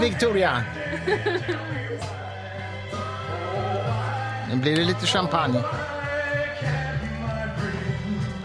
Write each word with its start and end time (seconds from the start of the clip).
Victoria! 0.00 0.62
Nu 4.50 4.56
blir 4.56 4.76
det 4.76 4.84
lite 4.84 5.06
champagne. 5.06 5.62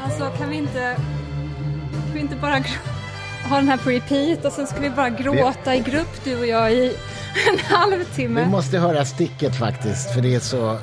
Alltså 0.03 0.29
kan 0.37 0.49
vi 0.49 0.55
inte, 0.57 0.95
kan 1.93 2.13
vi 2.13 2.19
inte 2.19 2.35
bara 2.35 2.63
ha 3.49 3.55
den 3.55 3.67
här 3.69 3.77
på 3.77 3.89
repeat 3.89 4.45
och 4.45 4.51
sen 4.51 4.67
ska 4.67 4.79
vi 4.79 4.89
bara 4.89 5.09
gråta 5.09 5.75
i 5.75 5.79
grupp 5.79 6.23
du 6.23 6.39
och 6.39 6.45
jag 6.47 6.71
i 6.73 6.85
en 7.51 7.57
Vi 7.57 7.75
halvtimme? 7.75 8.45
måste 8.45 8.77
höra 8.79 9.05
sticket 9.05 9.55
faktiskt, 9.55 10.13
för 10.13 10.21
det 10.21 10.35
är 10.35 10.39
så 10.39 10.77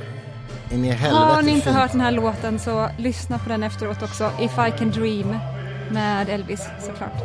in 0.70 0.84
i 0.84 0.90
helvete 0.90 1.16
Har 1.34 1.42
ni 1.42 1.50
inte 1.50 1.64
fint. 1.66 1.76
hört 1.76 1.92
den 1.92 2.00
här 2.00 2.10
låten 2.10 2.58
så 2.58 2.88
lyssna 2.98 3.38
på 3.38 3.48
den 3.48 3.62
efteråt 3.62 4.02
också. 4.02 4.30
If 4.40 4.52
I 4.68 4.78
can 4.78 4.90
dream 4.90 5.36
med 5.90 6.28
Elvis 6.28 6.68
såklart. 6.80 7.22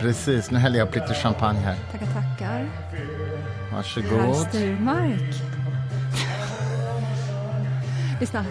Precis, 0.00 0.50
nu 0.50 0.58
häller 0.58 0.78
jag 0.78 0.88
upp 0.88 0.94
lite 0.94 1.14
champagne 1.14 1.60
här. 1.60 1.76
Tackar, 1.92 2.06
tackar. 2.06 2.13
Herr 3.74 3.82
Varsågod. 3.82 4.36
Sturmark. 4.48 5.34
Lyssna. 8.20 8.44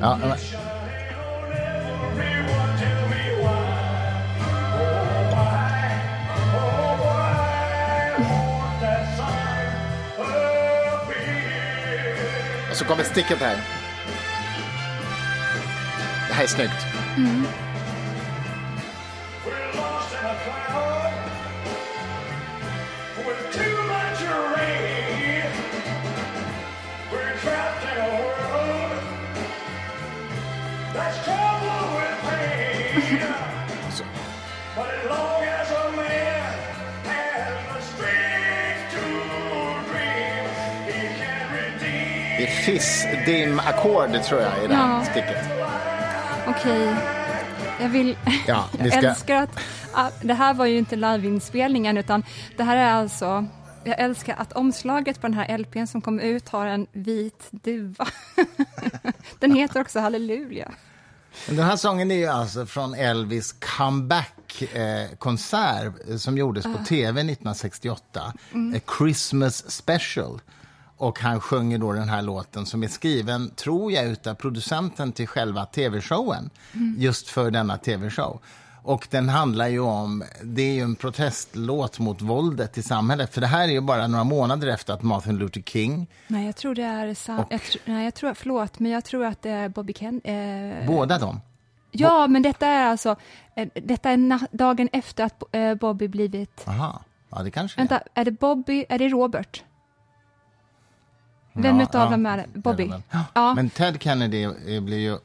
Ja, 0.00 0.18
men- 0.20 0.36
Och 12.70 12.76
så 12.76 12.84
kommer 12.84 13.04
sticket 13.04 13.38
här. 13.38 13.56
Det 16.28 16.34
här 16.34 16.42
är 16.44 16.48
snyggt. 16.48 16.80
Så. 17.16 17.65
Det 42.38 42.42
är 42.42 42.46
fiss-dim-ackord 42.50 44.22
tror 44.22 44.40
jag 44.40 44.64
i 44.64 44.66
det 44.66 44.74
här 44.74 44.98
Ja. 44.98 45.04
sticket. 45.04 45.44
Okej. 46.46 46.94
Jag 47.80 47.88
vill... 47.88 48.16
Ja, 48.46 48.64
jag 48.78 48.88
ska- 48.92 49.08
älskar 49.08 49.42
att... 49.42 49.58
ah, 49.92 50.08
det 50.22 50.34
här 50.34 50.54
var 50.54 50.66
ju 50.66 50.78
inte 50.78 50.96
liveinspelningen 50.96 51.98
utan 51.98 52.24
det 52.56 52.62
här 52.62 52.76
är 52.76 52.90
alltså... 52.92 53.46
Jag 53.84 54.00
älskar 54.00 54.34
att 54.38 54.52
omslaget 54.52 55.20
på 55.20 55.26
den 55.26 55.34
här 55.34 55.58
LPn 55.58 55.86
som 55.86 56.00
kom 56.00 56.20
ut 56.20 56.48
har 56.48 56.66
en 56.66 56.86
vit 56.92 57.46
duva. 57.50 58.06
den 59.38 59.54
heter 59.54 59.80
också 59.80 60.00
Halleluja. 60.00 60.70
Den 61.48 61.64
här 61.64 61.76
sången 61.76 62.10
är 62.10 62.16
ju 62.16 62.26
alltså 62.26 62.66
från 62.66 62.94
Elvis 62.94 63.54
comeback-konsert 63.78 65.92
eh, 66.10 66.16
som 66.16 66.38
gjordes 66.38 66.64
på 66.64 66.78
tv 66.88 67.20
1968. 67.20 68.32
A 68.76 68.80
Christmas 68.98 69.70
special. 69.70 70.40
Och 70.96 71.20
han 71.20 71.40
sjunger 71.40 71.78
då 71.78 71.92
den 71.92 72.08
här 72.08 72.22
låten 72.22 72.66
som 72.66 72.82
är 72.82 72.88
skriven, 72.88 73.50
tror 73.50 73.92
jag, 73.92 74.06
utav 74.06 74.34
producenten 74.34 75.12
till 75.12 75.26
själva 75.28 75.66
tv-showen. 75.66 76.50
Just 76.98 77.28
för 77.28 77.50
denna 77.50 77.78
tv-show. 77.78 78.40
Och 78.82 79.08
den 79.10 79.28
handlar 79.28 79.68
ju 79.68 79.80
om, 79.80 80.24
det 80.42 80.62
är 80.62 80.72
ju 80.74 80.80
en 80.80 80.94
protestlåt 80.96 81.98
mot 81.98 82.22
våldet 82.22 82.78
i 82.78 82.82
samhället. 82.82 83.34
För 83.34 83.40
det 83.40 83.46
här 83.46 83.68
är 83.68 83.72
ju 83.72 83.80
bara 83.80 84.06
några 84.06 84.24
månader 84.24 84.68
efter 84.68 84.92
att 84.94 85.02
Martin 85.02 85.38
Luther 85.38 85.62
King, 85.62 86.06
Nej, 86.28 86.46
jag 86.46 86.56
tror 86.56 86.74
det 86.74 86.82
är... 86.82 87.14
Sam... 87.14 87.38
Och- 87.38 87.46
Jag 87.50 87.62
tr... 87.62 87.78
Nej, 87.84 88.04
jag 88.04 88.14
tror... 88.14 88.34
Förlåt, 88.34 88.78
men 88.78 88.92
jag 88.92 89.04
tror 89.04 89.24
att 89.24 89.42
det 89.42 89.50
är 89.50 89.68
Bobby 89.68 89.92
Ken... 89.92 90.20
Eh... 90.24 90.86
båda 90.86 91.18
dem. 91.18 91.40
Ja, 91.90 92.26
men 92.26 92.42
detta 92.42 92.66
är 92.66 92.84
alltså... 92.86 93.16
Eh, 93.56 93.68
detta 93.74 94.10
är 94.10 94.56
dagen 94.56 94.88
efter 94.92 95.24
att 95.24 95.42
eh, 95.52 95.74
Bobby 95.74 96.08
blivit... 96.08 96.64
Aha, 96.68 97.02
ja 97.30 97.42
det 97.42 97.50
kanske 97.50 97.80
det 97.80 97.84
är. 97.84 97.88
Vänta, 97.88 98.08
är 98.14 98.24
det 98.24 98.30
Bobby? 98.30 98.84
Är 98.88 98.98
det 98.98 99.08
Robert? 99.08 99.62
Vem 101.56 101.76
Ja, 101.76 101.82
utav 101.82 102.00
ja, 102.04 102.10
dem 102.10 102.26
är 102.26 102.36
det? 102.36 102.46
Bobby? 102.58 102.90
Ja. 103.34 103.54
Men 103.54 103.70
Ted 103.70 104.02
Kennedy 104.02 104.48
blir 104.80 104.98
ju... 104.98 105.18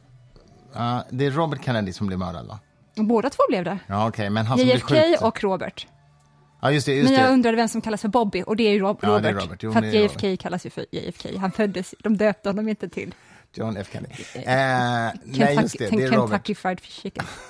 ja, 0.73 1.03
det 1.09 1.25
är 1.25 1.31
Robert 1.31 1.65
Kennedy 1.65 1.93
som 1.93 2.07
blir 2.07 2.17
mördad, 2.17 2.47
va? 2.47 2.59
Båda 2.95 3.29
två 3.29 3.43
blev 3.49 3.63
det. 3.63 3.79
Ja, 3.87 4.07
okej, 4.07 4.29
men 4.29 4.45
han 4.45 4.57
som 4.57 4.65
blir 4.67 4.75
JFK 4.75 5.25
och 5.25 5.43
Robert. 5.43 5.87
Ja, 6.61 6.71
just 6.71 6.85
det. 6.85 6.93
Just 6.93 7.09
Men 7.09 7.19
jag 7.19 7.29
det. 7.29 7.33
undrade 7.33 7.57
vem 7.57 7.67
som 7.67 7.81
kallas 7.81 8.01
för 8.01 8.07
Bobby 8.07 8.43
och 8.47 8.55
det 8.55 8.63
är 8.63 8.71
ju 8.71 8.79
Rob- 8.79 8.97
Ja, 9.01 9.19
det 9.19 9.29
är 9.29 9.33
Robert. 9.33 9.43
Robert. 9.45 9.63
Jo, 9.63 9.71
för 9.73 9.79
att 9.79 9.93
JFK 9.93 10.37
kallas 10.37 10.65
ju 10.65 10.69
för 10.69 10.85
JFK. 10.91 11.29
Han 11.39 11.51
föddes, 11.51 11.95
de 11.99 12.17
döpte 12.17 12.49
honom 12.49 12.69
inte 12.69 12.89
till 12.89 13.13
John 13.53 13.77
F. 13.77 13.87
Kennedy. 13.91 14.13
Eh, 14.33 14.43
nej, 15.23 15.55
just 15.61 15.77
det. 15.77 15.89
Det 15.89 16.03
är 16.03 16.11
Robert. 16.11 16.29
Kentucky 16.29 16.55
Fried 16.55 16.79
Chicken. 16.83 17.25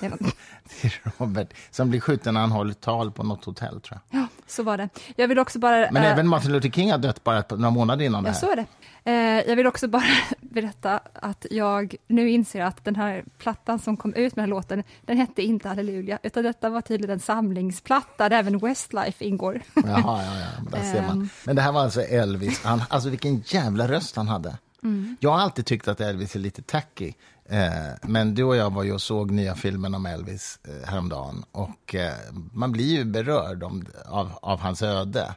Det 0.82 0.86
är 0.88 1.02
Robert 1.18 1.48
som 1.70 1.90
blir 1.90 2.00
skjuten 2.00 2.34
när 2.34 2.40
han 2.40 2.52
håller 2.52 2.74
tal 2.74 3.10
på 3.12 3.22
något 3.22 3.44
hotell, 3.44 3.80
tror 3.80 4.00
jag. 4.10 4.20
Ja, 4.20 4.26
så 4.46 4.62
var 4.62 4.78
det. 4.78 4.88
Jag 5.16 5.28
vill 5.28 5.38
också 5.38 5.58
bara... 5.58 5.90
Men 5.90 6.02
eh, 6.02 6.12
även 6.12 6.28
Martin 6.28 6.52
Luther 6.52 6.70
King 6.70 6.90
har 6.90 6.98
dött 6.98 7.24
bara 7.24 7.44
några 7.50 7.70
månader 7.70 8.04
innan 8.04 8.22
det 8.24 8.28
Ja, 8.28 8.32
här. 8.32 8.40
så 8.40 8.50
är 8.52 8.56
det. 8.56 8.66
Eh, 9.04 9.48
jag 9.48 9.56
vill 9.56 9.66
också 9.66 9.88
bara 9.88 10.04
berätta 10.40 11.00
att 11.14 11.46
jag 11.50 11.94
nu 12.08 12.30
inser 12.30 12.62
att 12.62 12.84
den 12.84 12.96
här 12.96 13.24
plattan 13.38 13.78
som 13.78 13.96
kom 13.96 14.14
ut 14.14 14.36
med 14.36 14.42
den 14.42 14.50
här 14.50 14.56
låten, 14.56 14.82
den 15.02 15.16
hette 15.16 15.42
inte 15.42 15.68
Halleluja, 15.68 16.18
utan 16.22 16.42
detta 16.44 16.68
var 16.70 16.80
tydligen 16.80 17.14
en 17.14 17.20
samlingsplatta 17.20 18.28
där 18.28 18.36
även 18.38 18.58
Westlife 18.58 19.24
ingår. 19.24 19.60
Jaha, 19.74 19.84
ja, 20.04 20.20
ja, 20.24 20.70
där 20.78 20.92
ser 20.92 21.02
man. 21.02 21.10
Ehm. 21.20 21.28
Men 21.44 21.56
det 21.56 21.62
här 21.62 21.72
var 21.72 21.80
alltså 21.80 22.00
Elvis. 22.02 22.64
Han, 22.64 22.82
alltså 22.88 23.08
vilken 23.10 23.42
jävla 23.46 23.88
röst 23.88 24.16
han 24.16 24.28
hade. 24.28 24.56
Mm. 24.82 25.16
Jag 25.20 25.30
har 25.30 25.38
alltid 25.38 25.66
tyckt 25.66 25.88
att 25.88 26.00
Elvis 26.00 26.34
är 26.34 26.40
lite 26.40 26.62
tacky. 26.62 27.12
Eh, 27.44 27.60
men 28.02 28.34
du 28.34 28.44
och 28.44 28.56
jag 28.56 28.72
var 28.72 28.82
ju 28.82 28.92
och 28.92 29.02
såg 29.02 29.30
nya 29.30 29.54
filmen 29.54 29.94
om 29.94 30.06
Elvis 30.06 30.58
eh, 30.64 30.88
häromdagen. 30.88 31.44
Och 31.52 31.94
eh, 31.94 32.14
man 32.52 32.72
blir 32.72 32.96
ju 32.96 33.04
berörd 33.04 33.62
om, 33.62 33.86
av, 34.06 34.30
av 34.42 34.60
hans 34.60 34.82
öde. 34.82 35.34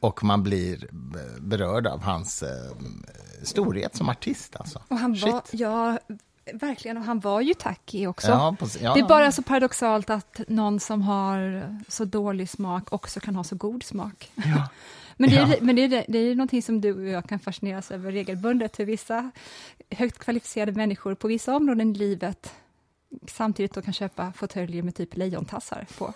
Och 0.00 0.24
man 0.24 0.42
blir 0.42 0.88
berörd 1.40 1.86
av 1.86 2.02
hans 2.02 2.42
eh, 2.42 2.48
storhet 3.42 3.96
som 3.96 4.08
artist. 4.08 4.56
Alltså. 4.56 4.82
Och 4.88 4.98
han 4.98 5.12
var, 5.12 5.40
Shit. 5.40 5.60
ja, 5.60 5.98
verkligen, 6.52 6.96
och 6.96 7.04
han 7.04 7.20
var 7.20 7.40
ju 7.40 7.54
tacky 7.54 8.06
också. 8.06 8.28
Ja, 8.28 8.56
precis. 8.58 8.82
Ja, 8.82 8.94
det 8.94 8.98
är 8.98 9.02
ja. 9.02 9.08
bara 9.08 9.32
så 9.32 9.42
paradoxalt 9.42 10.10
att 10.10 10.40
någon 10.48 10.80
som 10.80 11.02
har 11.02 11.62
så 11.88 12.04
dålig 12.04 12.48
smak 12.50 12.92
också 12.92 13.20
kan 13.20 13.36
ha 13.36 13.44
så 13.44 13.56
god 13.56 13.82
smak. 13.82 14.32
Men, 15.16 15.30
det 15.30 15.36
är, 15.36 15.40
Ja. 15.48 15.56
men 15.60 15.76
det, 15.76 15.82
är, 15.84 16.04
det 16.08 16.18
är 16.18 16.34
någonting 16.34 16.62
som 16.62 16.80
du 16.80 16.92
och 16.94 17.04
jag 17.08 17.28
kan 17.28 17.38
fascineras 17.38 17.90
över 17.90 18.12
regelbundet, 18.12 18.78
hur 18.80 18.84
vissa 18.84 19.30
högt 19.90 20.18
kvalificerade 20.18 20.72
människor 20.72 21.14
på 21.14 21.28
vissa 21.28 21.56
områden 21.56 21.90
i 21.90 21.94
livet 21.98 22.50
samtidigt 23.28 23.74
då 23.74 23.82
kan 23.82 23.92
köpa 23.92 24.32
fåtöljer 24.36 24.82
med 24.82 24.94
typ 24.94 25.16
lejontassar 25.16 25.86
på. 25.98 26.12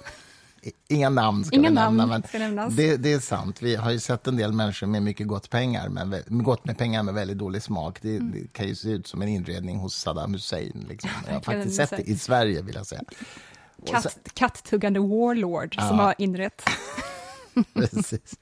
Inga 0.88 1.08
namn 1.08 1.44
ska 1.44 1.56
Inga 1.56 1.68
vi 1.68 1.74
namn 1.74 1.96
nämna, 1.96 2.22
ska 2.22 2.38
nämnas. 2.38 2.74
det, 2.76 2.96
det 2.96 3.12
är 3.12 3.18
sant. 3.20 3.62
Vi 3.62 3.76
har 3.76 3.90
ju 3.90 3.98
sett 3.98 4.26
en 4.26 4.36
del 4.36 4.52
människor 4.52 4.86
med 4.86 5.02
mycket 5.02 5.26
gott, 5.26 5.50
pengar, 5.50 5.88
men, 5.88 6.14
gott 6.28 6.64
med 6.64 6.78
pengar 6.78 7.02
med 7.02 7.14
väldigt 7.14 7.38
dålig 7.38 7.62
smak. 7.62 7.98
Det, 8.02 8.18
det 8.18 8.52
kan 8.52 8.66
ju 8.68 8.74
se 8.74 8.88
ut 8.88 9.06
som 9.06 9.22
en 9.22 9.28
inredning 9.28 9.78
hos 9.78 9.94
Saddam 9.96 10.32
Hussein. 10.32 10.86
Liksom. 10.88 11.10
Jag 11.26 11.34
har 11.34 11.40
faktiskt 11.40 11.76
sett 11.76 11.90
det 11.90 12.02
i 12.02 12.18
Sverige, 12.18 12.62
vill 12.62 12.74
jag 12.74 12.86
säga. 12.86 13.02
Katt, 13.86 14.18
katttuggande 14.34 15.00
warlord 15.00 15.74
som 15.74 15.84
Ja. 15.86 15.92
har 16.02 16.14
inrett. 16.18 16.62
Precis. 17.74 18.38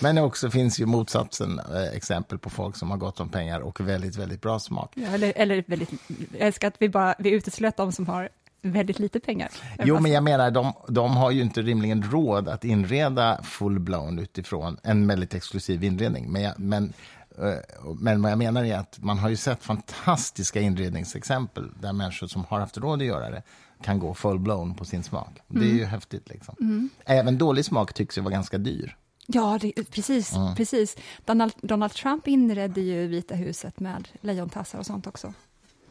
Men 0.00 0.14
det 0.14 0.22
också 0.22 0.50
finns 0.50 0.80
ju 0.80 0.86
motsatsen, 0.86 1.58
eh, 1.58 1.96
exempel 1.96 2.38
på 2.38 2.50
folk 2.50 2.76
som 2.76 2.90
har 2.90 2.98
gott 2.98 3.20
om 3.20 3.28
pengar 3.28 3.60
och 3.60 3.80
väldigt, 3.80 4.16
väldigt 4.16 4.42
bra 4.42 4.58
smak. 4.58 4.92
Ja, 4.94 5.08
eller, 5.08 5.32
eller 5.36 5.64
väldigt, 5.66 5.90
jag 6.38 6.46
älskar 6.46 6.68
att 6.68 6.76
vi 6.78 6.88
bara 6.88 7.14
vi 7.18 7.30
uteslöt 7.30 7.76
de 7.76 7.92
som 7.92 8.06
har 8.06 8.28
väldigt 8.62 8.98
lite 8.98 9.20
pengar. 9.20 9.50
Jo, 9.84 10.00
men 10.00 10.12
jag 10.12 10.22
menar, 10.22 10.50
de, 10.50 10.72
de 10.88 11.16
har 11.16 11.30
ju 11.30 11.42
inte 11.42 11.62
rimligen 11.62 12.02
råd 12.02 12.48
att 12.48 12.64
inreda 12.64 13.40
full-blown 13.42 14.18
utifrån 14.18 14.78
en 14.82 15.06
väldigt 15.06 15.34
exklusiv 15.34 15.84
inredning. 15.84 16.32
Men, 16.32 16.42
jag, 16.42 16.58
men, 16.58 16.92
eh, 17.38 17.54
men 18.00 18.22
vad 18.22 18.32
jag 18.32 18.38
menar 18.38 18.64
är 18.64 18.76
att 18.76 18.98
man 19.02 19.18
har 19.18 19.28
ju 19.28 19.36
sett 19.36 19.62
fantastiska 19.62 20.60
inredningsexempel 20.60 21.70
där 21.80 21.92
människor 21.92 22.26
som 22.26 22.44
har 22.44 22.60
haft 22.60 22.78
råd 22.78 23.00
att 23.00 23.06
göra 23.06 23.30
det 23.30 23.42
kan 23.82 23.98
gå 23.98 24.14
full-blown 24.14 24.74
på 24.74 24.84
sin 24.84 25.02
smak. 25.02 25.38
Det 25.48 25.64
är 25.64 25.74
ju 25.74 25.84
häftigt. 25.84 26.28
Liksom. 26.28 26.90
Även 27.04 27.38
dålig 27.38 27.64
smak 27.64 27.92
tycks 27.92 28.18
ju 28.18 28.22
vara 28.22 28.32
ganska 28.32 28.58
dyr. 28.58 28.96
Ja, 29.26 29.58
det, 29.60 29.90
precis. 29.90 30.36
Mm. 30.36 30.54
precis. 30.54 30.96
Donald, 31.24 31.52
Donald 31.62 31.92
Trump 31.92 32.28
inredde 32.28 32.80
ju 32.80 33.06
Vita 33.06 33.34
huset 33.34 33.80
med 33.80 34.08
lejontassar 34.20 34.78
och 34.78 34.86
sånt 34.86 35.06
också. 35.06 35.34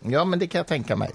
Ja, 0.02 0.26
men 0.26 0.40
det 0.40 0.48
kan 0.48 0.60
jag 0.60 0.68
tänka 0.68 0.96
mig. 0.96 1.12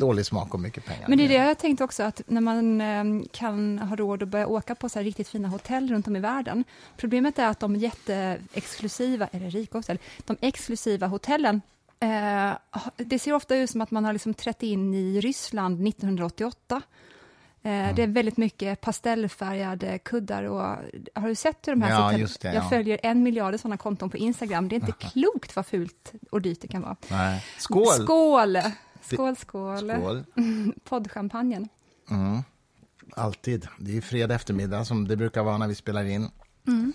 Dålig 0.00 0.26
smak 0.26 0.54
och 0.54 0.60
mycket 0.60 0.84
pengar. 0.84 1.08
Men 1.08 1.18
det 1.18 1.24
är 1.24 1.28
det 1.28 1.34
jag 1.34 1.58
tänkte 1.58 1.84
också, 1.84 2.02
att 2.02 2.22
när 2.26 2.40
man 2.40 2.80
eh, 2.80 3.26
kan 3.32 3.78
ha 3.78 3.96
råd 3.96 4.22
att 4.22 4.28
börja 4.28 4.46
åka 4.46 4.74
på 4.74 4.88
så 4.88 4.98
här 4.98 5.04
riktigt 5.04 5.28
fina 5.28 5.48
hotell 5.48 5.90
runt 5.90 6.06
om 6.06 6.16
i 6.16 6.20
världen. 6.20 6.64
Problemet 6.96 7.38
är 7.38 7.48
att 7.48 7.60
de 7.60 7.76
jätteexklusiva, 7.76 9.26
eller 9.32 9.50
rika 9.50 9.78
hotell, 9.78 9.98
de 10.26 10.36
exklusiva 10.40 11.06
hotellen 11.06 11.60
Eh, 12.00 12.52
det 12.96 13.18
ser 13.18 13.32
ofta 13.32 13.56
ut 13.56 13.70
som 13.70 13.80
att 13.80 13.90
man 13.90 14.04
har 14.04 14.12
liksom 14.12 14.34
trätt 14.34 14.62
in 14.62 14.94
i 14.94 15.20
Ryssland 15.20 15.88
1988. 15.88 16.76
Eh, 16.76 16.82
Mm. 17.62 17.94
Det 17.96 18.02
är 18.02 18.06
väldigt 18.06 18.36
mycket 18.36 18.80
pastellfärgade 18.80 19.98
kuddar 19.98 20.42
och 20.42 20.60
har 21.14 21.28
du 21.28 21.34
sett 21.34 21.68
hur 21.68 21.72
de 21.72 21.82
här 21.82 21.90
Ja, 21.90 22.08
sitter? 22.08 22.20
just 22.20 22.40
det, 22.40 22.48
Jag 22.54 22.64
ja. 22.64 22.68
följer 22.68 23.00
en 23.02 23.22
miljard 23.22 23.60
sådana 23.60 23.76
konton 23.76 24.10
på 24.10 24.16
Instagram. 24.16 24.68
Det 24.68 24.74
är 24.76 24.80
inte 24.80 24.92
klokt 25.12 25.56
vad 25.56 25.66
fult 25.66 26.12
och 26.30 26.42
dyrt 26.42 26.60
det 26.60 26.68
kan 26.68 26.82
vara. 26.82 26.96
Nej. 27.10 27.44
Skål! 27.58 27.86
Skål! 27.86 28.58
Skål, 29.02 29.36
skål. 29.36 29.90
Skål. 29.90 30.24
Poddchampagnen. 30.84 31.68
Alltid. 33.10 33.68
Det 33.78 33.96
är 33.96 34.00
fredag 34.00 34.34
eftermiddag 34.34 34.84
som 34.84 35.08
det 35.08 35.16
brukar 35.16 35.42
vara 35.42 35.58
när 35.58 35.68
vi 35.68 35.74
spelar 35.74 36.04
in. 36.04 36.30
Mm. 36.66 36.92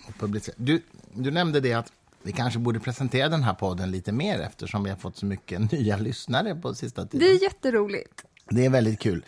Du, 0.56 0.82
du 1.14 1.32
nämnde 1.32 1.60
det 1.60 1.74
att 1.74 1.92
vi 2.24 2.32
kanske 2.32 2.60
borde 2.60 2.80
presentera 2.80 3.30
den 3.30 3.44
här 3.44 3.54
podden 3.54 3.92
lite 3.92 4.12
mer 4.12 4.40
eftersom 4.40 4.84
vi 4.84 4.90
har 4.90 4.98
fått 4.98 5.18
så 5.18 5.26
mycket 5.26 5.72
nya 5.72 5.98
lyssnare 5.98 6.56
på 6.56 6.74
sista 6.74 7.06
tiden. 7.06 7.28
Det 7.28 7.34
är 7.34 7.44
jätteroligt. 7.44 8.26
Det 8.50 8.66
är 8.66 8.70
väldigt 8.70 9.00
kul 9.00 9.26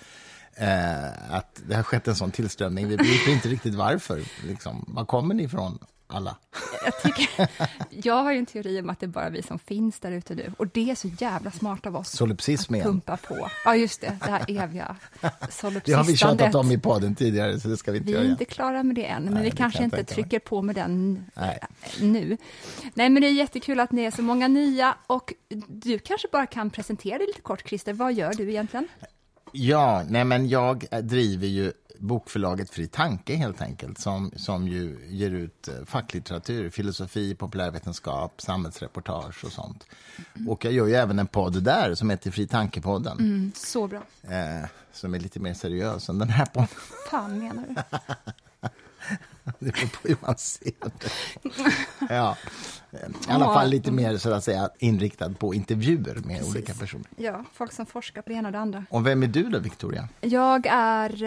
eh, 0.55 1.33
att 1.33 1.61
det 1.67 1.75
har 1.75 1.83
skett 1.83 2.07
en 2.07 2.15
sån 2.15 2.31
tillströmning. 2.31 2.87
Vi 2.87 2.97
begriper 2.97 3.31
inte 3.31 3.47
riktigt 3.49 3.75
varför. 3.75 4.21
Liksom. 4.47 4.85
Var 4.87 5.05
kommer 5.05 5.35
ni 5.35 5.43
ifrån, 5.43 5.79
alla? 6.13 6.35
Jag, 6.85 7.01
tycker, 7.01 7.49
jag 7.89 8.23
har 8.23 8.31
ju 8.31 8.37
en 8.37 8.45
teori 8.45 8.81
om 8.81 8.89
att 8.89 8.99
det 8.99 9.05
är 9.05 9.07
bara 9.07 9.29
vi 9.29 9.41
som 9.43 9.59
finns 9.59 9.99
där 9.99 10.11
ute 10.11 10.35
nu. 10.35 10.53
Och 10.57 10.67
det 10.67 10.91
är 10.91 10.95
så 10.95 11.07
jävla 11.19 11.51
smart 11.51 11.85
av 11.85 11.95
oss. 11.95 12.09
Solipsism 12.09 12.73
att 12.73 12.75
igen. 12.75 12.87
pumpa 12.87 13.17
på. 13.17 13.49
Ja, 13.65 13.75
just 13.75 14.01
det. 14.01 14.17
Det 14.21 14.31
här 14.31 14.45
eviga 14.47 14.95
Det 15.21 15.27
har 15.27 15.45
vi 15.47 15.51
solipsistandet. 15.51 16.19
tjatat 16.19 16.55
om 16.55 16.71
i 16.71 16.77
podden 16.77 17.15
tidigare, 17.15 17.59
så 17.59 17.67
det 17.67 17.77
ska 17.77 17.91
vi 17.91 17.97
inte 17.97 18.05
Vi 18.05 18.11
göra 18.11 18.21
är 18.21 18.25
igen. 18.25 18.31
inte 18.41 18.45
klara 18.53 18.83
med 18.83 18.95
det 18.95 19.05
än, 19.05 19.23
men 19.23 19.33
Nej, 19.33 19.43
vi 19.43 19.51
kanske 19.51 19.83
inte 19.83 20.03
trycker 20.03 20.39
på 20.39 20.61
med 20.61 20.75
den 20.75 21.25
Nej. 21.35 21.59
nu. 22.01 22.37
Nej, 22.93 23.09
men 23.09 23.21
det 23.21 23.27
är 23.27 23.31
jättekul 23.33 23.79
att 23.79 23.91
ni 23.91 24.03
är 24.03 24.11
så 24.11 24.21
många 24.21 24.47
nya 24.47 24.95
och 25.07 25.33
du 25.67 25.99
kanske 25.99 26.27
bara 26.31 26.45
kan 26.45 26.69
presentera 26.69 27.17
dig 27.17 27.27
lite 27.27 27.41
kort, 27.41 27.67
Christer. 27.69 27.93
Vad 27.93 28.13
gör 28.13 28.33
du 28.33 28.49
egentligen? 28.49 28.87
Ja, 29.55 30.03
nej 30.09 30.23
men 30.23 30.49
jag 30.49 30.85
driver 31.03 31.47
ju 31.47 31.71
bokförlaget 32.03 32.69
Fri 32.69 32.87
Tanke 32.87 33.35
helt 33.35 33.61
enkelt 33.61 33.99
som, 33.99 34.31
som 34.35 34.67
ju 34.67 34.99
ger 35.09 35.31
ut 35.31 35.67
eh, 35.67 35.85
facklitteratur, 35.85 36.69
filosofi, 36.69 37.35
populärvetenskap, 37.35 38.41
samhällsreportage 38.41 39.45
och 39.45 39.51
sånt. 39.51 39.85
Och 40.47 40.65
jag 40.65 40.73
gör 40.73 40.87
ju 40.87 40.93
även 40.95 41.19
en 41.19 41.27
podd 41.27 41.63
där 41.63 41.95
som 41.95 42.09
heter 42.09 42.31
Fri 42.31 42.47
Tanke-podden 42.47 43.19
Mm, 43.19 43.51
så 43.55 43.87
bra. 43.87 44.01
eh, 44.23 44.69
som 44.93 45.13
är 45.13 45.19
lite 45.19 45.39
mer 45.39 45.53
seriös 45.53 46.09
än 46.09 46.19
den 46.19 46.29
här 46.29 46.45
podden. 46.45 46.67
fan 47.11 47.39
menar 47.39 47.63
du? 47.69 47.75
Det 49.59 49.71
beror 49.73 49.87
på 49.87 50.07
hur 50.07 50.17
man 50.21 50.37
ser 50.37 50.71
det. 50.81 51.09
Ja. 52.13 52.37
I 53.27 53.31
alla 53.31 53.45
fall 53.45 53.69
lite 53.69 53.91
mer 53.91 54.17
så 54.17 54.33
att 54.33 54.43
säga 54.43 54.69
inriktad 54.79 55.29
på 55.33 55.53
intervjuer 55.53 56.15
med 56.15 56.37
Precis. 56.37 56.49
olika 56.55 56.73
personer. 56.73 57.05
Ja, 57.17 57.43
folk 57.53 57.71
som 57.71 57.85
forskar 57.85 58.21
på 58.21 58.29
det 58.29 58.35
ena 58.35 58.47
och 58.47 58.51
det 58.51 58.59
andra. 58.59 58.85
Och 58.89 59.07
vem 59.07 59.23
är 59.23 59.27
du 59.27 59.43
då, 59.49 59.59
Victoria? 59.59 60.09
Jag 60.21 60.65
är 60.69 61.23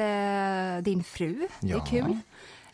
eh, 0.76 0.82
din 0.82 1.04
fru. 1.04 1.48
Det 1.60 1.66
är 1.70 1.76
Ja. 1.76 1.84
kul. 1.84 2.18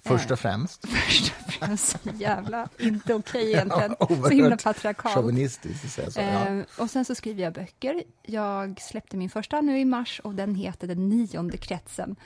Först 0.04 0.26
Eh. 0.30 0.32
och 0.32 0.38
främst. 0.38 0.86
Först 0.88 1.32
och 1.46 1.52
främst, 1.52 1.96
jävla 2.14 2.68
inte 2.78 3.14
okej 3.14 3.52
egentligen. 3.52 3.96
Ja, 4.00 4.06
så 4.08 4.28
himla 4.28 4.56
patriarkalt. 4.56 5.14
Chauvinistiskt 5.14 5.84
att 5.84 5.90
säga 5.90 6.10
så. 6.10 6.20
Ja. 6.20 6.46
Eh, 6.48 6.62
och 6.78 6.90
sen 6.90 7.04
så 7.04 7.14
skriver 7.14 7.42
jag 7.42 7.52
böcker. 7.52 8.02
Jag 8.22 8.80
släppte 8.80 9.16
min 9.16 9.30
första 9.30 9.60
nu 9.60 9.78
i 9.80 9.84
mars 9.84 10.20
och 10.24 10.34
den 10.34 10.54
heter 10.54 10.86
Den 10.86 11.08
nionde 11.08 11.56
kretsen. 11.56 12.16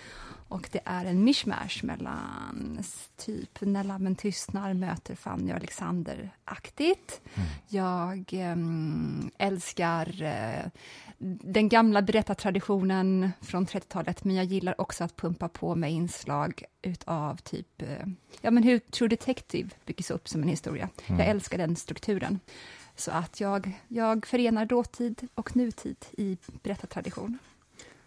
Och 0.48 0.68
det 0.72 0.80
är 0.84 1.04
en 1.04 1.24
mishmash 1.24 1.82
mellan 1.82 2.78
typ 3.16 3.60
När 3.60 3.84
lammen 3.84 4.16
tystnar 4.16 4.74
möter 4.74 5.14
Fanny 5.14 5.52
och 5.52 5.56
Alexander-aktigt. 5.56 7.20
Jag 7.68 8.30
ehm, 8.32 9.30
älskar 9.38 10.22
eh, 10.22 10.70
den 11.18 11.68
gamla 11.68 12.02
berättartraditionen 12.02 13.30
från 13.40 13.66
30-talet 13.66 14.24
men 14.24 14.36
jag 14.36 14.44
gillar 14.44 14.80
också 14.80 15.04
att 15.04 15.16
pumpa 15.16 15.48
på 15.48 15.74
med 15.74 15.92
inslag 15.92 16.62
utav 16.82 17.36
typ 17.36 17.82
eh, 17.82 18.06
ja, 18.40 18.50
men 18.50 18.62
hur 18.62 18.78
True 18.78 19.08
Detective 19.08 19.70
byggs 19.86 20.10
upp 20.10 20.28
som 20.28 20.42
en 20.42 20.48
historia. 20.48 20.88
Jag 21.06 21.26
älskar 21.26 21.58
den 21.58 21.76
strukturen. 21.76 22.40
Så 22.96 23.10
att 23.10 23.40
jag, 23.40 23.72
jag 23.88 24.26
förenar 24.26 24.66
dåtid 24.66 25.28
och 25.34 25.56
nutid 25.56 26.04
i 26.18 26.38
berättartradition. 26.62 27.38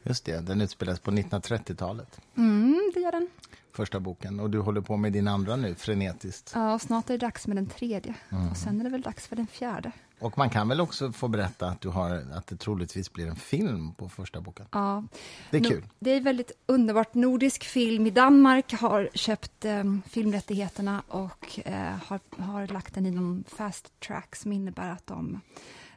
Just 0.03 0.25
det, 0.25 0.39
den 0.47 0.61
utspelas 0.61 0.99
på 0.99 1.11
1930-talet. 1.11 2.21
Mm, 2.37 2.91
det 2.93 2.99
gör 2.99 3.11
den. 3.11 3.27
Första 3.71 3.99
boken. 3.99 4.39
Och 4.39 4.49
du 4.49 4.59
håller 4.59 4.81
på 4.81 4.97
med 4.97 5.13
din 5.13 5.27
andra 5.27 5.55
nu, 5.55 5.75
frenetiskt. 5.75 6.51
Ja, 6.55 6.73
och 6.73 6.81
snart 6.81 7.09
är 7.09 7.13
det 7.13 7.17
dags 7.25 7.47
med 7.47 7.57
den 7.57 7.65
tredje. 7.67 8.13
Och 8.51 8.57
sen 8.57 8.79
är 8.79 8.83
det 8.83 8.89
väl 8.89 9.01
dags 9.01 9.27
för 9.27 9.35
den 9.35 9.47
fjärde. 9.47 9.91
Och 10.19 10.37
man 10.37 10.49
kan 10.49 10.67
väl 10.67 10.81
också 10.81 11.11
få 11.11 11.27
berätta 11.27 11.67
att, 11.67 11.81
du 11.81 11.89
har, 11.89 12.25
att 12.33 12.47
det 12.47 12.55
troligtvis 12.55 13.13
blir 13.13 13.27
en 13.27 13.35
film 13.35 13.93
på 13.93 14.09
första 14.09 14.41
boken. 14.41 14.65
Ja. 14.71 15.03
Det 15.51 15.57
är 15.57 15.61
No- 15.61 15.67
kul. 15.69 15.83
Det 15.99 16.11
är 16.11 16.21
väldigt 16.21 16.51
underbart. 16.65 17.13
Nordisk 17.13 17.63
film 17.63 18.07
i 18.07 18.09
Danmark 18.09 18.73
har 18.73 19.09
köpt 19.13 19.65
eh, 19.65 19.83
filmrättigheterna 20.09 21.03
och 21.07 21.59
eh, 21.65 21.95
har, 22.05 22.19
har 22.37 22.67
lagt 22.67 22.93
den 22.93 23.05
i 23.05 23.11
någon 23.11 23.43
fast 23.47 23.99
track 23.99 24.35
som 24.35 24.51
innebär 24.51 24.89
att 24.89 25.07
de 25.07 25.41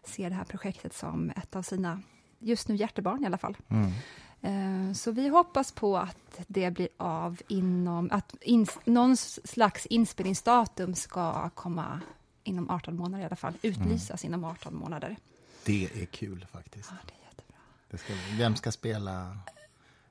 ser 0.04 0.30
det 0.30 0.36
här 0.36 0.44
projektet 0.44 0.94
som 0.94 1.30
ett 1.30 1.56
av 1.56 1.62
sina, 1.62 2.00
just 2.42 2.68
nu 2.68 2.74
hjärtebarn 2.76 3.22
i 3.22 3.26
alla 3.26 3.38
fall. 3.38 3.56
Mm. 3.68 3.92
Eh, 4.42 4.92
Så 4.94 5.10
vi 5.12 5.28
hoppas 5.28 5.72
på 5.72 5.98
att 5.98 6.40
det 6.46 6.70
blir 6.70 6.88
av 6.96 7.40
inom, 7.48 8.08
att 8.12 8.34
ins, 8.40 8.78
någon 8.84 9.16
slags 9.16 9.86
inspelningsdatum 9.86 10.94
ska 10.94 11.48
komma 11.50 12.00
inom 12.44 12.70
18 12.70 12.96
månader 12.96 13.22
i 13.22 13.26
alla 13.26 13.36
fall, 13.36 13.54
utlysas 13.62 14.24
inom 14.24 14.44
18 14.44 14.74
månader. 14.76 15.16
Det 15.64 15.84
är 16.02 16.04
kul 16.06 16.46
faktiskt. 16.52 16.88
Ja, 16.90 16.96
det 17.06 17.12
är 17.14 17.24
jättebra. 17.28 17.56
Det 17.90 17.98
ska, 17.98 18.12
vem 18.38 18.56
ska 18.56 18.72
spela 18.72 19.38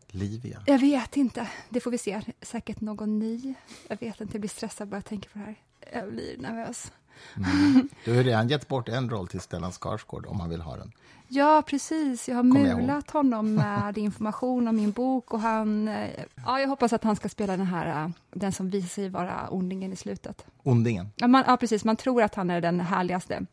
Livia? 0.07 0.63
Jag 0.65 0.79
vet 0.79 1.17
inte, 1.17 1.49
det 1.69 1.79
får 1.79 1.91
vi 1.91 1.97
se. 1.97 2.21
Säkert 2.41 2.81
någon 2.81 3.19
ny. 3.19 3.53
Jag 3.87 3.99
vet 3.99 4.21
inte, 4.21 4.33
jag 4.33 4.41
blir 4.41 4.49
stressad 4.49 4.87
bara 4.87 4.95
jag 4.97 5.05
tänker 5.05 5.29
på 5.29 5.39
det 5.39 5.45
här. 5.45 5.55
Jag 5.93 6.11
blir 6.11 6.37
nervös. 6.37 6.91
Du 8.05 8.15
har 8.15 8.23
redan 8.23 8.47
gett 8.49 8.67
bort 8.67 8.89
en 8.89 9.09
roll 9.09 9.27
till 9.27 9.39
Stellan 9.39 9.71
Skarsgård 9.71 10.25
om 10.25 10.39
han 10.39 10.49
vill 10.49 10.61
ha 10.61 10.75
den. 10.75 10.91
Ja, 11.27 11.63
precis. 11.67 12.29
Jag 12.29 12.35
har 12.35 12.43
jag 12.43 12.77
mulat 12.77 13.11
honom 13.11 13.53
med 13.55 13.97
information 13.97 14.67
om 14.67 14.75
min 14.75 14.91
bok 14.91 15.33
och 15.33 15.39
han... 15.39 15.87
eh, 15.87 16.09
Ja, 16.45 16.59
jag 16.59 16.67
hoppas 16.67 16.93
att 16.93 17.03
han 17.03 17.15
ska 17.15 17.29
spela 17.29 17.57
den 17.57 17.65
här, 17.65 18.03
eh, 18.05 18.09
den 18.33 18.51
som 18.51 18.69
visar 18.69 18.87
sig 18.87 19.09
vara 19.09 19.47
ondingen 19.49 19.93
i 19.93 19.95
slutet. 19.95 20.45
Ondingen. 20.63 21.09
Ja, 21.15 21.27
man, 21.27 21.43
ja, 21.47 21.57
precis. 21.57 21.83
Man 21.85 21.95
tror 21.95 22.23
att 22.23 22.35
han 22.35 22.49
är 22.49 22.61
den 22.61 22.79
härligaste. 22.79 23.45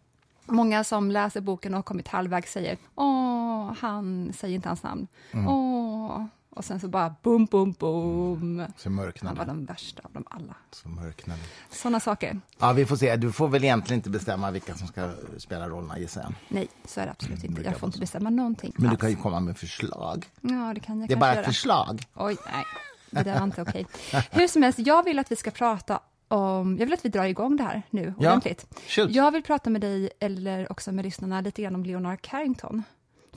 Många 0.47 0.85
som 0.85 1.11
läser 1.11 1.41
boken 1.41 1.75
och 1.75 1.79
har 1.79 1.83
kommit 1.83 2.09
halvvägs 2.09 2.53
säger 2.53 2.77
åh, 2.95 3.73
han 3.81 4.33
säger 4.37 4.55
inte 4.55 4.69
hans 4.69 4.83
namn. 4.83 5.07
Mm. 5.33 5.49
Åh. 5.49 6.25
Och 6.59 6.65
sen 6.65 6.81
så 6.81 6.89
bara 6.89 7.15
bum, 7.23 7.45
bum, 7.45 7.73
bum. 7.73 8.63
Så 8.77 8.89
Han 8.89 8.97
var 8.97 9.05
mörknade. 9.05 9.45
den 9.45 9.65
värsta 9.65 10.03
av 10.05 10.13
dem 10.13 10.25
alla. 10.31 10.55
Så 10.71 10.89
mörknade. 10.89 11.41
Sådana 11.71 12.01
saker. 12.01 12.41
Ja, 12.59 12.73
vi 12.73 12.87
får 12.87 12.97
se. 12.97 13.17
Du 13.17 13.33
får 13.33 13.49
väl 13.49 13.65
egentligen 13.65 13.99
inte 13.99 14.11
bestämma 14.11 14.51
vilka 14.51 14.75
som 14.75 14.87
ska 14.89 15.11
spela 15.39 15.69
rollerna, 15.69 15.99
gissar 15.99 16.21
jag. 16.23 16.33
Nej, 16.49 16.69
så 16.85 17.01
är 17.01 17.05
det 17.07 17.11
absolut 17.13 17.45
inte. 17.45 17.55
brukar 17.55 17.71
Jag 17.71 17.81
får 17.81 17.87
inte 17.87 17.99
bestämma 17.99 18.31
någonting. 18.31 18.73
Men 18.77 18.91
du 18.91 18.97
kan 18.97 19.11
ju 19.11 19.17
komma 19.17 19.41
med 19.41 19.59
förslag. 19.59 20.27
Ja, 20.41 20.73
det 20.75 20.81
kan 20.81 21.01
jag 21.01 21.09
Det 21.09 21.15
är 21.15 21.19
bara 21.19 21.35
ett 21.35 21.47
förslag. 21.47 22.03
Oj, 22.15 22.37
nej. 22.53 22.65
Det 23.11 23.23
där 23.23 23.39
var 23.39 23.45
inte 23.45 23.63
okej. 23.63 23.87
Hur 24.31 24.49
som 24.49 24.63
helst, 24.63 24.79
jag 24.79 25.03
vill 25.05 25.19
att 25.19 25.33
vi 25.33 25.37
ska 25.37 25.51
prata 25.51 26.01
om... 26.29 26.77
Jag 26.79 26.87
vill 26.87 26.95
att 26.95 27.05
vi 27.05 27.09
drar 27.09 27.25
igång 27.25 27.57
det 27.57 27.63
här 27.63 27.83
nu, 27.91 28.15
Ja, 28.19 28.29
ordentligt. 28.29 28.67
shoot. 28.89 29.11
Jag 29.11 29.31
vill 29.31 29.43
prata 29.43 29.71
med 29.71 29.81
dig, 29.81 30.11
eller 30.21 30.73
också 30.73 30.93
med 30.93 31.05
lyssnarna, 31.05 31.41
lite 31.41 31.63
grann 31.63 31.75
om 31.75 31.85
Leonard 31.85 32.21
Carrington. 32.23 32.83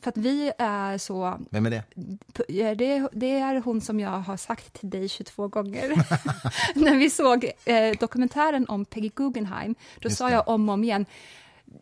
För 0.01 0.09
att 0.09 0.17
vi 0.17 0.51
är 0.57 0.97
så... 0.97 1.39
Vem 1.49 1.65
är 1.65 1.69
det? 1.69 1.83
Det, 2.75 3.07
det 3.11 3.39
är 3.39 3.61
hon 3.61 3.81
som 3.81 3.99
jag 3.99 4.09
har 4.09 4.37
sagt 4.37 4.73
till 4.79 4.89
dig 4.89 5.09
22 5.09 5.47
gånger. 5.47 5.89
När 6.75 6.95
vi 6.95 7.09
såg 7.09 7.51
eh, 7.65 7.97
dokumentären 7.99 8.65
om 8.67 8.85
Peggy 8.85 9.09
Guggenheim, 9.15 9.75
då 9.99 10.09
Just 10.09 10.17
sa 10.17 10.25
det. 10.25 10.33
jag 10.33 10.47
om 10.47 10.69
och 10.69 10.73
om 10.73 10.83
igen, 10.83 11.05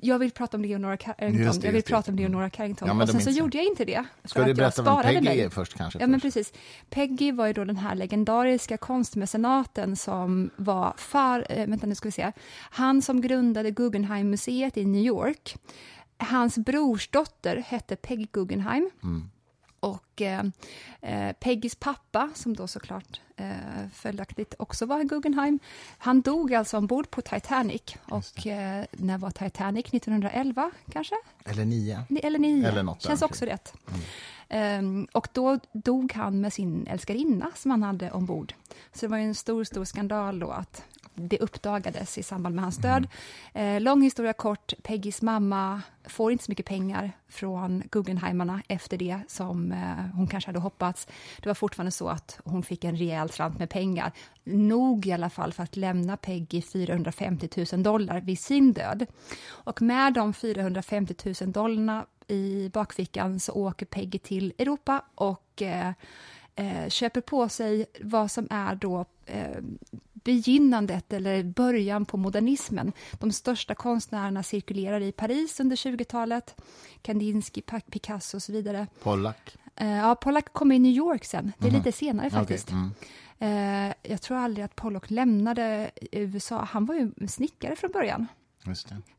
jag 0.01 0.19
vill 0.19 0.31
prata 0.31 0.57
om 0.57 0.63
Leonora 0.63 0.97
Carrington, 0.97 1.43
Just 1.43 1.61
det, 1.61 1.67
jag 1.67 1.73
vill 1.73 1.83
prata 1.83 2.11
om 2.11 2.17
det. 2.17 2.23
Leonora 2.23 2.49
Carrington. 2.49 2.87
Ja, 2.87 2.93
men 2.93 3.01
och 3.03 3.09
sen 3.09 3.21
så 3.21 3.29
gjorde 3.29 3.57
jag 3.57 3.65
inte 3.65 3.85
det. 3.85 4.05
Ska 4.23 4.33
för 4.33 4.39
du 4.39 4.43
att 4.43 4.47
jag 4.47 4.57
berätta 4.57 4.81
vem 4.81 5.03
Peggy 5.03 5.21
mig. 5.21 5.41
är 5.41 5.49
först 5.49 5.73
kanske? 5.73 5.99
Ja, 5.99 6.07
men 6.07 6.21
först? 6.21 6.35
precis. 6.35 6.53
Peggy 6.89 7.31
var 7.31 7.47
ju 7.47 7.53
då 7.53 7.65
den 7.65 7.77
här 7.77 7.95
legendariska 7.95 8.77
konstmecenaten 8.77 9.95
som 9.95 10.49
var 10.55 10.93
far... 10.97 11.45
Äh, 11.49 11.67
vänta, 11.67 11.87
nu 11.87 11.95
ska 11.95 12.07
vi 12.07 12.11
se. 12.11 12.31
Han 12.57 13.01
som 13.01 13.21
grundade 13.21 13.71
Guggenheim-museet 13.71 14.77
i 14.77 14.85
New 14.85 15.01
York. 15.01 15.55
Hans 16.19 16.57
brorsdotter 16.57 17.55
hette 17.57 17.95
Peggy 17.95 18.27
Guggenheim. 18.31 18.89
Mm. 19.03 19.29
Och 19.81 20.21
eh, 20.21 20.43
eh, 21.01 21.33
Peggys 21.39 21.75
pappa, 21.75 22.29
som 22.35 22.55
då 22.55 22.67
såklart 22.67 23.21
eh, 23.35 23.51
följaktligt 23.93 24.53
också 24.59 24.85
var 24.85 24.99
en 24.99 25.07
Guggenheim, 25.07 25.59
han 25.97 26.21
dog 26.21 26.53
alltså 26.53 26.77
ombord 26.77 27.09
på 27.11 27.21
Titanic. 27.21 27.81
Och 28.09 28.47
eh, 28.47 28.85
när 28.91 29.17
var 29.17 29.31
Titanic? 29.31 29.85
1911 29.93 30.71
kanske? 30.91 31.15
Eller 31.45 31.65
nio. 31.65 32.03
Ni- 32.09 32.19
Eller 32.19 32.39
nio. 32.39 32.67
Eller 32.67 32.83
något 32.83 33.01
Känns 33.01 33.19
där 33.19 33.27
också 33.27 33.45
rätt. 33.45 33.73
Ehm, 34.49 35.07
och 35.11 35.27
då 35.33 35.59
dog 35.71 36.13
han 36.13 36.41
med 36.41 36.53
sin 36.53 36.87
älskarinna 36.87 37.51
som 37.55 37.71
han 37.71 37.83
hade 37.83 38.11
ombord. 38.11 38.53
Så 38.93 39.05
det 39.05 39.07
var 39.07 39.17
en 39.17 39.35
stor, 39.35 39.63
stor 39.63 39.85
skandal 39.85 40.39
då 40.39 40.51
att 40.51 40.83
det 41.27 41.39
uppdagades 41.39 42.17
i 42.17 42.23
samband 42.23 42.55
med 42.55 42.63
hans 42.63 42.77
död. 42.77 43.07
Eh, 43.53 43.81
lång 43.81 44.01
historia 44.01 44.33
kort, 44.33 44.73
Peggys 44.83 45.21
mamma 45.21 45.81
får 46.07 46.31
inte 46.31 46.43
så 46.43 46.51
mycket 46.51 46.65
pengar 46.65 47.11
från 47.27 47.83
Guggenheimarna 47.91 48.61
efter 48.67 48.97
det 48.97 49.19
som 49.27 49.71
eh, 49.71 50.15
hon 50.15 50.27
kanske 50.27 50.47
hade 50.47 50.59
hoppats. 50.59 51.07
Det 51.41 51.49
var 51.49 51.53
fortfarande 51.53 51.91
så 51.91 52.09
att 52.09 52.39
hon 52.43 52.63
fick 52.63 52.83
en 52.83 52.95
rejäl 52.95 53.29
slant 53.29 53.59
med 53.59 53.69
pengar. 53.69 54.11
Nog 54.43 55.07
i 55.07 55.11
alla 55.11 55.29
fall 55.29 55.53
för 55.53 55.63
att 55.63 55.75
lämna 55.75 56.17
Peggy 56.17 56.61
450 56.61 57.65
000 57.71 57.83
dollar 57.83 58.21
vid 58.21 58.39
sin 58.39 58.73
död. 58.73 59.05
Och 59.47 59.81
med 59.81 60.13
de 60.13 60.33
450 60.33 61.33
000 61.41 61.51
dollarna 61.51 62.05
i 62.27 62.69
bakfickan 62.73 63.39
så 63.39 63.53
åker 63.53 63.85
Peggy 63.85 64.19
till 64.19 64.53
Europa 64.57 65.01
och 65.15 65.61
eh, 65.61 65.91
eh, 66.55 66.89
köper 66.89 67.21
på 67.21 67.49
sig 67.49 67.85
vad 68.01 68.31
som 68.31 68.47
är 68.49 68.75
då 68.75 69.05
eh, 69.25 69.57
begynnandet 70.23 71.13
eller 71.13 71.43
början 71.43 72.05
på 72.05 72.17
modernismen. 72.17 72.91
De 73.11 73.31
största 73.31 73.75
konstnärerna 73.75 74.43
cirkulerar 74.43 75.01
i 75.01 75.11
Paris 75.11 75.59
under 75.59 75.75
20-talet. 75.75 76.55
Kandinsky, 77.01 77.61
Picasso 77.91 78.37
och 78.37 78.43
så 78.43 78.51
vidare. 78.51 78.87
Pollack? 79.03 79.57
Eh, 79.75 79.97
ja, 79.97 80.15
Pollack 80.15 80.53
kommer 80.53 80.75
i 80.75 80.79
New 80.79 80.91
York 80.91 81.25
sen. 81.25 81.51
Det 81.57 81.65
är 81.65 81.69
mm. 81.69 81.79
lite 81.79 81.97
senare 81.97 82.29
faktiskt. 82.29 82.67
Okay. 82.67 82.79
Mm. 82.79 82.91
Eh, 83.39 83.93
jag 84.03 84.21
tror 84.21 84.37
aldrig 84.37 84.65
att 84.65 84.75
Pollock 84.75 85.09
lämnade 85.09 85.91
USA. 86.11 86.67
Han 86.71 86.85
var 86.85 86.95
ju 86.95 87.27
snickare 87.27 87.75
från 87.75 87.91
början. 87.91 88.27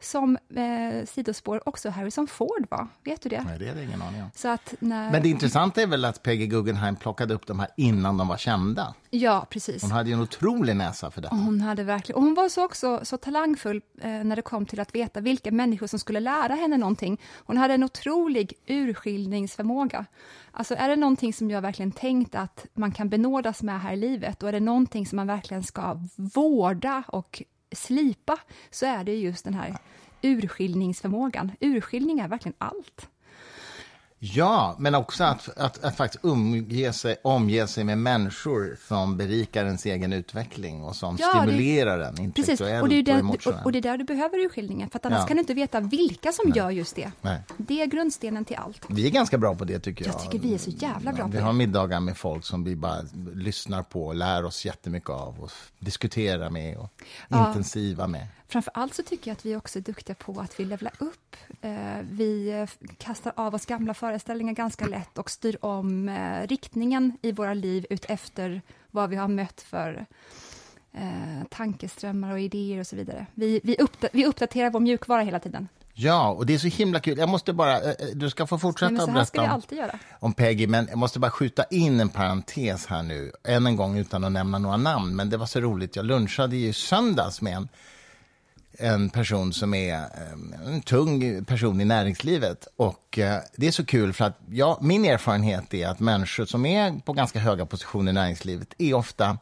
Som 0.01 0.39
eh, 0.55 1.07
sidospår 1.07 1.69
också 1.69 1.91
Harrison 1.91 2.27
Ford 2.27 2.67
var. 2.71 2.89
Vet 3.05 3.23
du 3.23 3.29
det? 3.29 3.43
Nej, 3.43 3.59
det 3.59 3.69
är 3.69 3.75
det 3.75 3.85
ingen 3.85 4.03
aning 4.03 4.23
om. 4.23 4.31
Så 4.35 4.49
att 4.49 4.75
när... 4.79 5.11
Men 5.11 5.23
det 5.23 5.29
intressanta 5.29 5.83
är 5.83 5.87
väl 5.87 6.05
att 6.05 6.23
Peggy 6.23 6.47
Guggenheim 6.47 6.97
plockade 6.97 7.35
upp 7.35 7.47
de 7.47 7.61
här 7.61 7.69
innan 7.77 8.17
de 8.17 8.29
var 8.29 8.37
kända. 8.37 8.95
Ja, 9.11 9.47
precis. 9.51 9.83
Hon 9.83 9.91
hade 9.91 10.09
ju 10.11 10.15
en 10.15 10.21
otrolig 10.21 10.77
näsa 10.77 11.11
för 11.11 11.21
det. 11.21 11.29
Hon 11.29 11.61
hade 11.61 11.85
verkligen. 11.85 12.17
Och 12.17 12.23
hon 12.23 12.35
var 12.35 12.49
så 12.49 12.65
också 12.65 13.01
så 13.03 13.17
talangfull 13.17 13.81
eh, 14.01 14.11
när 14.11 14.37
det 14.37 14.43
kom 14.43 14.67
till 14.67 14.81
att 14.81 14.95
veta 14.95 15.21
vilka 15.21 15.51
människor 15.51 15.87
som 15.87 15.99
skulle 15.99 16.21
lära 16.21 16.55
henne 16.55 16.77
någonting. 16.77 17.21
Hon 17.37 17.57
hade 17.57 17.75
en 17.75 17.85
otrolig 17.85 18.53
urskiljningsförmåga. 18.67 20.07
Alltså 20.53 20.75
är 20.75 20.89
det 20.89 20.97
någonting 20.97 21.33
som 21.33 21.51
jag 21.51 21.63
verkligen 21.63 21.93
tänkt 21.93 22.35
att 22.35 22.67
man 22.75 22.93
kan 22.93 23.09
benådas 23.09 23.63
med 23.63 23.81
här 23.81 23.93
i 23.93 23.97
livet, 23.97 24.43
och 24.43 24.49
är 24.49 24.53
det 24.53 24.61
någonting 24.61 25.07
som 25.07 25.17
man 25.17 25.27
verkligen 25.27 25.63
ska 25.63 26.01
vårda 26.17 27.03
och 27.09 27.43
slipa 27.73 28.39
så 28.71 28.87
är 28.87 29.05
det 29.05 29.15
just 29.17 29.45
den 29.45 29.55
här 29.55 29.77
urskiljningsförmågan. 30.23 31.53
Urskiljning 31.61 32.19
är 32.19 32.29
verkligen 32.29 32.57
allt. 32.59 33.09
Ja, 34.23 34.77
men 34.79 34.95
också 34.95 35.25
att, 35.25 35.59
att, 35.59 35.85
att 35.85 35.97
faktiskt 35.97 36.25
umge 36.25 36.93
sig, 36.93 37.17
omge 37.23 37.67
sig 37.67 37.85
med 37.85 37.99
människor 37.99 38.79
som 38.89 39.17
berikar 39.17 39.65
ens 39.65 39.87
egen 39.87 40.13
utveckling 40.13 40.85
och 40.85 40.97
som 40.97 41.17
ja, 41.21 41.29
stimulerar 41.29 41.99
det, 41.99 42.05
den 42.05 42.21
intellektuellt 42.21 42.83
och, 42.83 42.89
det 42.89 42.99
är 42.99 43.03
den, 43.03 43.27
och, 43.27 43.47
och, 43.65 43.73
det 43.73 43.79
är 43.79 43.83
där 43.83 43.99
du 43.99 44.05
behöver 44.05 44.39
urskiljningen, 44.39 44.91
för 44.91 44.99
att 44.99 45.07
annars 45.07 45.21
ja. 45.21 45.27
kan 45.27 45.37
du 45.37 45.41
inte 45.41 45.55
veta 45.55 45.81
vilka 45.81 46.33
som 46.33 46.49
Nej. 46.49 46.59
gör 46.59 46.71
just 46.71 46.97
det. 46.97 47.13
Nej. 47.21 47.43
Det 47.57 47.83
är 47.83 47.87
grundstenen 47.87 48.45
till 48.45 48.57
allt. 48.57 48.87
Vi 48.89 49.07
är 49.07 49.11
ganska 49.11 49.39
bra 49.39 49.55
på 49.55 49.65
det, 49.65 49.79
tycker 49.79 50.05
jag. 50.05 50.15
Jag 50.15 50.23
tycker 50.23 50.39
vi 50.39 50.55
är 50.55 50.59
så 50.59 50.71
jävla 50.71 51.13
bra 51.13 51.21
ja, 51.21 51.25
på 51.25 51.31
vi 51.31 51.39
det. 51.39 51.45
har 51.45 51.53
middagar 51.53 52.01
med 52.01 52.17
folk 52.17 52.45
som 52.45 52.65
vi 52.65 52.77
bara 52.77 53.01
lyssnar 53.35 53.83
på 53.83 54.07
och 54.07 54.15
lär 54.15 54.45
oss 54.45 54.65
jättemycket 54.65 55.11
av 55.11 55.41
och 55.41 55.51
diskuterar 55.79 56.51
med 56.51 56.77
och 56.77 56.91
intensiva 57.31 58.07
med. 58.07 58.27
Framför 58.51 58.73
allt 58.75 58.95
så 58.95 59.03
tycker 59.03 59.31
jag 59.31 59.37
att 59.37 59.47
vi 59.47 59.57
också 59.57 59.79
är 59.79 59.83
duktiga 59.83 60.15
på 60.15 60.41
att 60.41 60.61
vi 60.61 60.65
levlar 60.65 60.93
upp. 60.99 61.37
Eh, 61.61 61.71
vi 62.11 62.67
kastar 62.99 63.33
av 63.37 63.55
oss 63.55 63.67
gamla 63.67 63.95
föreställningar 63.95 64.53
ganska 64.53 64.87
lätt 64.87 65.19
och 65.19 65.31
styr 65.31 65.59
om 65.61 66.09
eh, 66.09 66.47
riktningen 66.47 67.19
i 67.23 67.33
våra 67.33 67.55
liv 67.55 67.87
ut 67.91 68.05
efter 68.09 68.63
vad 68.91 69.11
vi 69.11 69.17
har 69.17 69.29
mött 69.29 69.61
för 69.61 70.07
eh, 70.93 71.45
tankeströmmar 71.51 72.33
och 72.33 72.41
idéer 72.41 72.81
och 72.81 72.87
så 72.87 72.97
vidare. 72.97 73.27
Vi, 73.35 73.61
vi, 73.65 73.77
vi 74.13 74.27
uppdaterar 74.27 74.71
vår 74.71 74.81
mjukvara 74.81 75.23
hela 75.23 75.41
tiden. 75.41 75.69
Ja, 75.95 76.31
och 76.31 76.47
det 76.47 76.55
är 76.55 76.59
så 76.59 76.69
himla 76.69 77.01
kul. 77.01 77.19
Jag 77.19 77.29
måste 77.29 77.53
bara, 77.53 77.81
du 78.15 78.31
ska 78.31 78.47
få 78.47 78.59
fortsätta 78.59 78.93
Nej, 78.93 79.07
berätta 79.07 79.55
om, 79.55 79.63
om, 80.19 80.33
Peggy, 80.33 80.67
men 80.67 80.87
jag 80.89 80.99
måste 80.99 81.19
bara 81.19 81.31
skjuta 81.31 81.65
in 81.65 82.01
en 82.01 82.09
parentes 82.09 82.87
här 82.87 83.03
nu, 83.03 83.33
än 83.45 83.67
en 83.67 83.77
gång 83.77 83.99
utan 83.99 84.25
att 84.25 84.33
nämna 84.33 84.59
några 84.59 84.77
namn. 84.77 85.17
Men 85.17 85.31
det 85.31 85.37
var 85.37 85.47
så 85.47 85.61
roligt, 85.61 85.97
jag 85.97 86.05
lunchade 86.05 86.57
i 86.57 86.73
söndags 86.73 87.43
med 87.43 87.57
en 87.57 87.69
en 88.81 89.11
person 89.11 89.53
som 89.53 89.75
är 89.75 89.95
ehm, 89.95 90.55
en 90.67 90.83
tung 90.83 91.45
person 91.45 91.81
i 91.81 91.85
näringslivet. 91.85 92.69
Och 92.77 93.19
eh, 93.19 93.41
Det 93.57 93.67
är 93.67 93.71
så 93.71 93.85
kul, 93.85 94.13
för 94.13 94.25
att 94.25 94.39
ja, 94.51 94.79
min 94.83 95.05
erfarenhet 95.05 95.75
är 95.75 95.89
att 95.89 96.01
människor 96.01 96.45
som 96.45 96.67
är 96.67 97.01
på 97.01 97.13
ganska 97.13 97.39
höga 97.39 97.67
positioner 97.67 98.13
i 98.13 98.15
näringslivet 98.15 98.75
är 98.79 98.95
ofta, 98.95 99.39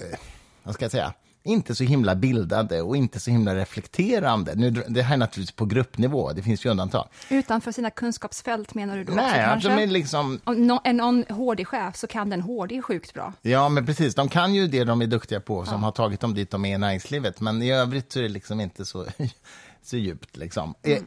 eh, 0.00 0.18
vad 0.62 0.74
ska 0.74 0.84
jag 0.84 0.92
säga, 0.92 1.12
inte 1.46 1.74
så 1.74 1.84
himla 1.84 2.14
bildade 2.14 2.82
och 2.82 2.96
inte 2.96 3.20
så 3.20 3.30
himla 3.30 3.54
reflekterande. 3.54 4.54
Nu, 4.54 4.70
det 4.70 5.02
här 5.02 5.14
är 5.14 5.18
naturligtvis 5.18 5.56
på 5.56 5.64
gruppnivå, 5.64 6.32
det 6.32 6.42
finns 6.42 6.66
ju 6.66 6.70
undantag. 6.70 7.08
Utanför 7.28 7.72
sina 7.72 7.90
kunskapsfält 7.90 8.74
menar 8.74 8.96
du 8.96 9.04
då? 9.04 9.12
Nej, 9.12 9.24
också, 9.24 9.36
kanske? 9.36 9.68
De 9.68 9.82
är 9.82 9.86
liksom... 9.86 10.40
Om 10.44 10.80
en 10.84 10.96
någon 10.96 11.24
HD-chef 11.28 11.96
så 11.96 12.06
kan 12.06 12.30
den 12.30 12.40
HD 12.40 12.82
sjukt 12.82 13.14
bra. 13.14 13.32
Ja, 13.42 13.68
men 13.68 13.86
precis. 13.86 14.14
De 14.14 14.28
kan 14.28 14.54
ju 14.54 14.66
det 14.66 14.84
de 14.84 15.02
är 15.02 15.06
duktiga 15.06 15.40
på 15.40 15.64
som 15.64 15.74
ja. 15.74 15.80
har 15.80 15.92
tagit 15.92 16.20
dem 16.20 16.34
dit 16.34 16.50
de 16.50 16.64
är 16.64 16.74
i 16.74 16.78
näringslivet. 16.78 17.40
Men 17.40 17.62
i 17.62 17.72
övrigt 17.72 18.12
så 18.12 18.18
är 18.18 18.22
det 18.22 18.28
liksom 18.28 18.60
inte 18.60 18.84
så 18.84 19.06
så 19.82 19.96
djupt, 19.96 20.36
liksom. 20.36 20.74
Mm. 20.82 21.04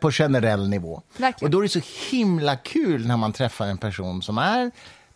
på 0.00 0.10
generell 0.10 0.68
nivå. 0.68 1.02
Verkligen. 1.16 1.48
Och 1.48 1.50
då 1.50 1.58
är 1.58 1.62
det 1.62 1.68
så 1.68 1.80
himla 2.10 2.56
kul 2.56 3.06
när 3.06 3.16
man 3.16 3.32
träffar 3.32 3.66
en 3.66 3.78
person 3.78 4.22
som 4.22 4.38
är 4.38 4.70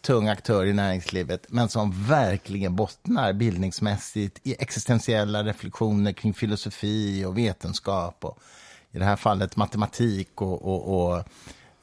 tung 0.04 0.28
aktör 0.28 0.66
i 0.66 0.73
näringslivet 0.73 1.46
men 1.49 1.68
som 1.68 2.04
verkligen 2.06 2.76
bottnar 2.76 3.32
bildningsmässigt 3.32 4.40
i 4.42 4.56
existentiella 4.58 5.42
reflektioner 5.42 6.12
kring 6.12 6.34
filosofi 6.34 7.25
och 7.25 7.38
vetenskap 7.38 8.25
och 8.25 8.38
i 8.92 8.99
det 8.99 9.04
här 9.04 9.16
fallet 9.16 9.56
matematik 9.56 10.42
och, 10.42 10.62
och, 10.62 11.12
och 11.12 11.25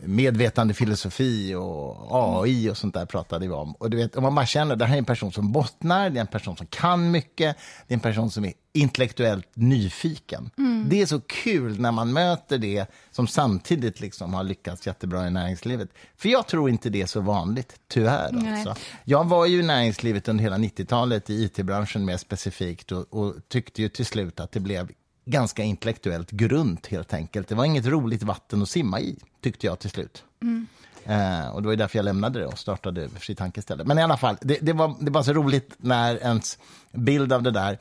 medvetande 0.06 0.74
filosofi 0.74 1.56
och 1.56 2.08
AI 2.10 2.70
och 2.70 2.78
sånt 2.78 2.94
där 2.94 3.06
pratade 3.06 3.48
vi 3.48 3.54
om. 3.54 3.74
Och 3.74 3.90
du 3.90 3.98
vet, 3.98 4.16
om 4.16 4.24
man 4.24 4.36
bara 4.36 4.46
känner 4.46 4.74
att 4.74 4.80
det 4.80 4.86
här 4.86 4.94
är 4.94 4.98
en 4.98 5.06
person 5.06 5.32
som 5.32 5.52
bottnar, 5.52 6.10
det 6.10 6.20
är 6.20 6.22
en 6.22 6.28
person 6.28 6.58
som 6.58 6.68
kan 6.68 7.12
mycket, 7.12 7.58
det 7.88 7.94
är 7.94 7.96
en 7.96 8.00
person 8.00 8.32
som 8.32 8.46
är 8.46 8.54
intellektuellt 8.74 9.48
nyfiken. 9.54 10.50
Mm. 10.58 10.90
Det 10.90 11.02
är 11.02 11.06
så 11.06 11.20
kul 11.20 11.80
när 11.80 11.92
man 11.92 12.14
möter 12.14 12.58
det 12.58 12.86
som 13.12 13.28
samtidigt 13.28 14.00
liksom 14.00 14.34
har 14.34 14.44
lyckats 14.44 14.88
jättebra 14.88 15.28
i 15.28 15.32
näringslivet. 15.32 15.90
För 16.16 16.30
jag 16.30 16.48
tror 16.48 16.70
inte 16.70 16.90
det 16.90 17.02
är 17.02 17.06
så 17.06 17.22
vanligt, 17.22 17.76
tyvärr. 17.88 18.54
Alltså. 18.54 18.76
Jag 19.04 19.24
var 19.28 19.46
ju 19.46 19.60
i 19.60 19.64
näringslivet 19.64 20.28
under 20.28 20.44
hela 20.44 20.58
90-talet, 20.58 21.30
i 21.30 21.44
it-branschen 21.44 22.06
mer 22.06 22.18
specifikt, 22.18 22.92
och, 22.92 23.14
och 23.14 23.36
tyckte 23.48 23.82
ju 23.82 23.90
till 23.90 24.06
slut 24.06 24.40
att 24.40 24.52
det 24.52 24.60
blev 24.60 24.92
ganska 25.26 25.64
intellektuellt 25.64 26.32
grunt 26.32 26.88
helt 26.88 27.14
enkelt. 27.14 27.48
Det 27.48 27.56
var 27.56 27.66
inget 27.66 27.86
roligt 27.86 28.24
vatten 28.24 28.62
att 28.62 28.70
simma 28.70 29.00
i, 29.00 29.18
tyckte 29.42 29.68
jag 29.68 29.80
till 29.80 29.90
slut. 29.90 30.24
Mm. 30.42 30.68
Eh, 31.06 31.50
och 31.50 31.62
det 31.62 31.68
var 31.68 31.76
därför 31.76 31.98
jag 31.98 32.04
lämnade 32.04 32.40
det 32.40 32.46
och 32.46 32.60
startade 32.60 33.10
Fri 33.10 33.36
Tanke 33.36 33.60
istället. 33.60 33.88
Men 33.88 34.00
i 34.00 34.02
alla 34.02 34.18
fall, 34.18 34.38
det, 34.42 34.58
det, 34.62 34.74
var, 34.74 34.96
det 35.00 35.12
var 35.12 35.24
så 35.24 35.34
roligt 35.34 35.76
när 35.78 36.16
ens 36.16 36.58
bild 36.92 37.34
av 37.34 37.44
det 37.44 37.52
där 37.52 37.80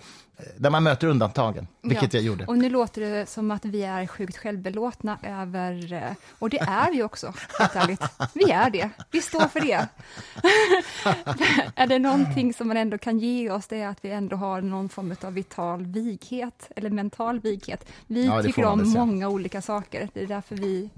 där 0.56 0.70
man 0.70 0.82
möter 0.82 1.06
undantagen, 1.06 1.66
vilket 1.82 2.14
ja. 2.14 2.18
jag 2.20 2.26
gjorde. 2.26 2.44
Och 2.46 2.58
nu 2.58 2.70
låter 2.70 3.00
det 3.00 3.28
som 3.28 3.50
att 3.50 3.64
vi 3.64 3.82
är 3.82 4.06
sjukt 4.06 4.36
självbelåtna 4.36 5.18
över, 5.22 5.92
eh, 5.92 6.12
och 6.38 6.50
det 6.50 6.58
är 6.58 6.92
vi 6.92 7.02
också, 7.02 7.32
helt 7.58 7.76
ärligt. 7.76 8.02
Vi 8.34 8.50
är 8.50 8.70
det, 8.70 8.90
vi 9.10 9.22
står 9.22 9.48
för 9.48 9.60
det. 9.60 9.88
är 11.76 11.86
det 11.86 11.98
någonting 11.98 12.54
som 12.54 12.68
man 12.68 12.76
ändå 12.76 12.98
kan 12.98 13.18
ge 13.18 13.50
oss, 13.50 13.66
det 13.66 13.80
är 13.80 13.88
att 13.88 14.04
vi 14.04 14.10
ändå 14.10 14.36
har 14.36 14.60
någon 14.60 14.88
form 14.88 15.14
av 15.22 15.34
vital 15.34 15.86
vighet, 15.86 16.70
eller 16.76 16.90
mental 16.90 17.40
vighet. 17.40 17.88
Vi 18.06 18.26
ja, 18.26 18.42
tycker 18.42 18.64
om 18.64 18.90
många 18.90 19.28
olika 19.28 19.62
saker, 19.62 20.08
det 20.12 20.22
är 20.22 20.26
därför 20.26 20.56
vi 20.56 20.90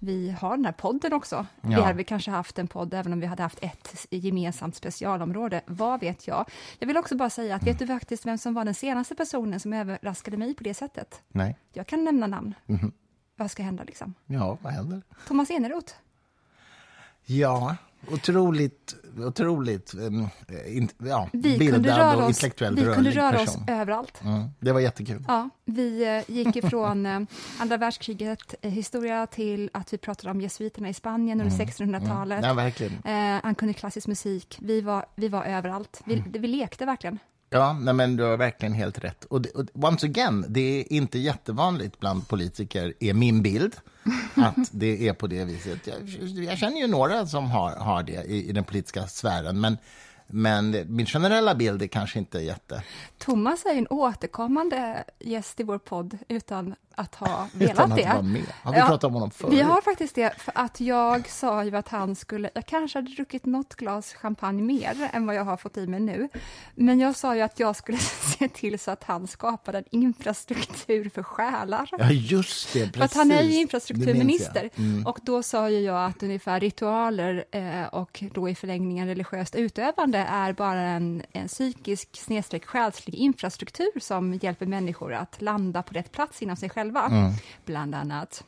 vi 0.00 0.30
har 0.30 0.56
den 0.56 0.64
här 0.64 0.72
podden 0.72 1.12
också. 1.12 1.46
Ja. 1.60 1.68
Vi 1.68 1.74
hade 1.74 2.04
kanske 2.04 2.30
haft 2.30 2.58
en 2.58 2.68
podd 2.68 2.94
även 2.94 3.12
om 3.12 3.20
vi 3.20 3.26
hade 3.26 3.42
haft 3.42 3.58
ett 3.62 4.06
gemensamt 4.10 4.76
specialområde. 4.76 5.60
Vad 5.66 6.00
vet 6.00 6.26
jag? 6.26 6.50
Jag 6.78 6.86
vill 6.86 6.96
också 6.96 7.16
bara 7.16 7.30
säga 7.30 7.54
att 7.54 7.62
mm. 7.62 7.72
vet 7.72 7.78
du 7.78 7.86
faktiskt 7.86 8.26
vem 8.26 8.38
som 8.38 8.54
var 8.54 8.64
den 8.64 8.74
senaste 8.74 9.14
personen 9.14 9.60
som 9.60 9.72
överraskade 9.72 10.36
mig 10.36 10.54
på 10.54 10.64
det 10.64 10.74
sättet? 10.74 11.22
Nej. 11.28 11.56
Jag 11.72 11.86
kan 11.86 12.04
nämna 12.04 12.26
namn. 12.26 12.54
Mm. 12.66 12.92
Vad 13.36 13.50
ska 13.50 13.62
hända 13.62 13.84
liksom? 13.84 14.14
Ja, 14.26 14.58
vad 14.62 14.72
händer? 14.72 15.02
Thomas 15.26 15.50
Eneroth. 15.50 15.94
Ja, 17.24 17.76
otroligt, 18.10 18.94
otroligt 19.18 19.94
in, 20.66 20.88
ja, 20.98 21.28
vi 21.32 21.58
bildad 21.58 22.22
och 22.22 22.28
intellektuellt 22.28 22.78
Vi 22.78 22.94
kunde 22.94 23.10
röra 23.10 23.32
person. 23.32 23.62
oss 23.62 23.68
överallt. 23.68 24.22
Mm, 24.24 24.48
det 24.60 24.72
var 24.72 24.80
jättekul. 24.80 25.24
Ja, 25.28 25.48
vi 25.64 26.22
uh, 26.28 26.36
gick 26.36 26.56
ifrån 26.56 27.06
uh, 27.06 27.22
andra 27.58 27.76
världskriget 27.76 28.54
uh, 28.64 28.70
historia 28.70 29.26
till 29.26 29.70
att 29.72 29.92
vi 29.92 29.98
pratade 29.98 30.30
om 30.30 30.40
jesuiterna 30.40 30.88
i 30.88 30.94
Spanien 30.94 31.40
under 31.40 31.54
mm, 31.54 31.66
1600-talet. 31.66 32.38
Mm, 32.38 32.48
ja, 32.48 32.54
verkligen. 32.54 32.92
han 33.42 33.54
kunde 33.54 33.74
klassisk 33.74 34.06
musik. 34.06 34.58
Vi 34.62 34.80
var, 34.80 35.06
vi 35.16 35.28
var 35.28 35.44
överallt. 35.44 36.02
Vi, 36.04 36.14
mm. 36.14 36.32
vi 36.32 36.48
lekte 36.48 36.86
verkligen. 36.86 37.18
Ja, 37.52 37.72
nej, 37.72 37.94
men 37.94 38.16
du 38.16 38.22
har 38.22 38.36
verkligen 38.36 38.72
helt 38.72 38.98
rätt. 38.98 39.24
Och, 39.24 39.42
det, 39.42 39.50
och 39.50 39.66
once 39.72 40.06
again, 40.06 40.44
det 40.48 40.60
är 40.60 40.92
inte 40.92 41.18
jättevanligt 41.18 42.00
bland 42.00 42.28
politiker, 42.28 42.94
är 43.00 43.14
min 43.14 43.42
bild, 43.42 43.76
att 44.34 44.70
det 44.70 45.08
är 45.08 45.12
på 45.12 45.26
det 45.26 45.44
viset. 45.44 45.86
Jag, 45.86 46.08
jag 46.44 46.58
känner 46.58 46.80
ju 46.80 46.86
några 46.86 47.26
som 47.26 47.50
har, 47.50 47.76
har 47.76 48.02
det 48.02 48.24
i, 48.24 48.48
i 48.48 48.52
den 48.52 48.64
politiska 48.64 49.06
sfären, 49.06 49.60
men 49.60 49.78
Men 50.34 50.76
min 50.88 51.06
generella 51.06 51.54
bild 51.54 51.82
är 51.82 51.86
kanske 51.86 52.18
inte 52.18 52.38
jätte... 52.38 52.82
Thomas 53.18 53.64
är 53.64 53.74
en 53.74 53.86
återkommande 53.90 55.04
gäst 55.18 55.60
i 55.60 55.62
vår 55.62 55.78
podd 55.78 56.18
utan 56.28 56.74
att 56.94 57.14
ha 57.14 57.48
velat 57.54 57.72
Utan 57.74 57.92
att 57.92 57.98
det. 57.98 58.04
vara 58.04 58.22
med. 58.22 58.42
Har 58.62 58.72
vi 58.72 58.78
Ja, 58.78 58.86
pratat 58.86 59.04
om 59.04 59.14
honom 59.14 59.30
förut? 59.30 59.54
Vi 59.54 59.60
har 59.60 59.80
faktiskt 59.82 60.14
det, 60.14 60.34
för 60.38 60.52
att 60.56 60.80
jag 60.80 61.28
sa 61.28 61.64
ju 61.64 61.76
att 61.76 61.88
han 61.88 62.14
skulle, 62.16 62.50
jag 62.54 62.66
kanske 62.66 62.98
hade 62.98 63.10
druckit 63.10 63.46
något 63.46 63.74
glas 63.74 64.12
champagne 64.14 64.62
mer 64.62 65.10
än 65.12 65.26
vad 65.26 65.36
jag 65.36 65.44
har 65.44 65.56
fått 65.56 65.76
i 65.76 65.86
mig 65.86 66.00
nu. 66.00 66.28
Men 66.74 67.00
jag 67.00 67.16
sa 67.16 67.36
ju 67.36 67.42
att 67.42 67.60
jag 67.60 67.76
skulle 67.76 67.98
se 68.38 68.48
till 68.48 68.78
så 68.78 68.90
att 68.90 69.04
han 69.04 69.26
skapade 69.26 69.78
en 69.78 69.84
infrastruktur 69.90 71.08
för 71.08 71.22
själar. 71.22 71.88
Ja, 71.98 72.10
just 72.10 72.72
det. 72.72 72.78
Precis. 72.78 72.96
För 72.96 73.04
att 73.04 73.14
han 73.14 73.30
är 73.30 73.42
ju 73.42 73.60
infrastrukturminister. 73.60 74.70
Mm. 74.76 75.06
Och 75.06 75.18
då 75.22 75.42
sa 75.42 75.68
ju 75.70 75.80
jag 75.80 76.06
att 76.06 76.22
ungefär 76.22 76.60
ritualer 76.60 77.44
eh, 77.50 77.84
och 77.86 78.24
då 78.34 78.48
i 78.48 78.54
förlängningen 78.54 79.06
religiöst 79.08 79.54
utövande 79.54 80.21
är 80.24 80.52
bara 80.52 80.80
en, 80.80 81.22
en 81.32 81.48
psykisk 81.48 82.08
snedstreck 82.16 82.64
själslig 82.66 83.14
infrastruktur 83.14 84.00
som 84.00 84.34
hjälper 84.34 84.66
människor 84.66 85.14
att 85.14 85.42
landa 85.42 85.82
på 85.82 85.94
rätt 85.94 86.12
plats 86.12 86.42
inom 86.42 86.56
sig 86.56 86.70
själva, 86.70 87.06
Mm. 87.06 87.32
bland 87.64 87.94
annat. 87.94 88.44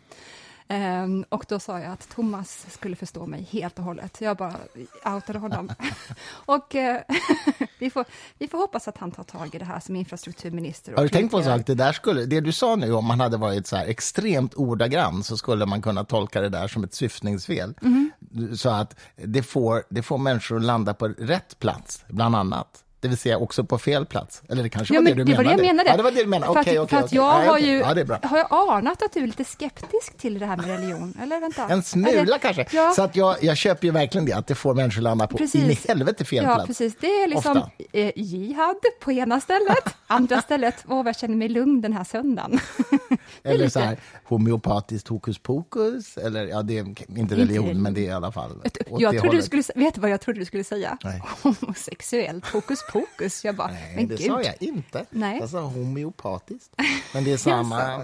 Ehm, 0.68 1.24
och 1.28 1.44
då 1.48 1.58
sa 1.58 1.80
jag 1.80 1.92
att 1.92 2.08
Thomas 2.08 2.66
skulle 2.70 2.96
förstå 2.96 3.26
mig 3.26 3.48
helt 3.50 3.78
och 3.78 3.84
hållet. 3.84 4.20
Jag 4.20 4.36
bara 4.36 4.56
outade 5.04 5.38
honom. 5.38 5.72
och 6.28 6.74
eh, 6.74 7.00
vi, 7.78 7.90
får, 7.90 8.04
vi 8.38 8.48
får 8.48 8.58
hoppas 8.58 8.88
att 8.88 8.98
han 8.98 9.10
tar 9.10 9.24
tag 9.24 9.54
i 9.54 9.58
det 9.58 9.64
här 9.64 9.80
som 9.80 9.96
infrastrukturminister. 9.96 10.92
Har 10.96 11.02
du 11.02 11.08
tänkt 11.08 11.30
på 11.30 11.38
en 11.38 11.44
sak? 11.44 11.66
Det, 11.66 11.74
där 11.74 11.92
skulle, 11.92 12.26
det 12.26 12.40
du 12.40 12.52
sa 12.52 12.76
nu, 12.76 12.92
om 12.92 13.04
man 13.04 13.20
hade 13.20 13.36
varit 13.36 13.66
så 13.66 13.76
här 13.76 13.86
extremt 13.86 14.54
ordagrann 14.54 15.24
så 15.24 15.36
skulle 15.36 15.66
man 15.66 15.82
kunna 15.82 16.04
tolka 16.04 16.40
det 16.40 16.48
där 16.48 16.68
som 16.68 16.84
ett 16.84 16.94
syftningsfel. 16.94 17.74
Mhm. 17.80 18.10
Så 18.56 18.68
att 18.68 18.96
det 19.16 19.42
får, 19.42 19.82
det 19.88 20.02
får 20.02 20.18
människor 20.18 20.56
att 20.56 20.62
landa 20.62 20.94
på 20.94 21.08
rätt 21.08 21.58
plats, 21.58 22.04
bland 22.08 22.36
annat. 22.36 22.83
Det 23.04 23.08
vill 23.08 23.18
säga 23.18 23.38
också 23.38 23.64
på 23.64 23.78
fel 23.78 24.06
plats. 24.06 24.42
Eller 24.48 24.62
det 24.62 24.68
kanske 24.68 24.94
Ja, 24.94 25.00
var 25.00 25.08
det 25.08 25.14
du 25.14 25.24
det 25.24 25.36
var 25.36 25.44
det 25.44 25.50
jag 25.50 25.60
menade. 25.60 25.90
Ja, 25.90 25.96
det 25.96 26.02
var 26.02 26.10
det 26.10 26.20
du 26.22 26.26
menade. 26.26 26.52
För 26.52 26.60
att, 26.60 26.66
okej, 26.66 26.86
för 26.88 26.96
att 26.96 27.12
jag 27.12 27.22
har 27.32 27.58
ju 27.58 27.78
Ja, 27.78 28.18
har 28.28 28.38
jag 28.38 28.48
anat 28.50 29.02
att 29.02 29.12
du 29.12 29.20
är 29.20 29.26
lite 29.26 29.44
skeptisk 29.44 30.16
till 30.18 30.38
det 30.38 30.46
här 30.46 30.56
med 30.56 30.66
religion, 30.66 31.18
eller 31.22 31.40
vänta? 31.40 31.68
En 31.68 31.82
smula 31.82 32.10
Eller- 32.10 32.38
kanske. 32.38 32.66
Ja, 32.72 32.92
Så 32.96 33.02
att 33.02 33.16
jag, 33.16 33.36
jag 33.44 33.56
köper 33.56 33.86
ju 33.86 33.90
verkligen 33.92 34.24
det, 34.26 34.32
att 34.32 34.46
det 34.46 34.54
får 34.54 34.74
människor 34.74 34.98
att 35.00 35.02
landa 35.02 35.26
på 35.26 35.36
Precis. 35.38 35.64
in 35.64 35.70
i 35.70 35.78
helvete 35.88 36.24
fel 36.24 36.44
ja, 36.44 36.54
plats. 36.54 36.66
precis. 36.66 36.96
Det 37.00 37.06
är 37.06 37.28
liksom 37.28 37.62
eh, 37.92 38.12
jihad 38.16 38.76
på 39.00 39.12
ena 39.12 39.40
stället, 39.40 39.84
andra 40.06 40.42
stället, 40.42 40.74
åh, 40.88 40.96
vad 40.96 41.06
jag 41.06 41.18
känner 41.18 41.36
mig 41.36 41.48
lugn 41.48 41.80
den 41.80 41.92
här 41.92 42.04
söndagen. 42.04 42.60
Eller 43.42 43.68
så 43.68 43.80
här, 43.80 43.96
homeopatiskt 44.24 45.08
hokus 45.08 45.38
pokus. 45.38 46.16
Eller, 46.16 46.46
ja, 46.46 46.62
det 46.62 46.78
är 46.78 47.18
inte 47.18 47.36
religion, 47.36 47.82
men 47.82 47.94
det 47.94 48.00
är 48.00 48.08
i 48.08 48.12
alla 48.12 48.32
fall 48.32 48.50
Jag 48.98 49.18
trodde 49.18 49.36
du 49.36 49.42
skulle, 49.42 49.62
vet 49.74 49.94
du 49.94 50.00
vad 50.00 50.10
jag 50.10 50.20
trodde 50.20 50.38
du 50.40 50.44
skulle 50.44 50.64
säga? 50.64 50.98
Nej. 51.04 51.22
Homosexuellt, 51.42 52.46
hokus 52.46 52.78
pokus. 52.92 52.93
Jag 53.44 53.56
bara, 53.56 53.68
Nej, 53.68 53.92
men 53.96 54.08
det 54.08 54.16
gud. 54.16 54.26
sa 54.26 54.42
jag 54.42 54.54
inte. 54.62 55.04
Nej. 55.10 55.38
Jag 55.40 55.50
sa 55.50 55.60
homeopatiskt. 55.60 56.70
Men 57.14 57.24
det 57.24 57.32
är 57.32 57.36
samma 57.50 57.94
eh, 57.94 58.02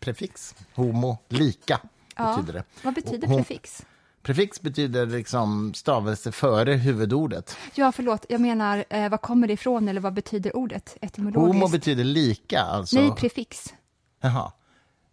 prefix. 0.00 0.54
Homo, 0.74 1.18
lika, 1.28 1.80
Ja. 2.16 2.36
betyder 2.36 2.52
det. 2.52 2.64
Vad 2.82 2.94
betyder 2.94 3.28
prefix? 3.28 3.82
Prefix 4.22 4.60
betyder 4.60 5.06
liksom 5.06 5.74
stavelse 5.74 6.32
före 6.32 6.72
huvudordet. 6.74 7.56
Ja, 7.74 7.92
förlåt, 7.92 8.26
jag 8.28 8.40
menar, 8.40 8.84
eh, 8.90 9.08
vad 9.08 9.20
kommer 9.22 9.46
det 9.46 9.52
ifrån 9.52 9.88
eller 9.88 10.00
vad 10.00 10.12
betyder 10.14 10.56
ordet 10.56 10.96
etymologiskt? 11.00 11.54
Homo 11.54 11.68
betyder 11.68 12.04
lika, 12.04 12.60
alltså. 12.60 12.96
Nej, 13.00 13.10
prefix. 13.16 13.74
Jaha. 14.20 14.52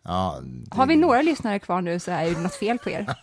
Ja, 0.07 0.39
det, 0.41 0.77
Har 0.77 0.85
vi 0.85 0.95
några 0.95 1.21
lyssnare 1.21 1.59
kvar 1.59 1.81
nu 1.81 1.99
så 1.99 2.11
är 2.11 2.25
det 2.25 2.39
något 2.39 2.55
fel 2.55 2.77
på 2.77 2.89
er. 2.89 3.15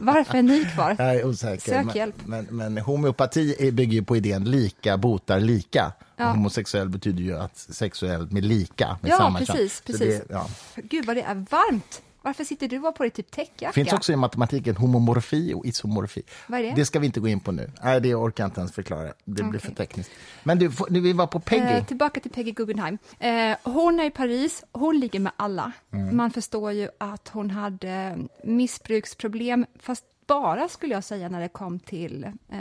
Varför 0.00 0.38
är 0.38 0.42
ni 0.42 0.64
kvar? 0.64 0.96
Jag 0.98 1.14
är 1.14 1.24
osäker. 1.24 1.72
Sök 1.72 1.84
men, 1.84 1.96
hjälp. 1.96 2.14
Men, 2.26 2.44
men 2.50 2.78
homeopati 2.78 3.72
bygger 3.72 3.92
ju 3.92 4.04
på 4.04 4.16
idén 4.16 4.44
lika 4.44 4.96
botar 4.96 5.40
lika. 5.40 5.92
Ja. 6.16 6.24
Homosexuell 6.30 6.88
betyder 6.88 7.22
ju 7.22 7.38
att 7.38 7.58
sexuellt 7.58 8.32
med 8.32 8.44
lika, 8.44 8.98
med 9.00 9.10
Ja, 9.10 9.16
samma 9.16 9.38
precis, 9.38 9.80
precis. 9.80 10.00
Det, 10.00 10.24
ja. 10.30 10.48
Gud 10.76 11.06
vad 11.06 11.16
det 11.16 11.22
är 11.22 11.34
varmt! 11.34 12.02
Varför 12.24 12.44
sitter 12.44 12.68
du 12.68 12.80
på 12.80 13.02
dig 13.02 13.10
typ 13.10 13.30
täckjacka? 13.30 13.72
finns 13.72 13.92
också 13.92 14.12
i 14.12 14.16
matematiken 14.16 14.76
homomorfi 14.76 15.54
och 15.54 15.66
isomorfi. 15.66 16.22
Vad 16.46 16.60
är 16.60 16.64
det? 16.64 16.72
Det 16.76 16.84
ska 16.84 16.98
vi 16.98 17.06
inte 17.06 17.20
gå 17.20 17.28
in 17.28 17.40
på 17.40 17.52
nu. 17.52 17.70
Nej, 17.82 18.00
det 18.00 18.14
orkar 18.14 18.44
jag 18.44 18.48
inte 18.48 18.60
ens 18.60 18.72
förklara. 18.72 19.12
Det 19.24 19.42
blir 19.42 19.60
för 19.60 19.72
tekniskt. 19.72 20.10
Men 20.42 20.58
du, 20.58 20.72
nu, 20.90 21.00
vi 21.00 21.12
var 21.12 21.26
på 21.26 21.40
Peggy. 21.40 21.62
Eh, 21.62 21.84
tillbaka 21.84 22.20
till 22.20 22.30
Peggy 22.30 22.52
Guggenheim. 22.52 22.98
Eh, 23.18 23.56
hon 23.62 24.00
är 24.00 24.04
i 24.04 24.10
Paris, 24.10 24.64
hon 24.72 25.00
ligger 25.00 25.20
med 25.20 25.32
alla. 25.36 25.72
Mm. 25.92 26.16
Man 26.16 26.30
förstår 26.30 26.72
ju 26.72 26.88
att 26.98 27.28
hon 27.28 27.50
hade 27.50 28.18
missbruksproblem, 28.44 29.66
fast 29.80 30.04
bara 30.26 30.68
skulle 30.68 30.94
jag 30.94 31.04
säga 31.04 31.28
när 31.28 31.40
det 31.40 31.48
kom 31.48 31.78
till 31.78 32.24
eh, 32.48 32.60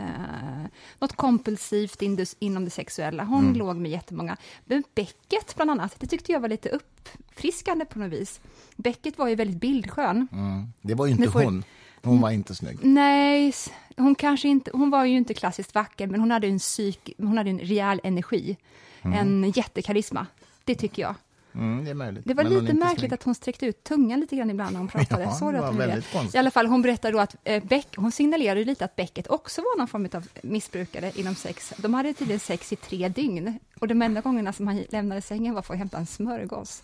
något 0.99 1.13
kompulsivt 1.15 2.01
indus, 2.01 2.35
inom 2.39 2.63
det 2.65 2.69
sexuella. 2.71 3.23
Hon 3.23 3.43
Mm. 3.45 3.55
låg 3.57 3.75
med 3.75 3.91
jättemånga. 3.91 4.37
Men 4.65 4.83
Becket 4.95 5.55
bland 5.55 5.71
annat, 5.71 5.95
det 5.99 6.07
tyckte 6.07 6.31
jag 6.31 6.39
var 6.39 6.49
lite 6.49 6.69
uppfriskande 6.69 7.85
på 7.85 7.99
något 7.99 8.11
vis. 8.13 8.41
Becket 8.75 9.17
var 9.17 9.27
ju 9.27 9.35
väldigt 9.35 9.57
bildskön. 9.61 10.27
Mm. 10.31 10.67
Det 10.81 10.93
var 10.95 11.05
ju 11.05 11.11
inte 11.11 11.31
får- 11.31 11.43
hon. 11.43 11.63
Hon 12.03 12.21
var 12.21 12.31
inte 12.31 12.55
snygg. 12.55 12.77
Nej, 12.81 13.53
hon 13.97 14.15
kanske 14.15 14.47
inte, 14.47 14.71
hon 14.73 14.89
var 14.89 15.05
ju 15.05 15.17
inte 15.17 15.33
klassiskt 15.33 15.75
vacker, 15.75 16.07
men 16.07 16.19
hon 16.19 16.31
hade 16.31 16.47
en 16.47 16.59
psyk, 16.59 17.13
hon 17.17 17.37
hade 17.37 17.49
en 17.49 17.59
rejäl 17.59 18.01
energi. 18.03 18.57
En 19.01 19.51
jättekarisma, 19.55 20.27
det 20.63 20.75
tycker 20.75 21.01
jag. 21.01 21.15
Mm, 21.55 21.85
det 21.85 21.93
möjligt. 21.93 22.23
Det 22.25 22.33
var 22.33 22.43
lite 22.43 22.73
märkligt 22.73 23.13
att 23.13 23.23
hon 23.23 23.35
sträckte 23.35 23.65
ut 23.65 23.83
tungan 23.83 24.19
lite 24.19 24.35
grann 24.35 24.49
ibland 24.49 24.71
när 24.71 24.79
hon 24.79 24.87
pratade. 24.87 25.23
Ja, 25.41 25.51
det 25.51 25.59
att 25.59 25.65
hon 25.65 25.77
väldigt. 25.77 26.35
I 26.35 26.37
alla 26.37 26.51
fall, 26.51 26.67
hon 26.67 26.81
berättade 26.81 27.11
då 27.11 27.19
att 27.19 27.35
eh, 27.43 27.63
Beck, 27.63 27.87
hon 27.95 28.11
signalerade 28.11 28.65
lite 28.65 28.85
att 28.85 28.95
Becket 28.95 29.27
också 29.27 29.61
var 29.61 29.77
någon 29.77 29.87
form 29.87 30.09
av 30.13 30.27
missbrukare 30.43 31.11
inom 31.15 31.35
sex. 31.35 31.73
De 31.77 31.93
hade 31.93 32.13
tydligen 32.13 32.39
sex 32.39 32.73
i 32.73 32.75
tre 32.75 33.09
dygn 33.09 33.59
och 33.79 33.87
de 33.87 34.01
enda 34.01 34.21
gångerna 34.21 34.53
som 34.53 34.67
han 34.67 34.83
lämnade 34.89 35.21
sängen 35.21 35.53
var 35.53 35.61
för 35.61 35.73
att 35.73 35.79
hämta 35.79 35.97
en 35.97 36.05
smörgås. 36.05 36.83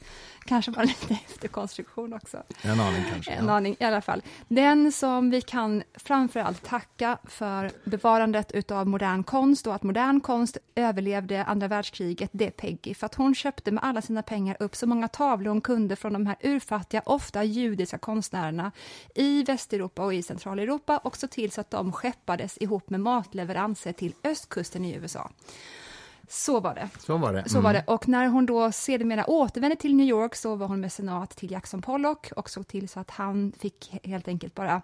Kanske 0.50 0.72
var 0.72 0.84
lite 0.86 1.14
efterkonstruktion 1.26 2.14
också. 2.14 2.44
En 2.62 2.80
aning 2.80 3.04
kanske. 3.12 3.32
En 3.32 3.46
Ja. 3.46 3.52
aning 3.54 3.76
i 3.80 3.84
alla 3.84 4.02
fall. 4.02 4.22
Den 4.48 4.92
som 4.92 5.30
vi 5.30 5.42
kan 5.42 5.84
framför 5.96 6.40
allt 6.40 6.64
tacka 6.64 7.18
för 7.24 7.72
bevarandet 7.84 8.72
av 8.72 8.88
modern 8.88 9.24
konst 9.24 9.68
och 9.68 9.76
att 9.76 9.84
modern 9.84 10.20
konst 10.22 10.58
överlevde 10.76 11.44
andra 11.46 11.68
världskriget, 11.68 12.30
det 12.34 12.48
är 12.48 12.52
Peggy. 12.52 12.94
För 12.94 13.06
att 13.06 13.16
hon 13.16 13.36
köpte 13.36 13.72
med 13.72 13.84
alla 13.84 14.02
sina 14.02 14.22
pengar 14.24 14.58
upp 14.60 14.76
så 14.76 14.88
många 14.88 15.08
tavlor 15.08 15.50
hon 15.50 15.62
kunde 15.62 15.96
från 15.96 16.14
de 16.14 16.26
här 16.26 16.36
urfattiga, 16.42 17.02
ofta 17.06 17.44
judiska 17.44 17.98
konstnärerna 17.98 18.72
i 19.16 19.44
Västeuropa 19.44 20.06
och 20.06 20.14
i 20.14 20.24
Centraleuropa 20.24 20.98
och 20.98 21.18
så 21.18 21.28
till 21.28 21.52
så 21.52 21.62
att 21.62 21.72
de 21.72 21.92
skeppades 21.92 22.58
ihop 22.62 22.90
med 22.90 23.00
matleveranser 23.00 23.94
till 23.94 24.14
östkusten 24.24 24.86
i 24.86 24.96
USA. 24.96 25.30
Så 26.32 26.60
var 26.60 26.76
det. 26.76 26.90
Så 27.00 27.18
var 27.18 27.34
det. 27.34 27.50
Så 27.50 27.62
var 27.62 27.74
det. 27.74 27.84
Och 27.88 28.08
när 28.08 28.28
hon 28.28 28.46
då 28.46 28.72
sedermera 28.72 29.26
återvände 29.30 29.76
till 29.76 29.96
New 29.96 30.08
York 30.08 30.36
så 30.36 30.56
var 30.56 30.68
hon 30.68 30.82
mecenat 30.82 31.30
till 31.30 31.52
Jackson 31.52 31.82
Pollock 31.82 32.32
och 32.36 32.50
såg 32.50 32.68
till 32.68 32.90
så 32.90 33.00
att 33.00 33.10
han 33.10 33.54
fick 33.60 34.00
helt 34.04 34.28
enkelt 34.28 34.56
bara 34.56 34.82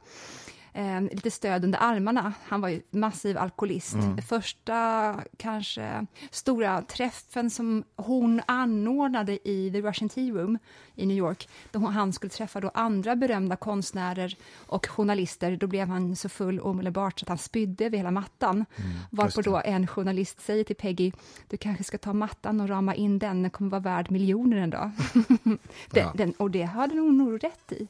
eh, 0.76 1.02
lite 1.02 1.32
stöd 1.32 1.64
under 1.64 1.80
armarna. 1.82 2.34
Han 2.46 2.62
var 2.62 2.70
ju 2.70 2.82
massiv 2.92 3.38
alkoholist. 3.38 3.96
Första 4.28 5.16
kanske 5.38 6.06
stora 6.32 6.82
träffen 6.82 7.50
som 7.50 7.84
hon 7.96 8.42
anordnade 8.46 9.50
i 9.50 9.72
The 9.72 9.82
Russian 9.82 10.10
Tea 10.10 10.34
Room 10.34 10.58
i 10.96 11.06
New 11.06 11.18
York, 11.18 11.50
då 11.72 11.80
han 11.80 12.14
skulle 12.14 12.30
träffa 12.30 12.60
då 12.62 12.72
andra 12.74 13.16
berömda 13.16 13.56
konstnärer 13.56 14.38
och 14.68 14.88
journalister, 14.88 15.58
då 15.58 15.68
blev 15.68 15.88
han 15.88 16.16
så 16.16 16.30
full 16.30 16.60
omedelbart 16.60 17.22
att 17.22 17.30
han 17.30 17.38
spydde 17.38 17.86
över 17.86 17.98
hela 17.98 18.12
mattan. 18.12 18.66
Varpå 19.12 19.28
just 19.28 19.36
det. 19.36 19.42
då 19.44 19.62
en 19.66 19.88
journalist 19.88 20.42
säger 20.42 20.64
till 20.64 20.76
Peggy, 20.76 21.12
du 21.50 21.58
kanske 21.58 21.84
ska 21.84 21.98
ta 21.98 22.14
mattan 22.14 22.62
och 22.62 22.70
rama 22.70 22.96
in 22.96 23.20
den, 23.20 23.42
den 23.42 23.52
kommer 23.52 23.72
vara 23.72 23.82
värd 23.82 24.12
miljoner 24.12 24.58
en 24.58 24.70
dag. 24.70 24.92
den, 25.44 25.60
Ja. 25.92 26.02
Mm. 26.02 26.18
den, 26.18 26.32
och 26.32 26.52
det 26.52 26.64
hade 26.64 27.00
hon 27.00 27.18
nog 27.18 27.44
rätt 27.44 27.72
i. 27.72 27.88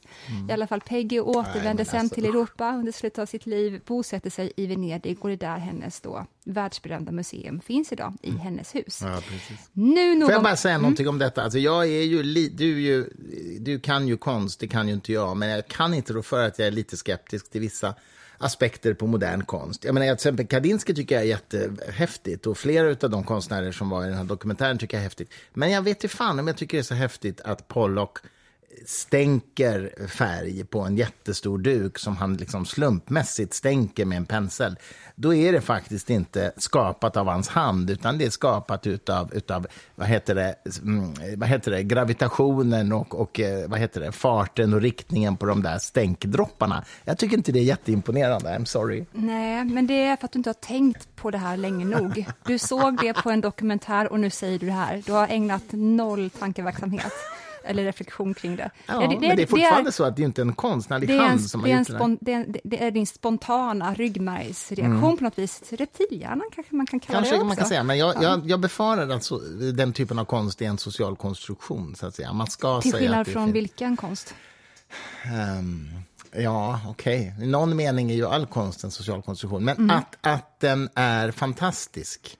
I 0.48 0.52
alla 0.52 0.66
fall 0.66 0.80
Peggy 0.80 1.20
återvände 1.20 1.84
sen 1.84 2.00
alltså, 2.00 2.14
till 2.14 2.24
Europa 2.24 2.75
under 2.76 2.92
slutet 2.92 3.18
av 3.18 3.26
sitt 3.26 3.46
liv, 3.46 3.80
bosätter 3.86 4.30
sig 4.30 4.52
i 4.56 4.66
Venedig 4.66 5.18
och 5.20 5.28
det 5.28 5.34
är 5.34 5.36
där 5.36 5.58
hennes 5.58 6.00
då 6.00 6.26
världsberömda 6.44 7.12
museum 7.12 7.60
finns 7.60 7.92
idag, 7.92 8.14
i 8.22 8.30
hennes 8.30 8.74
hus. 8.74 9.00
Ja. 9.02 9.22
Nu 9.72 10.14
någon... 10.14 10.26
Får 10.26 10.32
jag 10.32 10.42
bara 10.42 10.56
säga 10.56 10.78
någonting 10.78 11.08
om 11.08 11.18
detta? 11.18 11.42
Alltså 11.42 11.58
jag 11.58 11.84
är 11.84 12.02
ju, 12.02 12.22
li- 12.22 12.52
du, 12.56 12.80
ju, 12.80 13.10
du 13.60 13.80
kan 13.80 14.08
ju 14.08 14.16
konst, 14.16 14.60
det 14.60 14.68
kan 14.68 14.88
ju 14.88 14.94
inte 14.94 15.12
jag, 15.12 15.36
men 15.36 15.48
jag 15.48 15.68
kan 15.68 15.94
inte 15.94 16.12
rå 16.12 16.22
för 16.22 16.46
att 16.46 16.58
jag 16.58 16.68
är 16.68 16.72
lite 16.72 16.96
skeptisk 16.96 17.50
till 17.50 17.60
vissa 17.60 17.94
aspekter 18.38 18.94
på 18.94 19.06
modern 19.06 19.44
konst. 19.44 19.84
Jag 19.84 19.94
menar, 19.94 20.06
till 20.06 20.14
exempel 20.14 20.46
Kandinsky 20.46 20.94
tycker 20.94 21.14
jag 21.14 21.24
är 21.24 21.28
jättehäftigt 21.28 22.46
och 22.46 22.58
flera 22.58 22.88
av 22.88 23.10
de 23.10 23.24
konstnärer 23.24 23.72
som 23.72 23.88
var 23.88 24.04
i 24.04 24.08
den 24.08 24.16
här 24.16 24.24
dokumentären 24.24 24.78
tycker 24.78 24.96
jag 24.96 25.00
är 25.00 25.04
häftigt. 25.04 25.30
Men 25.54 25.70
jag 25.70 25.82
vet 25.82 26.04
inte 26.04 26.16
fan 26.16 26.38
om 26.38 26.46
jag 26.46 26.56
tycker 26.56 26.76
det 26.76 26.80
är 26.80 26.82
så 26.82 26.94
häftigt 26.94 27.40
att 27.40 27.68
Pollock 27.68 28.18
stänker 28.86 30.06
färg 30.08 30.64
på 30.64 30.80
en 30.80 30.96
jättestor 30.96 31.58
duk 31.58 31.98
som 31.98 32.16
han 32.16 32.36
liksom 32.36 32.66
slumpmässigt 32.66 33.54
stänker 33.54 34.04
med 34.04 34.16
en 34.16 34.26
pensel, 34.26 34.76
då 35.14 35.34
är 35.34 35.52
det 35.52 35.60
faktiskt 35.60 36.10
inte 36.10 36.52
skapat 36.56 37.16
av 37.16 37.26
hans 37.26 37.48
hand, 37.48 37.90
utan 37.90 38.18
det 38.18 38.24
är 38.24 38.30
skapat 38.30 38.86
utav, 38.86 39.34
utav 39.34 39.66
vad, 39.94 40.08
heter 40.08 40.34
det, 40.34 40.54
mm, 40.82 41.14
vad 41.36 41.48
heter 41.48 41.70
det, 41.70 41.82
gravitationen 41.82 42.92
och, 42.92 43.20
och 43.20 43.40
eh, 43.40 43.68
vad 43.68 43.78
heter 43.78 44.00
det, 44.00 44.12
farten 44.12 44.74
och 44.74 44.80
riktningen 44.80 45.36
på 45.36 45.46
de 45.46 45.62
där 45.62 45.78
stänkdropparna. 45.78 46.84
Jag 47.04 47.18
tycker 47.18 47.36
inte 47.36 47.52
det 47.52 47.58
är 47.58 47.64
jätteimponerande, 47.64 48.48
I'm 48.48 48.64
sorry. 48.64 49.04
Nej, 49.12 49.64
men 49.64 49.86
det 49.86 50.02
är 50.02 50.16
för 50.16 50.24
att 50.24 50.32
du 50.32 50.38
inte 50.38 50.50
har 50.50 50.54
tänkt 50.54 51.16
på 51.16 51.30
det 51.30 51.38
här 51.38 51.56
länge 51.56 51.84
nog. 51.84 52.26
Du 52.46 52.58
såg 52.58 53.00
det 53.00 53.14
på 53.14 53.30
en 53.30 53.40
dokumentär 53.40 54.12
och 54.12 54.20
nu 54.20 54.30
säger 54.30 54.58
du 54.58 54.66
det 54.66 54.72
här. 54.72 55.02
Du 55.06 55.12
har 55.12 55.28
ägnat 55.28 55.64
noll 55.70 56.30
tankeverksamhet 56.30 57.12
eller 57.66 57.84
reflektion 57.84 58.34
kring 58.34 58.56
det. 58.56 58.70
Ja, 58.86 58.98
det, 58.98 59.06
det, 59.06 59.28
men 59.28 59.36
det 59.36 59.42
är 59.42 59.46
fortfarande 59.46 59.82
det 59.82 59.88
är, 59.88 59.92
så 59.92 60.04
att 60.04 60.16
det 60.16 60.22
inte 60.22 60.40
är 60.40 60.46
en 60.46 60.54
konstnärlig 60.54 61.18
hand 61.18 61.32
en, 61.32 61.38
som 61.38 61.60
har 61.60 61.68
gjort 61.68 61.86
spon, 61.86 62.18
det. 62.20 62.32
Är, 62.32 62.46
det 62.64 62.84
är 62.84 62.90
din 62.90 63.06
spontana 63.06 63.94
ryggmärgsreaktion 63.94 65.04
mm. 65.04 65.16
på 65.16 65.24
något 65.24 65.38
vis. 65.38 65.62
Reptilhjärnan 65.72 66.50
kanske 66.54 66.74
man 66.74 66.86
kan 66.86 67.00
kalla 67.00 67.18
kanske 67.18 67.34
det 67.34 67.36
också. 67.36 67.46
man 67.46 67.56
kan 67.56 67.66
säga, 67.66 67.82
men 67.82 67.98
jag, 67.98 68.22
jag, 68.22 68.50
jag 68.50 68.60
befarar 68.60 69.08
att 69.08 69.24
så, 69.24 69.38
den 69.74 69.92
typen 69.92 70.18
av 70.18 70.24
konst 70.24 70.62
är 70.62 70.66
en 70.66 70.78
social 70.78 71.16
konstruktion, 71.16 71.94
så 71.94 72.06
att 72.06 72.14
säga. 72.14 72.32
Man 72.32 72.46
ska 72.46 72.80
Till 72.80 72.92
skillnad 72.92 73.26
från 73.26 73.52
vilken 73.52 73.96
konst? 73.96 74.34
Um, 75.58 75.90
Ja, 76.38 76.80
okej. 76.88 77.32
Okay. 77.34 77.46
I 77.46 77.50
någon 77.50 77.76
mening 77.76 78.10
är 78.10 78.14
ju 78.14 78.26
all 78.26 78.46
konst 78.46 78.84
en 78.84 78.90
social 78.90 79.22
konstruktion. 79.22 79.64
Men 79.64 79.76
mm. 79.76 79.96
att, 79.96 80.16
att 80.20 80.60
den 80.60 80.88
är 80.94 81.30
fantastisk 81.30 82.38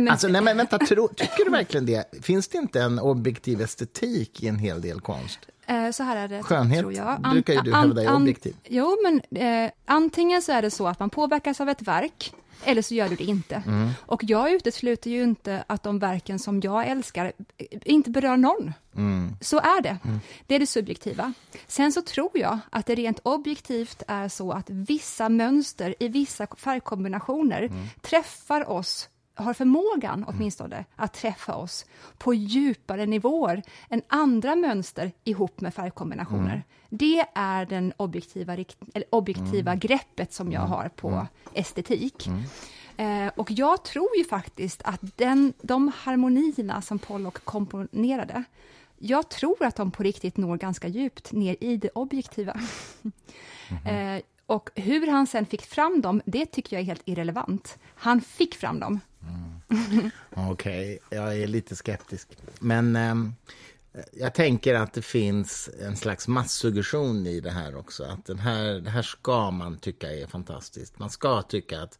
men... 0.00 0.12
Alltså, 0.12 0.28
nej, 0.28 0.42
men 0.42 0.56
vänta, 0.56 0.78
tro, 0.78 1.08
tycker 1.08 1.44
du 1.44 1.50
verkligen 1.50 1.86
det? 1.86 2.14
Finns 2.22 2.48
det 2.48 2.58
inte 2.58 2.80
en 2.80 2.98
objektiv 2.98 3.60
estetik 3.60 4.42
i 4.42 4.48
en 4.48 4.58
hel 4.58 4.80
del 4.80 5.00
konst? 5.00 5.38
Eh, 5.66 5.90
så 5.90 6.02
här 6.02 6.16
är 6.16 6.28
det, 6.28 6.42
Skönhet 6.42 6.80
tror 6.80 6.92
jag. 6.92 7.20
An, 7.22 7.32
brukar 7.32 7.54
ju 7.54 7.60
du 7.60 7.74
hävda 7.74 8.02
är 8.02 8.14
objektiv. 8.14 8.56
Jo, 8.64 8.96
men 9.02 9.42
eh, 9.42 9.70
antingen 9.84 10.42
så 10.42 10.52
är 10.52 10.62
det 10.62 10.70
så 10.70 10.86
att 10.88 11.00
man 11.00 11.10
påverkas 11.10 11.60
av 11.60 11.68
ett 11.68 11.82
verk, 11.82 12.34
eller 12.64 12.82
så 12.82 12.94
gör 12.94 13.08
du 13.08 13.16
det 13.16 13.24
inte. 13.24 13.62
Mm. 13.66 13.90
Och 14.06 14.24
jag 14.24 14.52
utesluter 14.52 15.10
ju 15.10 15.22
inte 15.22 15.64
att 15.66 15.82
de 15.82 15.98
verken 15.98 16.38
som 16.38 16.60
jag 16.60 16.86
älskar 16.86 17.32
inte 17.84 18.10
berör 18.10 18.36
någon. 18.36 18.72
Mm. 18.96 19.36
Så 19.40 19.58
är 19.58 19.82
det. 19.82 19.98
Mm. 20.04 20.20
Det 20.46 20.54
är 20.54 20.58
det 20.58 20.66
subjektiva. 20.66 21.32
Sen 21.66 21.92
så 21.92 22.02
tror 22.02 22.30
jag 22.34 22.58
att 22.70 22.86
det 22.86 22.94
rent 22.94 23.20
objektivt 23.22 24.02
är 24.08 24.28
så 24.28 24.52
att 24.52 24.70
vissa 24.70 25.28
mönster 25.28 25.94
i 26.00 26.08
vissa 26.08 26.46
färgkombinationer 26.56 27.62
mm. 27.62 27.86
träffar 28.00 28.70
oss 28.70 29.08
har 29.38 29.54
förmågan 29.54 30.24
åtminstone 30.28 30.84
att 30.96 31.12
träffa 31.12 31.54
oss 31.54 31.86
på 32.18 32.34
djupare 32.34 33.06
nivåer 33.06 33.62
än 33.90 34.02
andra 34.08 34.56
mönster 34.56 35.12
ihop 35.24 35.60
med 35.60 35.74
färgkombinationer. 35.74 36.52
Mm. 36.52 36.62
Det 36.88 37.24
är 37.34 37.66
den 37.66 37.92
objektiva, 37.96 38.56
objektiva 39.10 39.70
mm. 39.70 39.78
greppet 39.78 40.32
som 40.32 40.52
jag 40.52 40.60
mm. 40.60 40.72
har 40.72 40.88
på 40.88 41.08
mm. 41.08 41.26
estetik. 41.54 42.26
Mm. 42.26 43.26
Eh, 43.26 43.32
och 43.36 43.50
jag 43.50 43.84
tror 43.84 44.16
ju 44.16 44.24
faktiskt 44.24 44.82
att 44.82 45.00
den, 45.16 45.52
de 45.62 45.92
harmonierna 45.96 46.82
som 46.82 46.98
Pollock 46.98 47.44
komponerade, 47.44 48.44
jag 48.98 49.28
tror 49.28 49.64
att 49.64 49.76
de 49.76 49.90
på 49.90 50.02
riktigt 50.02 50.36
når 50.36 50.56
ganska 50.56 50.88
djupt 50.88 51.32
ner 51.32 51.56
i 51.60 51.76
det 51.76 51.90
objektiva. 51.94 52.60
Mm-hmm. 53.02 54.16
eh, 54.16 54.22
och 54.46 54.70
hur 54.74 55.06
han 55.06 55.26
sen 55.26 55.46
fick 55.46 55.62
fram 55.62 56.00
dem, 56.00 56.22
det 56.24 56.46
tycker 56.46 56.76
jag 56.76 56.80
är 56.80 56.86
helt 56.86 57.08
irrelevant. 57.08 57.78
Han 57.94 58.20
fick 58.20 58.54
fram 58.54 58.80
dem. 58.80 59.00
Okej, 60.30 60.98
okay. 61.04 61.18
jag 61.18 61.36
är 61.36 61.46
lite 61.46 61.76
skeptisk. 61.76 62.28
Men 62.60 62.96
eh, 62.96 63.14
jag 64.12 64.34
tänker 64.34 64.74
att 64.74 64.92
det 64.92 65.02
finns 65.02 65.70
en 65.80 65.96
slags 65.96 66.28
massuggestion 66.28 67.26
i 67.26 67.40
det 67.40 67.50
här 67.50 67.76
också. 67.76 68.04
Att 68.04 68.26
den 68.26 68.38
här, 68.38 68.80
det 68.80 68.90
här 68.90 69.02
ska 69.02 69.50
man 69.50 69.78
tycka 69.78 70.12
är 70.12 70.26
fantastiskt. 70.26 70.98
Man 70.98 71.10
ska 71.10 71.42
tycka 71.42 71.82
att 71.82 71.98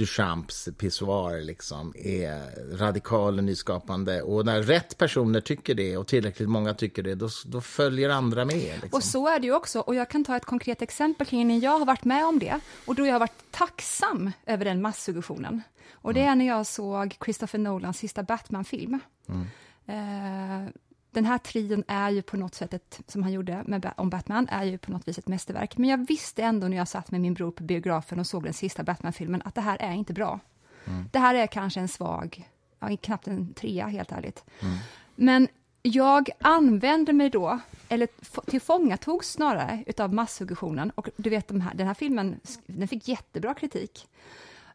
Duchamps 0.00 0.68
pissoar 0.78 1.40
liksom 1.40 1.94
är 1.96 2.76
radikal 2.76 3.38
och 3.38 3.44
nyskapande. 3.44 4.22
Och 4.22 4.46
när 4.46 4.62
rätt 4.62 4.98
personer 4.98 5.40
tycker 5.40 5.74
det 5.74 5.96
och 5.96 6.06
tillräckligt 6.06 6.48
många 6.48 6.74
tycker 6.74 7.02
det, 7.02 7.14
då, 7.14 7.28
då 7.46 7.60
följer 7.60 8.08
andra 8.08 8.44
med. 8.44 8.54
Liksom. 8.54 8.90
Och 8.92 9.04
så 9.04 9.28
är 9.28 9.40
det 9.40 9.46
ju 9.46 9.54
också. 9.54 9.80
Och 9.80 9.94
jag 9.94 10.08
kan 10.08 10.24
ta 10.24 10.36
ett 10.36 10.44
konkret 10.44 10.82
exempel 10.82 11.26
kring 11.26 11.48
när 11.48 11.64
jag 11.64 11.78
har 11.78 11.86
varit 11.86 12.04
med 12.04 12.26
om 12.26 12.38
det 12.38 12.60
och 12.84 12.94
då 12.94 13.06
jag 13.06 13.12
har 13.12 13.20
varit 13.20 13.44
tacksam 13.50 14.30
över 14.46 14.64
den 14.64 14.82
massuggestionen. 14.82 15.62
Och 15.92 16.14
det 16.14 16.20
är 16.20 16.34
när 16.34 16.46
jag 16.46 16.66
såg 16.66 17.16
Christopher 17.24 17.58
Nolans 17.58 17.98
sista 17.98 18.22
Batman-film. 18.22 19.00
Mm. 19.28 19.46
Eh, 19.86 20.68
den 21.10 21.24
här 21.24 21.38
trion 21.38 21.84
är 21.88 22.10
ju 22.10 22.22
på 22.22 22.36
något 22.36 22.54
sätt, 22.54 22.74
ett, 22.74 23.00
som 23.06 23.22
han 23.22 23.32
gjorde 23.32 23.62
med, 23.66 23.92
om 23.96 24.10
Batman, 24.10 24.48
är 24.48 24.64
ju 24.64 24.78
på 24.78 24.92
något 24.92 25.08
vis 25.08 25.18
ett 25.18 25.28
mästerverk. 25.28 25.76
Men 25.76 25.90
jag 25.90 26.06
visste 26.06 26.42
ändå 26.42 26.68
när 26.68 26.76
jag 26.76 26.88
satt 26.88 27.10
med 27.10 27.20
min 27.20 27.34
bror 27.34 27.50
på 27.50 27.62
biografen 27.62 28.20
och 28.20 28.26
såg 28.26 28.44
den 28.44 28.52
sista 28.52 28.82
Batman-filmen 28.82 29.42
att 29.44 29.54
det 29.54 29.60
här 29.60 29.76
är 29.80 29.92
inte 29.92 30.12
bra. 30.12 30.40
Mm. 30.84 31.08
Det 31.12 31.18
här 31.18 31.34
är 31.34 31.46
kanske 31.46 31.80
en 31.80 31.88
svag, 31.88 32.48
ja, 32.78 32.96
knappt 32.96 33.28
en 33.28 33.54
trea 33.54 33.86
helt 33.86 34.12
ärligt. 34.12 34.44
Mm. 34.60 34.76
Men 35.16 35.48
jag 35.82 36.30
använde 36.40 37.12
mig 37.12 37.30
då, 37.30 37.60
eller 37.88 38.08
tillfångatogs 38.50 39.30
snarare, 39.30 39.84
utav 39.86 40.14
massuggestionen. 40.14 40.90
Och 40.90 41.08
du 41.16 41.30
vet, 41.30 41.48
de 41.48 41.60
här, 41.60 41.74
den 41.74 41.86
här 41.86 41.94
filmen 41.94 42.40
den 42.66 42.88
fick 42.88 43.08
jättebra 43.08 43.54
kritik. 43.54 44.08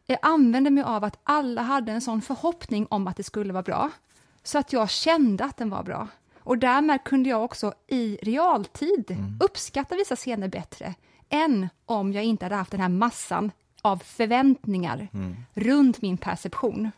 Jag 0.06 0.18
använde 0.22 0.70
mig 0.70 0.84
av 0.84 1.04
att 1.04 1.18
alla 1.22 1.62
hade 1.62 1.92
en 1.92 2.00
sån 2.00 2.22
förhoppning 2.22 2.86
om 2.90 3.06
att 3.06 3.16
det 3.16 3.22
skulle 3.22 3.52
vara 3.52 3.62
bra, 3.62 3.90
så 4.42 4.58
att 4.58 4.72
jag 4.72 4.90
kände 4.90 5.44
att 5.44 5.56
den 5.56 5.70
var 5.70 5.82
bra. 5.82 6.08
Och 6.46 6.58
därmed 6.58 7.04
kunde 7.04 7.28
jag 7.28 7.44
också 7.44 7.74
i 7.86 8.18
realtid 8.22 9.10
mm. 9.10 9.38
uppskatta 9.40 9.96
vissa 9.96 10.16
scener 10.16 10.48
bättre 10.48 10.94
än 11.28 11.68
om 11.86 12.12
jag 12.12 12.24
inte 12.24 12.44
hade 12.44 12.54
haft 12.54 12.70
den 12.70 12.80
här 12.80 12.88
massan 12.88 13.52
av 13.82 13.96
förväntningar 13.96 15.08
mm. 15.12 15.36
runt 15.54 16.02
min 16.02 16.16
perception. 16.16 16.90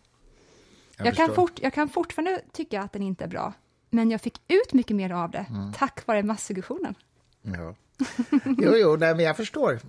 Jag, 0.97 1.07
jag 1.07 1.15
kan, 1.15 1.35
fort, 1.35 1.61
jag 1.63 1.75
kan 1.75 1.89
fortfarande 1.89 2.41
tycka 2.53 2.83
att 2.83 2.93
den 2.93 3.03
inte 3.03 3.25
är 3.25 3.29
bra, 3.29 3.53
men 3.91 4.11
jag 4.11 4.21
fick 4.21 4.41
ut 4.49 4.73
mycket 4.73 4.97
mer 4.97 5.13
av 5.13 5.31
det 5.31 5.47
mm. 5.51 5.73
tack 5.73 6.07
vare 6.07 6.23
massuggestionen. 6.23 6.95
Ja. 7.43 7.75
Jo, 8.45 8.73
jo 8.77 8.97
nej, 8.97 9.15
men 9.15 9.25
jag 9.25 9.37
förstår. 9.37 9.81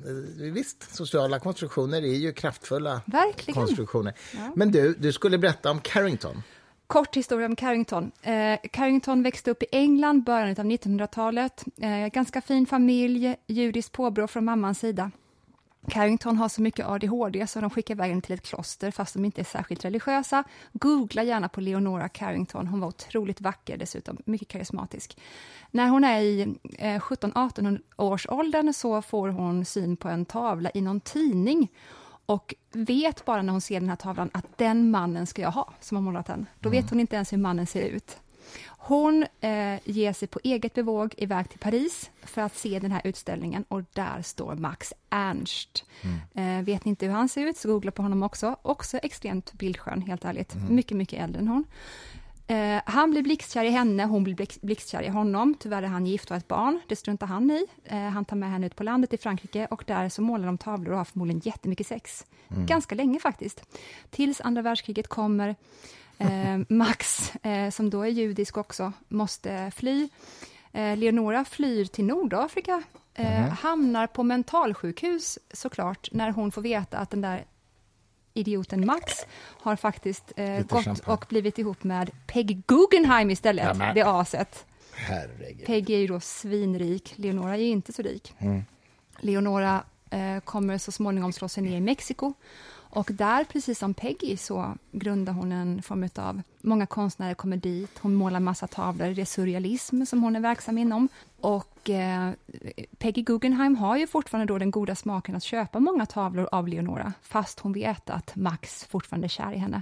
Visst, 0.51 0.95
sociala 0.95 1.39
konstruktioner 1.39 2.01
är 2.01 2.15
ju 2.15 2.33
kraftfulla 2.33 3.01
Verkligen. 3.05 3.65
konstruktioner. 3.65 4.13
Ja. 4.33 4.51
Men 4.55 4.71
du, 4.71 4.93
du 4.93 5.11
skulle 5.11 5.37
berätta 5.37 5.71
om 5.71 5.79
Carrington. 5.81 6.43
Kort 6.89 7.15
historia 7.15 7.45
om 7.45 7.55
Carrington. 7.55 8.11
Eh, 8.21 8.59
Carrington 8.71 9.23
växte 9.23 9.51
upp 9.51 9.63
i 9.63 9.65
England 9.71 10.23
början 10.23 10.49
av 10.49 10.65
1900-talet. 10.65 11.65
Eh, 11.81 12.07
ganska 12.07 12.41
fin 12.41 12.65
familj, 12.65 13.35
judiskt 13.47 13.91
påbrå 13.91 14.27
från 14.27 14.45
mammans 14.45 14.79
sida. 14.79 15.11
Carrington 15.87 16.37
har 16.37 16.49
så 16.49 16.61
mycket 16.61 16.87
ADHD 16.87 17.47
så 17.47 17.61
de 17.61 17.69
skickar 17.69 17.93
iväg 17.93 18.23
till 18.23 18.33
ett 18.33 18.41
kloster 18.41 18.91
fast 18.91 19.13
de 19.13 19.25
inte 19.25 19.41
är 19.41 19.45
särskilt 19.45 19.85
religiösa. 19.85 20.43
Googla 20.73 21.23
gärna 21.23 21.49
på 21.49 21.61
Leonora 21.61 22.09
Carrington, 22.09 22.67
hon 22.67 22.79
var 22.79 22.87
otroligt 22.87 23.41
vacker 23.41 23.77
dessutom, 23.77 24.17
mycket 24.25 24.47
karismatisk. 24.47 25.17
När 25.71 25.87
hon 25.87 26.03
är 26.03 26.21
i 26.21 26.41
eh, 26.77 26.99
17-18 26.99 27.79
års 27.97 28.27
åldern 28.29 28.73
så 28.73 29.01
får 29.01 29.29
hon 29.29 29.65
syn 29.65 29.97
på 29.97 30.07
en 30.09 30.25
tavla 30.25 30.71
i 30.73 30.81
någon 30.81 30.99
tidning 30.99 31.69
och 32.29 32.55
vet 32.71 33.25
bara 33.25 33.41
när 33.41 33.51
hon 33.51 33.61
ser 33.61 33.79
den 33.79 33.89
här 33.89 33.95
tavlan 33.95 34.29
att 34.33 34.57
den 34.57 34.91
mannen 34.91 35.27
ska 35.27 35.41
jag 35.41 35.51
ha, 35.51 35.73
som 35.79 35.95
har 35.95 36.01
målat 36.01 36.25
den. 36.25 36.45
Då 36.59 36.69
vet 36.69 36.79
mm. 36.79 36.89
hon 36.89 36.99
inte 36.99 37.15
ens 37.15 37.33
hur 37.33 37.37
mannen 37.37 37.67
ser 37.67 37.81
ut. 37.81 38.17
Hon 38.67 39.25
eh, 39.41 39.79
ger 39.85 40.13
sig 40.13 40.27
på 40.27 40.39
eget 40.43 40.73
bevåg 40.73 41.13
iväg 41.17 41.49
till 41.49 41.59
Paris 41.59 42.11
för 42.23 42.41
att 42.41 42.55
se 42.55 42.79
den 42.79 42.91
här 42.91 43.01
utställningen 43.03 43.65
och 43.67 43.83
där 43.93 44.21
står 44.21 44.55
Max 44.55 44.93
Ernst. 45.09 45.85
Mm. 46.01 46.59
Eh, 46.59 46.65
vet 46.65 46.85
ni 46.85 46.89
inte 46.89 47.05
hur 47.05 47.13
han 47.13 47.29
ser 47.29 47.45
ut, 47.45 47.57
så 47.57 47.67
googla 47.67 47.91
på 47.91 48.01
honom 48.01 48.23
också. 48.23 48.55
Också 48.61 48.97
extremt 48.97 49.53
bildskön, 49.53 50.01
helt 50.01 50.25
ärligt. 50.25 50.55
Mm. 50.55 50.75
Mycket, 50.75 50.97
mycket 50.97 51.23
äldre 51.23 51.39
än 51.41 51.47
hon. 51.47 51.65
Eh, 52.49 52.81
han 52.85 53.11
blir 53.11 53.21
blixtkär 53.21 53.63
i 53.63 53.69
henne, 53.69 54.05
hon 54.05 54.23
blir 54.23 54.65
blixtkär 54.65 55.03
i 55.03 55.07
honom. 55.07 55.55
Tyvärr 55.59 55.83
är 55.83 55.87
han 55.87 56.05
gift 56.05 56.25
och 56.25 56.31
har 56.31 56.37
ett 56.37 56.47
barn, 56.47 56.79
det 56.87 56.95
struntar 56.95 57.27
han 57.27 57.51
i. 57.51 57.65
Eh, 57.83 57.99
han 57.99 58.25
tar 58.25 58.35
med 58.35 58.51
henne 58.51 58.65
ut 58.65 58.75
på 58.75 58.83
landet 58.83 59.13
i 59.13 59.17
Frankrike 59.17 59.67
och 59.71 59.83
där 59.87 60.09
så 60.09 60.21
målar 60.21 60.45
de 60.45 60.57
tavlor 60.57 60.91
och 60.91 60.97
har 60.97 61.05
förmodligen 61.05 61.41
jättemycket 61.43 61.87
sex. 61.87 62.25
Mm. 62.51 62.65
Ganska 62.65 62.95
länge 62.95 63.19
faktiskt. 63.19 63.63
Tills 64.09 64.41
andra 64.41 64.61
världskriget 64.61 65.07
kommer. 65.07 65.55
Eh, 66.17 66.57
Max, 66.69 67.35
eh, 67.35 67.69
som 67.69 67.89
då 67.89 68.01
är 68.01 68.09
judisk 68.09 68.57
också, 68.57 68.93
måste 69.07 69.71
fly. 69.75 70.09
Eh, 70.71 70.97
Leonora 70.97 71.45
flyr 71.45 71.85
till 71.85 72.05
Nordafrika, 72.05 72.83
mm. 73.13 73.49
hamnar 73.49 74.07
på 74.07 74.23
mentalsjukhus 74.23 75.39
såklart, 75.53 76.09
när 76.11 76.31
hon 76.31 76.51
får 76.51 76.61
veta 76.61 76.97
att 76.97 77.09
den 77.09 77.21
där 77.21 77.45
idioten 78.33 78.85
Max 78.85 79.13
har 79.61 79.75
faktiskt 79.75 80.31
eh, 80.35 80.59
gått 80.59 80.83
champagne. 80.83 81.13
och 81.13 81.25
blivit 81.29 81.57
ihop 81.57 81.83
med 81.83 82.11
Peg 82.27 82.61
Guggenheim 82.67 83.29
istället, 83.29 83.77
ja, 83.79 83.91
det 83.93 84.01
aset. 84.01 84.65
Herregud. 84.93 85.65
Peg 85.65 85.89
är 85.89 85.97
ju 85.97 86.07
då 86.07 86.19
svinrik, 86.19 87.13
Leonora 87.15 87.57
är 87.57 87.61
inte 87.61 87.93
så 87.93 88.01
rik. 88.01 88.33
Mm. 88.39 88.63
Leonora 89.19 89.83
eh, 90.09 90.39
kommer 90.39 90.77
så 90.77 90.91
småningom 90.91 91.33
slå 91.33 91.47
sig 91.47 91.63
ner 91.63 91.77
i 91.77 91.81
Mexiko 91.81 92.33
och 92.89 93.09
där, 93.13 93.43
precis 93.43 93.79
som 93.79 93.93
Peggy, 93.93 94.37
så 94.37 94.75
grundar 94.91 95.33
hon 95.33 95.51
en 95.51 95.81
form 95.81 96.09
av... 96.15 96.41
Många 96.61 96.85
konstnärer 96.85 97.33
kommer 97.33 97.57
dit, 97.57 97.99
hon 97.99 98.15
målar 98.15 98.39
massa 98.39 98.67
tavlor, 98.67 99.07
det 99.07 99.21
är 99.21 99.25
surrealism 99.25 100.05
som 100.05 100.23
hon 100.23 100.35
är 100.35 100.39
verksam 100.39 100.77
inom. 100.77 101.09
Och 101.41 101.89
eh, 101.89 102.31
Peggy 102.97 103.21
Guggenheim 103.21 103.75
har 103.75 103.97
ju 103.97 104.07
fortfarande 104.07 104.53
då 104.53 104.57
den 104.57 104.71
goda 104.71 104.95
smaken 104.95 105.35
att 105.35 105.43
köpa 105.43 105.79
många 105.79 106.05
tavlor 106.05 106.49
av 106.51 106.67
Leonora, 106.67 107.13
fast 107.21 107.59
hon 107.59 107.73
vet 107.73 108.09
att 108.09 108.35
Max 108.35 108.85
fortfarande 108.85 109.25
är 109.25 109.29
kär 109.29 109.51
i 109.53 109.57
henne. 109.57 109.81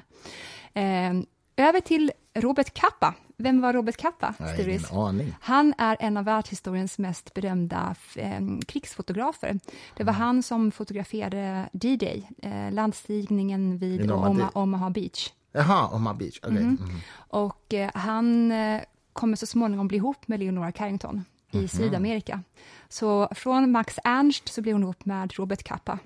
Eh, 0.74 1.24
över 1.58 1.82
till 1.82 2.12
Robert 2.34 2.74
Capa. 2.74 3.13
Vem 3.38 3.62
var 3.62 3.74
Robert 3.74 3.98
Capa? 3.98 4.34
Nej, 4.39 4.70
ingen 4.70 4.86
aning. 4.91 5.36
Han 5.41 5.74
är 5.78 5.98
en 6.00 6.17
av 6.17 6.26
världshistoriens 6.26 6.98
mest 6.98 7.34
berömda 7.34 7.96
eh, 8.15 8.41
krigsfotografer. 8.67 9.60
Det 9.96 10.04
var 10.04 10.13
mm. 10.13 10.22
han 10.22 10.43
som 10.43 10.72
fotograferade 10.72 11.70
D-Day, 11.74 12.30
eh, 12.41 12.72
landstigningen 12.72 13.78
vid 13.78 14.12
Oma, 14.12 14.50
Omaha 14.54 14.89
Beach. 14.89 15.34
Jaha, 15.52 15.96
Omaha 15.96 16.13
Beach. 16.13 16.39
Okay. 16.39 16.58
Mm. 16.58 16.78
Mm. 16.82 16.96
Och 17.17 17.74
eh, 17.74 17.91
han 17.93 18.52
eh, 18.52 18.82
kommer 19.13 19.36
så 19.36 19.46
småningom 19.46 19.88
bli 19.88 19.98
ihop 19.98 20.28
med 20.28 20.39
Leonora 20.39 20.72
Carrington 20.72 21.26
i 21.52 21.58
mm. 21.58 21.67
Sydamerika. 21.67 22.43
Så 22.89 23.28
från 23.36 23.72
Max 23.72 24.00
Ernst 24.04 24.54
så 24.54 24.62
blir 24.62 24.74
hon 24.74 24.84
ihop 24.84 25.06
med 25.06 25.34
Robert 25.34 25.63
Capa 25.63 26.00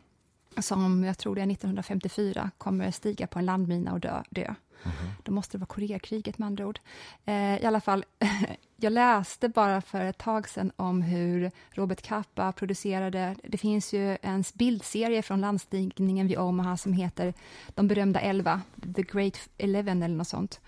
som 0.58 1.04
jag 1.04 1.18
tror 1.18 1.36
det 1.36 1.42
är 1.42 1.52
1954 1.52 2.52
kommer 2.58 2.92
stiga 2.92 3.28
på 3.28 3.40
en 3.40 3.46
landmina 3.46 3.94
och 3.94 4.00
dö. 4.00 4.24
dö. 4.30 4.54
Mm. 4.84 4.96
Då 5.24 5.32
måste 5.32 5.58
det 5.58 5.62
vara 5.62 5.68
Koreakriget 5.68 6.38
med 6.38 6.48
andra 6.48 6.68
ord. 6.68 6.80
Eh, 7.26 7.62
I 7.62 7.66
alla 7.66 7.82
fall, 7.82 8.06
jag 8.76 8.94
läste 8.94 9.50
bara 9.50 9.82
för 9.82 10.06
ett 10.06 10.18
tag 10.18 10.50
sedan 10.50 10.72
om 10.76 11.02
hur 11.02 11.52
Robert 11.72 12.02
Capa 12.02 12.52
producerade, 12.52 13.36
det 13.44 13.58
finns 13.58 13.94
ju 13.94 14.18
en 14.22 14.44
bildserie 14.54 15.22
från 15.22 15.42
landstigningen 15.42 16.28
vid 16.28 16.38
Omaha 16.38 16.78
som 16.78 16.94
heter 16.94 17.34
De 17.68 17.88
berömda 17.88 18.20
elva, 18.20 18.62
The 18.96 19.02
Great 19.02 19.50
Eleven 19.58 20.04
eller 20.04 20.16
något 20.16 20.28
sånt. 20.28 20.60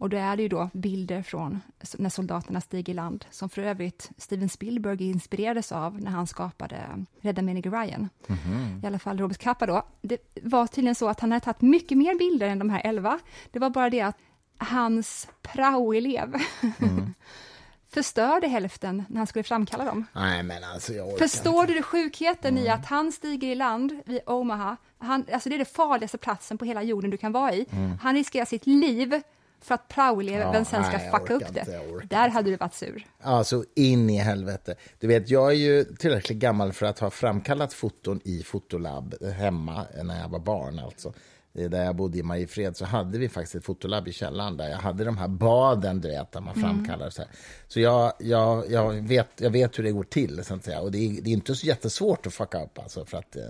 Och 0.00 0.08
då 0.08 0.16
är 0.16 0.36
det 0.36 0.42
ju 0.42 0.48
då 0.48 0.70
bilder 0.72 1.22
från 1.22 1.60
när 1.98 2.10
soldaterna 2.10 2.60
stiger 2.60 2.92
i 2.92 2.94
land, 2.94 3.24
som 3.30 3.48
för 3.48 3.62
övrigt 3.62 4.10
Steven 4.16 4.48
Spielberg 4.48 5.10
inspirerades 5.10 5.72
av 5.72 6.00
när 6.00 6.10
han 6.10 6.26
skapade 6.26 7.04
Rädda 7.20 7.42
Menig 7.42 7.66
Ryan. 7.66 8.08
Mm 8.28 8.40
-hmm. 8.40 8.84
I 8.84 8.86
alla 8.86 8.98
fall 8.98 9.18
Robert 9.18 9.38
Capa 9.38 9.66
då. 9.66 9.82
Det 10.02 10.18
var 10.42 10.66
tydligen 10.66 10.94
så 10.94 11.08
att 11.08 11.20
han 11.20 11.32
hade 11.32 11.44
tagit 11.44 11.60
mycket 11.60 11.98
mer 11.98 12.18
bilder 12.18 12.48
än 12.48 12.58
de 12.58 12.70
här 12.70 12.80
elva. 12.84 13.18
Det 13.50 13.58
var 13.58 13.70
bara 13.70 13.90
det 13.90 14.00
att 14.00 14.16
hans 14.58 15.28
praoelev 15.42 16.34
mm. 16.78 17.14
förstörde 17.88 18.48
hälften 18.48 19.04
när 19.08 19.18
han 19.18 19.26
skulle 19.26 19.42
framkalla 19.42 19.84
dem. 19.84 20.06
Nej, 20.12 20.42
men 20.42 20.64
alltså 20.64 20.92
jag 20.92 21.18
Förstår 21.18 21.60
inte. 21.60 21.74
du 21.74 21.82
sjukheten 21.82 22.54
mm. 22.54 22.66
i 22.66 22.68
att 22.68 22.86
han 22.86 23.12
stiger 23.12 23.48
i 23.48 23.54
land 23.54 24.00
vid 24.06 24.20
Omaha, 24.26 24.76
han, 24.98 25.24
alltså 25.32 25.48
det 25.48 25.56
är 25.56 25.58
den 25.58 25.66
farligaste 25.66 26.18
platsen 26.18 26.58
på 26.58 26.64
hela 26.64 26.82
jorden 26.82 27.10
du 27.10 27.16
kan 27.16 27.32
vara 27.32 27.54
i. 27.54 27.66
Mm. 27.70 27.98
Han 28.02 28.14
riskerar 28.14 28.44
sitt 28.44 28.66
liv 28.66 29.22
för 29.60 29.74
att 29.74 29.88
praoeleven 29.88 30.64
sen 30.64 30.84
ska 30.84 30.98
nej, 30.98 31.10
fucka 31.10 31.34
upp 31.34 31.54
det. 31.54 31.66
Där 32.04 32.28
hade 32.28 32.50
du 32.50 32.56
varit 32.56 32.74
sur. 32.74 33.06
Ja, 33.22 33.44
så 33.44 33.64
in 33.74 34.10
i 34.10 34.16
helvete. 34.16 34.74
Du 34.98 35.06
vet, 35.06 35.30
jag 35.30 35.50
är 35.50 35.56
ju 35.56 35.84
tillräckligt 35.84 36.38
gammal 36.38 36.72
för 36.72 36.86
att 36.86 36.98
ha 36.98 37.10
framkallat 37.10 37.72
foton 37.72 38.20
i 38.24 38.42
fotolab 38.42 39.14
hemma 39.38 39.86
när 40.02 40.20
jag 40.20 40.28
var 40.28 40.38
barn. 40.38 40.78
Alltså. 40.78 41.12
Eh, 41.54 41.70
där 41.70 41.84
jag 41.84 41.96
bodde 41.96 42.18
i 42.18 42.22
Mariefred 42.22 42.76
så 42.76 42.84
hade 42.84 43.18
vi 43.18 43.28
faktiskt 43.28 43.54
ett 43.54 43.64
fotolabb 43.64 44.08
i 44.08 44.12
källaren 44.12 44.56
där 44.56 44.68
jag 44.68 44.78
hade 44.78 45.04
de 45.04 45.18
här 45.18 45.28
baden, 45.28 46.00
du 46.00 46.08
vet, 46.08 46.32
där 46.32 46.40
man 46.40 46.56
mm. 46.56 46.68
framkallar 46.68 47.10
så 47.10 47.22
här. 47.22 47.30
Så 47.68 47.80
jag, 47.80 48.12
jag, 48.18 48.70
jag, 48.70 48.92
vet, 48.92 49.28
jag 49.36 49.50
vet 49.50 49.78
hur 49.78 49.84
det 49.84 49.92
går 49.92 50.04
till, 50.04 50.44
så 50.44 50.54
att 50.54 50.64
säga. 50.64 50.80
Och 50.80 50.90
det 50.90 50.98
är, 50.98 51.22
det 51.22 51.30
är 51.30 51.32
inte 51.32 51.54
så 51.54 51.66
jättesvårt 51.66 52.26
att 52.26 52.34
fucka 52.34 52.64
upp, 52.64 52.78
alltså, 52.78 53.04
för 53.04 53.18
att 53.18 53.36
eh, 53.36 53.42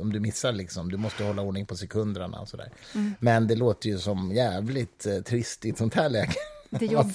om 0.00 0.12
du 0.12 0.20
missar 0.20 0.52
liksom, 0.52 0.90
du 0.90 0.96
måste 0.96 1.24
hålla 1.24 1.42
ordning 1.42 1.66
på 1.66 1.76
sekunderna 1.76 2.40
och 2.40 2.48
så 2.48 2.56
där. 2.56 2.70
Mm. 2.94 3.14
Men 3.20 3.46
det 3.46 3.54
låter 3.54 3.88
ju 3.88 3.98
som 3.98 4.32
jävligt 4.32 5.06
eh, 5.06 5.18
trist 5.18 5.64
i 5.64 5.68
ett 5.68 5.78
sånt 5.78 5.94
här 5.94 6.08
läge. 6.08 6.34
Det 6.70 6.86
jobb... 6.86 7.12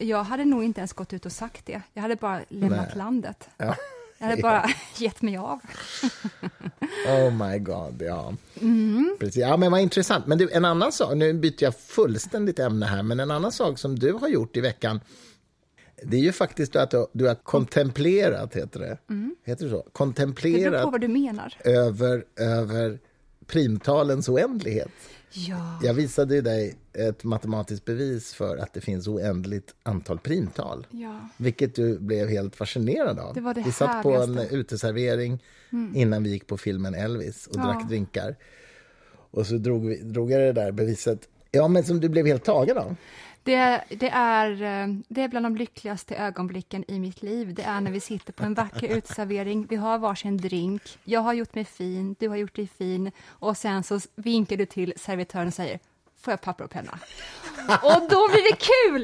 Jag 0.00 0.24
hade 0.24 0.44
nog 0.44 0.64
inte 0.64 0.80
ens 0.80 0.92
gått 0.92 1.12
ut 1.12 1.26
och 1.26 1.32
sagt 1.32 1.66
det. 1.66 1.82
Jag 1.92 2.02
hade 2.02 2.16
bara 2.16 2.40
lämnat 2.48 2.86
Nej. 2.88 2.98
landet. 2.98 3.48
Ja. 3.56 3.76
Jag 4.18 4.26
hade 4.26 4.42
bara 4.42 4.64
gett 4.96 5.22
mig 5.22 5.36
av. 5.36 5.60
oh 7.08 7.48
my 7.48 7.58
god, 7.58 8.02
ja. 8.02 8.34
Mm. 8.60 9.16
Precis. 9.20 9.36
Ja, 9.36 9.56
men 9.56 9.72
vad 9.72 9.80
intressant. 9.80 10.26
Men 10.26 10.38
du, 10.38 10.50
en 10.50 10.64
annan 10.64 10.92
sak, 10.92 11.16
nu 11.16 11.32
byter 11.32 11.62
jag 11.62 11.76
fullständigt 11.76 12.58
ämne 12.58 12.86
här, 12.86 13.02
men 13.02 13.20
en 13.20 13.30
annan 13.30 13.52
sak 13.52 13.78
som 13.78 13.98
du 13.98 14.12
har 14.12 14.28
gjort 14.28 14.56
i 14.56 14.60
veckan, 14.60 15.00
det 16.02 16.16
är 16.16 16.20
ju 16.20 16.32
faktiskt 16.32 16.76
att 16.76 16.90
du, 16.90 17.06
du 17.12 17.26
har 17.26 17.34
kontemplerat, 17.34 18.54
heter 18.54 18.80
det. 18.80 18.98
Mm. 19.10 19.36
Heter 19.44 19.64
det 19.64 19.70
så? 19.70 19.86
Kontemplerat. 19.92 20.64
Det 20.64 20.70
beror 20.70 20.84
på 20.84 20.90
vad 20.90 21.00
du 21.00 21.08
menar. 21.08 21.54
Över, 21.64 22.24
över 22.36 22.98
primtalens 23.46 24.28
oändlighet. 24.28 24.90
Ja. 25.30 25.80
Jag 25.82 25.94
visade 25.94 26.40
dig 26.40 26.76
ett 26.92 27.24
matematiskt 27.24 27.84
bevis 27.84 28.34
för 28.34 28.56
att 28.56 28.72
det 28.72 28.80
finns 28.80 29.08
oändligt 29.08 29.74
antal 29.82 30.18
primtal. 30.18 30.86
Ja. 30.90 31.28
Vilket 31.36 31.74
du 31.74 31.98
blev 31.98 32.28
helt 32.28 32.56
fascinerad 32.56 33.18
av. 33.18 33.34
Det 33.34 33.40
var 33.40 33.54
det 33.54 33.62
vi 33.66 33.72
satt 33.72 34.02
på 34.02 34.14
en 34.14 34.38
uteservering 34.38 35.42
mm. 35.72 35.96
innan 35.96 36.22
vi 36.22 36.30
gick 36.30 36.46
på 36.46 36.56
filmen 36.56 36.94
Elvis 36.94 37.46
och 37.46 37.56
ja. 37.56 37.62
drack 37.62 37.88
drinkar. 37.88 38.36
Och 39.30 39.46
så 39.46 39.54
drog, 39.54 39.86
vi, 39.86 39.96
drog 39.96 40.30
jag 40.30 40.40
det 40.40 40.52
där 40.52 40.72
beviset, 40.72 41.28
ja, 41.50 41.68
men 41.68 41.84
som 41.84 42.00
du 42.00 42.08
blev 42.08 42.26
helt 42.26 42.44
tagen 42.44 42.78
av. 42.78 42.96
Det, 43.46 43.84
det, 43.88 44.08
är, 44.08 44.50
eh, 44.62 44.94
det 45.08 45.22
är 45.22 45.28
bland 45.28 45.46
de 45.46 45.56
lyckligaste 45.56 46.16
ögonblicken 46.16 46.84
i 46.88 46.98
mitt 46.98 47.22
liv. 47.22 47.54
Det 47.54 47.62
är 47.62 47.80
när 47.80 47.90
vi 47.90 48.00
sitter 48.00 48.32
på 48.32 48.44
en 48.44 48.54
vacker 48.54 48.88
uteservering, 48.96 49.66
vi 49.70 49.76
har 49.76 49.98
varsin 49.98 50.36
drink, 50.36 50.82
jag 51.04 51.20
har 51.20 51.32
gjort 51.32 51.54
mig 51.54 51.64
fin, 51.64 52.16
du 52.18 52.28
har 52.28 52.36
gjort 52.36 52.56
dig 52.56 52.68
fin 52.78 53.10
och 53.26 53.56
sen 53.56 53.82
så 53.82 54.00
vinkar 54.14 54.56
du 54.56 54.66
till 54.66 54.92
servitören 54.96 55.48
och 55.48 55.54
säger 55.54 55.78
får 56.20 56.32
jag 56.32 56.40
papper 56.40 56.64
och 56.64 56.70
penna? 56.70 56.98
Och 57.82 58.00
då 58.10 58.28
blir 58.28 58.50
det 58.50 58.56
kul! 58.56 59.02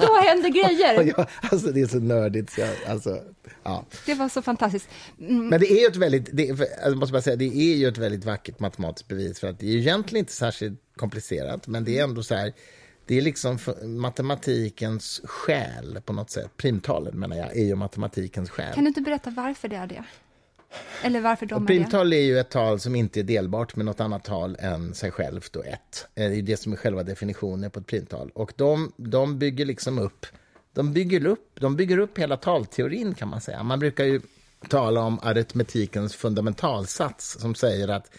Då 0.00 0.14
händer 0.28 0.48
grejer. 0.48 1.26
Alltså 1.52 1.72
det 1.72 1.80
är 1.80 1.86
så 1.86 1.98
nördigt. 1.98 2.50
Så 2.50 2.60
jag, 2.60 2.70
alltså, 2.88 3.22
ja. 3.62 3.84
Det 4.06 4.14
var 4.14 4.28
så 4.28 4.42
fantastiskt. 4.42 4.88
Mm. 5.20 5.48
Men 5.48 5.60
det 5.60 5.72
är 5.72 5.80
ju 5.80 5.86
ett 5.86 5.96
väldigt, 5.96 6.28
det, 6.32 6.68
jag 6.82 6.96
måste 6.96 7.12
bara 7.12 7.22
säga, 7.22 7.36
det 7.36 7.56
är 7.56 7.76
ju 7.76 7.88
ett 7.88 7.98
väldigt 7.98 8.24
vackert 8.24 8.60
matematiskt 8.60 9.08
bevis 9.08 9.40
för 9.40 9.46
att 9.46 9.58
det 9.58 9.66
är 9.66 9.76
egentligen 9.76 10.22
inte 10.22 10.32
särskilt 10.32 10.80
komplicerat, 10.96 11.66
men 11.66 11.84
det 11.84 11.98
är 11.98 12.04
ändå 12.04 12.22
så 12.22 12.34
här, 12.34 12.52
det 13.06 13.18
är 13.18 13.22
liksom 13.22 13.58
matematikens 13.82 15.20
själ 15.24 16.00
på 16.04 16.12
något 16.12 16.30
sätt. 16.30 16.56
Primtalen 16.56 17.18
menar 17.18 17.36
jag, 17.36 17.56
är 17.56 17.64
ju 17.64 17.74
matematikens 17.74 18.50
själ. 18.50 18.74
Kan 18.74 18.84
du 18.84 18.88
inte 18.88 19.00
berätta 19.00 19.30
varför 19.30 19.68
det 19.68 19.76
är 19.76 19.86
det? 19.86 20.04
Eller 21.02 21.20
varför 21.20 21.46
de 21.46 21.54
och 21.54 21.66
primtal 21.66 22.12
är, 22.12 22.16
är 22.16 22.22
ju 22.22 22.38
ett 22.38 22.50
tal 22.50 22.80
som 22.80 22.94
inte 22.94 23.20
är 23.20 23.24
delbart 23.24 23.76
med 23.76 23.86
något 23.86 24.00
annat 24.00 24.24
tal 24.24 24.56
än 24.60 24.94
sig 24.94 25.10
självt 25.10 25.56
och 25.56 25.66
ett. 25.66 26.06
Det 26.14 26.22
är 26.22 26.42
det 26.42 26.56
som 26.56 26.72
är 26.72 26.76
själva 26.76 27.02
definitionen 27.02 27.70
på 27.70 27.80
ett 27.80 27.86
primtal. 27.86 28.30
Och 28.34 28.52
de, 28.56 28.92
de 28.96 29.38
bygger 29.38 29.64
liksom 29.64 29.98
upp 29.98 30.26
de 30.74 30.92
bygger 30.92 31.26
upp, 31.26 31.50
de 31.54 31.76
bygger 31.76 31.98
upp 31.98 32.18
hela 32.18 32.36
talteorin 32.36 33.14
kan 33.14 33.28
man 33.28 33.40
säga. 33.40 33.62
Man 33.62 33.78
brukar 33.78 34.04
ju 34.04 34.20
tala 34.68 35.00
om 35.00 35.18
aritmetikens 35.22 36.14
fundamentalsats 36.14 37.40
som 37.40 37.54
säger 37.54 37.88
att 37.88 38.10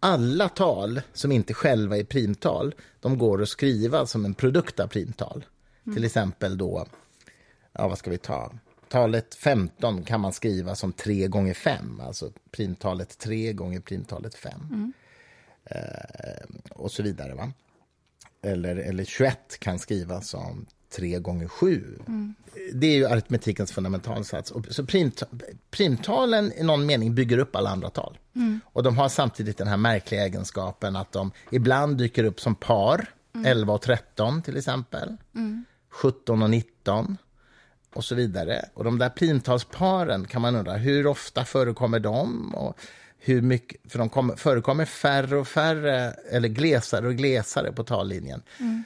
alla 0.00 0.48
tal 0.48 1.00
som 1.12 1.32
inte 1.32 1.54
själva 1.54 1.96
är 1.98 2.04
primtal, 2.04 2.74
de 3.00 3.18
går 3.18 3.42
att 3.42 3.48
skriva 3.48 4.06
som 4.06 4.24
en 4.24 4.34
produkt 4.34 4.80
av 4.80 4.86
primtal. 4.86 5.44
Mm. 5.86 5.96
Till 5.96 6.04
exempel 6.04 6.58
då, 6.58 6.86
ja 7.72 7.88
vad 7.88 7.98
ska 7.98 8.10
vi 8.10 8.18
ta? 8.18 8.52
Talet 8.88 9.34
15 9.34 10.04
kan 10.04 10.20
man 10.20 10.32
skriva 10.32 10.74
som 10.74 10.92
3 10.92 11.28
gånger 11.28 11.54
5, 11.54 12.00
alltså 12.00 12.32
primtalet 12.50 13.18
3 13.18 13.52
gånger 13.52 13.80
primtalet 13.80 14.34
5. 14.34 14.60
Mm. 14.60 14.92
Eh, 15.64 16.46
och 16.70 16.92
så 16.92 17.02
vidare. 17.02 17.34
Va? 17.34 17.52
Eller, 18.42 18.76
eller 18.76 19.04
21 19.04 19.58
kan 19.58 19.78
skrivas 19.78 20.28
som 20.28 20.66
3 20.90 21.18
gånger 21.18 21.48
7. 21.48 21.98
Mm. 22.08 22.34
Det 22.72 22.86
är 22.86 22.96
ju 22.96 23.06
aritmetikens 23.06 23.72
fundamentalsats. 23.72 24.52
Så 24.68 24.86
primt, 24.86 25.22
primtalen 25.70 26.52
i 26.52 26.62
någon 26.62 26.86
mening 26.86 27.14
bygger 27.14 27.38
upp 27.38 27.56
alla 27.56 27.70
andra 27.70 27.90
tal. 27.90 28.18
Mm. 28.36 28.60
Och 28.64 28.82
de 28.82 28.98
har 28.98 29.08
samtidigt 29.08 29.58
den 29.58 29.68
här 29.68 29.76
märkliga 29.76 30.24
egenskapen 30.24 30.96
att 30.96 31.12
de 31.12 31.30
ibland 31.50 31.98
dyker 31.98 32.24
upp 32.24 32.40
som 32.40 32.54
par. 32.54 33.06
Mm. 33.34 33.46
11 33.46 33.72
och 33.72 33.82
13 33.82 34.42
till 34.42 34.56
exempel. 34.56 35.16
17 35.90 36.34
mm. 36.34 36.42
och 36.42 36.50
19 36.50 37.16
och 37.94 38.04
så 38.04 38.14
vidare. 38.14 38.64
Och 38.74 38.84
de 38.84 38.98
där 38.98 39.08
primtalsparen 39.08 40.26
kan 40.26 40.42
man 40.42 40.56
undra, 40.56 40.72
hur 40.72 41.06
ofta 41.06 41.44
förekommer 41.44 42.00
de? 42.00 42.54
Och 42.54 42.78
hur 43.18 43.42
mycket, 43.42 43.92
för 43.92 43.98
de 43.98 44.08
kommer, 44.08 44.36
förekommer 44.36 44.84
färre 44.84 45.36
och 45.36 45.48
färre, 45.48 46.14
eller 46.30 46.48
glesare 46.48 47.06
och 47.06 47.14
glesare 47.14 47.72
på 47.72 47.84
tallinjen. 47.84 48.42
Mm. 48.60 48.84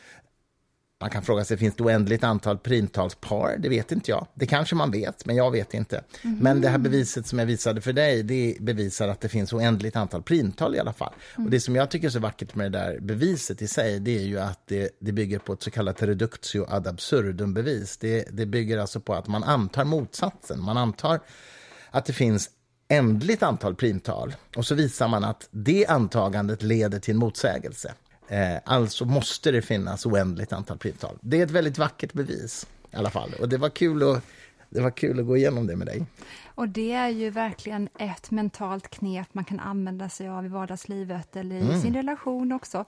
Man 1.03 1.11
kan 1.11 1.23
fråga 1.23 1.45
sig, 1.45 1.57
finns 1.57 1.75
det 1.75 1.83
oändligt 1.83 2.25
antal 2.25 2.59
primtalspar? 2.59 3.57
Det 3.59 3.69
vet 3.69 3.93
inte 3.93 4.11
jag. 4.11 4.27
Det 4.35 4.47
kanske 4.47 4.75
man 4.75 4.91
vet, 4.91 5.27
men 5.27 5.37
jag 5.37 5.51
vet 5.51 5.75
inte. 5.75 6.05
Mm. 6.23 6.39
Men 6.39 6.61
det 6.61 6.69
här 6.69 6.79
beviset 6.79 7.27
som 7.27 7.39
jag 7.39 7.47
visade 7.47 7.81
för 7.81 7.93
dig, 7.93 8.23
det 8.23 8.57
bevisar 8.61 9.09
att 9.09 9.21
det 9.21 9.29
finns 9.29 9.53
oändligt 9.53 9.97
antal 9.97 10.23
primtal 10.23 10.75
i 10.75 10.79
alla 10.79 10.93
fall. 10.93 11.13
Mm. 11.35 11.47
Och 11.47 11.51
det 11.51 11.61
som 11.61 11.77
jag 11.77 11.91
tycker 11.91 12.07
är 12.07 12.11
så 12.11 12.19
vackert 12.19 12.55
med 12.55 12.73
det 12.73 12.79
där 12.79 13.01
beviset 13.01 13.63
i 13.63 13.69
sig, 13.69 14.01
det 14.01 14.19
är 14.19 14.23
ju 14.23 14.39
att 14.39 14.67
det, 14.67 14.91
det 15.01 15.13
bygger 15.13 15.39
på 15.39 15.53
ett 15.53 15.63
så 15.63 15.71
kallat 15.71 16.03
reductio 16.03 16.67
ad 16.69 16.91
absurdum-bevis. 16.91 17.97
Det, 17.97 18.29
det 18.31 18.47
bygger 18.47 18.79
alltså 18.79 19.01
på 19.01 19.15
att 19.15 19.29
man 19.29 19.45
antar 19.45 19.85
motsatsen. 19.85 20.63
Man 20.63 20.77
antar 20.77 21.21
att 21.91 22.05
det 22.05 22.13
finns 22.13 22.51
oändligt 22.91 23.43
antal 23.43 23.75
primtal 23.75 24.35
och 24.57 24.67
så 24.67 24.75
visar 24.75 25.09
man 25.09 25.25
att 25.25 25.49
det 25.51 25.87
antagandet 25.87 26.63
leder 26.63 26.99
till 26.99 27.15
en 27.15 27.19
motsägelse. 27.19 27.95
Eh, 28.33 28.61
alltså 28.65 29.05
måste 29.05 29.51
det 29.51 29.63
finnas 29.63 30.07
oändligt 30.07 30.53
antal 30.53 30.79
primtal. 30.79 31.19
Det 31.21 31.41
är 31.41 31.45
ett 31.45 31.51
väldigt 31.51 31.79
vackert 31.79 32.13
bevis 32.13 32.67
i 32.93 32.97
alla 32.97 33.11
fall. 33.11 33.31
Och 33.41 33.49
det 33.49 33.59
var 33.59 33.69
kul 33.69 34.03
att, 34.03 34.25
det 34.71 34.81
var 34.81 34.91
kul 34.91 35.21
att 35.21 35.27
gå 35.27 35.37
igenom 35.37 35.67
det 35.67 35.77
med 35.77 35.87
dig. 35.87 36.07
Och 36.55 36.69
det 36.69 36.93
är 36.93 37.09
ju 37.09 37.31
verkligen 37.31 37.89
ett 37.99 38.31
mentalt 38.31 38.89
knep 38.89 39.29
man 39.33 39.45
kan 39.45 39.61
använda 39.61 40.09
sig 40.09 40.29
av 40.29 40.45
i 40.45 40.49
vardagslivet 40.49 41.37
eller 41.37 41.57
i 41.57 41.61
mm. 41.61 41.81
sin 41.81 41.95
relation 41.95 42.53
också. 42.53 42.85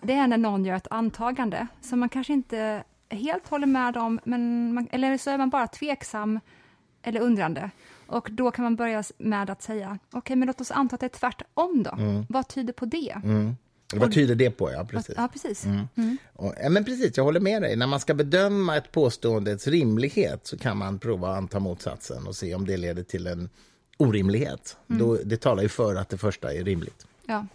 Det 0.00 0.12
är 0.12 0.26
när 0.26 0.38
någon 0.38 0.64
gör 0.64 0.74
ett 0.74 0.88
antagande 0.90 1.66
som 1.80 2.00
man 2.00 2.08
kanske 2.08 2.32
inte 2.32 2.84
helt 3.08 3.48
håller 3.48 3.66
med 3.66 3.96
om, 3.96 4.20
men 4.24 4.74
man, 4.74 4.88
eller 4.90 5.18
så 5.18 5.30
är 5.30 5.38
man 5.38 5.50
bara 5.50 5.66
tveksam 5.66 6.40
eller 7.02 7.20
undrande. 7.20 7.70
Och 8.06 8.28
då 8.32 8.50
kan 8.50 8.62
man 8.62 8.76
börja 8.76 9.02
med 9.18 9.50
att 9.50 9.62
säga, 9.62 9.98
okej, 10.08 10.18
okay, 10.18 10.36
men 10.36 10.46
låt 10.46 10.60
oss 10.60 10.70
anta 10.70 10.94
att 10.94 11.00
det 11.00 11.06
är 11.06 11.18
tvärtom 11.18 11.82
då. 11.82 11.90
Mm. 11.90 12.26
Vad 12.28 12.48
tyder 12.48 12.72
på 12.72 12.84
det? 12.84 13.20
Mm. 13.24 13.56
Vad 14.00 14.12
tyder 14.14 14.34
det 14.34 14.50
på? 14.50 14.72
Ja, 14.72 14.84
precis. 14.84 15.14
Ja, 15.16 15.28
precis. 15.32 15.64
Mm. 15.64 15.88
Mm. 15.96 16.16
Och, 16.32 16.54
ja, 16.62 16.68
men 16.68 16.84
precis, 16.84 17.16
jag 17.16 17.24
håller 17.24 17.40
med 17.40 17.62
dig. 17.62 17.76
När 17.76 17.86
man 17.86 18.00
ska 18.00 18.14
bedöma 18.14 18.76
ett 18.76 18.92
påståendets 18.92 19.66
rimlighet 19.66 20.46
så 20.46 20.58
kan 20.58 20.76
man 20.76 20.98
prova 20.98 21.30
att 21.30 21.36
anta 21.36 21.58
motsatsen 21.58 22.26
och 22.26 22.36
se 22.36 22.54
om 22.54 22.66
det 22.66 22.76
leder 22.76 23.02
till 23.02 23.26
en 23.26 23.48
orimlighet. 23.96 24.76
Mm. 24.90 25.02
Då, 25.02 25.18
det 25.24 25.36
talar 25.36 25.62
ju 25.62 25.68
för 25.68 25.94
att 25.94 26.08
det 26.08 26.18
första 26.18 26.52
är 26.52 26.64
rimligt. 26.64 27.06
Ja. 27.26 27.46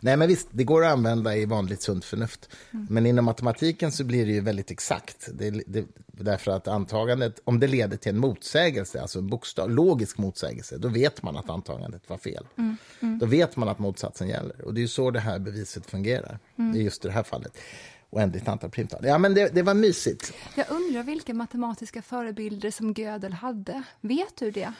Nej, 0.00 0.16
men 0.16 0.28
visst, 0.28 0.48
det 0.50 0.64
går 0.64 0.84
att 0.84 0.92
använda 0.92 1.36
i 1.36 1.44
vanligt 1.44 1.82
sunt 1.82 2.04
förnuft. 2.04 2.48
Mm. 2.70 2.86
Men 2.90 3.06
inom 3.06 3.24
matematiken 3.24 3.92
så 3.92 4.04
blir 4.04 4.26
det 4.26 4.32
ju 4.32 4.40
väldigt 4.40 4.70
exakt. 4.70 5.28
Det, 5.32 5.50
det, 5.50 5.84
därför 6.06 6.50
att 6.50 6.68
antagandet, 6.68 7.40
om 7.44 7.60
det 7.60 7.66
leder 7.66 7.96
till 7.96 8.10
en 8.12 8.18
motsägelse, 8.18 9.00
alltså 9.00 9.18
en 9.18 9.26
bokstav, 9.26 9.70
logisk 9.70 10.18
motsägelse, 10.18 10.78
då 10.78 10.88
vet 10.88 11.22
man 11.22 11.36
att 11.36 11.50
antagandet 11.50 12.02
var 12.08 12.18
fel. 12.18 12.46
Mm. 12.58 12.76
Mm. 13.00 13.18
Då 13.18 13.26
vet 13.26 13.56
man 13.56 13.68
att 13.68 13.78
motsatsen 13.78 14.28
gäller. 14.28 14.64
Och 14.64 14.74
det 14.74 14.82
är 14.82 14.86
så 14.86 15.10
det 15.10 15.20
här 15.20 15.38
beviset 15.38 15.86
fungerar, 15.86 16.38
mm. 16.58 16.76
i 16.76 16.82
just 16.82 17.02
det 17.02 17.10
här 17.10 17.22
fallet 17.22 17.58
oändligt 18.10 18.48
antal 18.48 18.70
primtal. 18.70 19.00
Ja, 19.04 19.18
men 19.18 19.34
det, 19.34 19.54
det, 19.54 19.62
var 19.62 19.74
mysigt. 19.74 20.32
Jag 20.54 20.66
undrar 20.70 21.02
vilka 21.02 21.34
matematiska 21.34 22.02
förebilder 22.02 22.70
som 22.70 22.92
Gödel 22.92 23.32
hade. 23.32 23.82
Vet 24.00 24.36
du 24.36 24.50
det? 24.50 24.72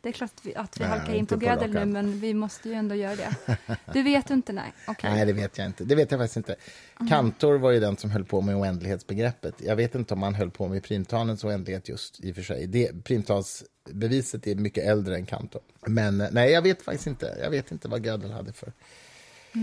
Det 0.00 0.08
är 0.08 0.12
klart 0.12 0.30
att 0.34 0.46
vi, 0.46 0.54
att 0.54 0.80
vi 0.80 0.84
nej, 0.84 0.98
halkar 0.98 1.14
in 1.14 1.26
på, 1.26 1.42
Gödel 1.42 1.74
nu, 1.74 1.84
men 1.84 2.20
vi 2.20 2.34
måste 2.34 2.68
ju 2.68 2.74
ändå 2.74 2.94
göra 2.94 3.16
det. 3.16 3.56
Du 3.92 4.02
vet 4.02 4.30
inte? 4.30 4.52
Nej, 4.52 4.72
okay. 4.86 5.10
nej 5.10 5.26
det 5.26 5.32
vet 5.32 5.58
jag 5.58 5.66
inte. 5.66 5.84
Det 5.84 5.94
vet 5.94 6.10
jag 6.10 6.20
faktiskt 6.20 6.36
inte. 6.36 6.56
Mm. 7.00 7.10
Kantor 7.10 7.58
var 7.58 7.70
ju 7.70 7.80
den 7.80 7.96
som 7.96 8.10
höll 8.10 8.24
på 8.24 8.40
med 8.40 8.56
oändlighetsbegreppet. 8.56 9.54
Jag 9.58 9.76
vet 9.76 9.94
inte 9.94 10.14
om 10.14 10.22
han 10.22 10.34
höll 10.34 10.50
på 10.50 10.68
med 10.68 10.82
primtalens 10.82 11.44
oändlighet 11.44 11.88
just 11.88 12.24
i 12.24 12.32
och 12.32 12.34
för 12.34 12.42
sig. 12.42 12.66
Det, 12.66 13.04
primtalsbeviset 13.04 14.46
är 14.46 14.54
mycket 14.54 14.84
äldre 14.84 15.16
än 15.16 15.26
Kantor. 15.26 15.62
Men 15.86 16.26
nej, 16.32 16.52
jag 16.52 16.62
vet 16.62 16.82
faktiskt 16.82 17.06
inte. 17.06 17.38
Jag 17.42 17.50
vet 17.50 17.72
inte 17.72 17.88
vad 17.88 18.06
Gödel 18.06 18.32
hade 18.32 18.52
för 18.52 18.72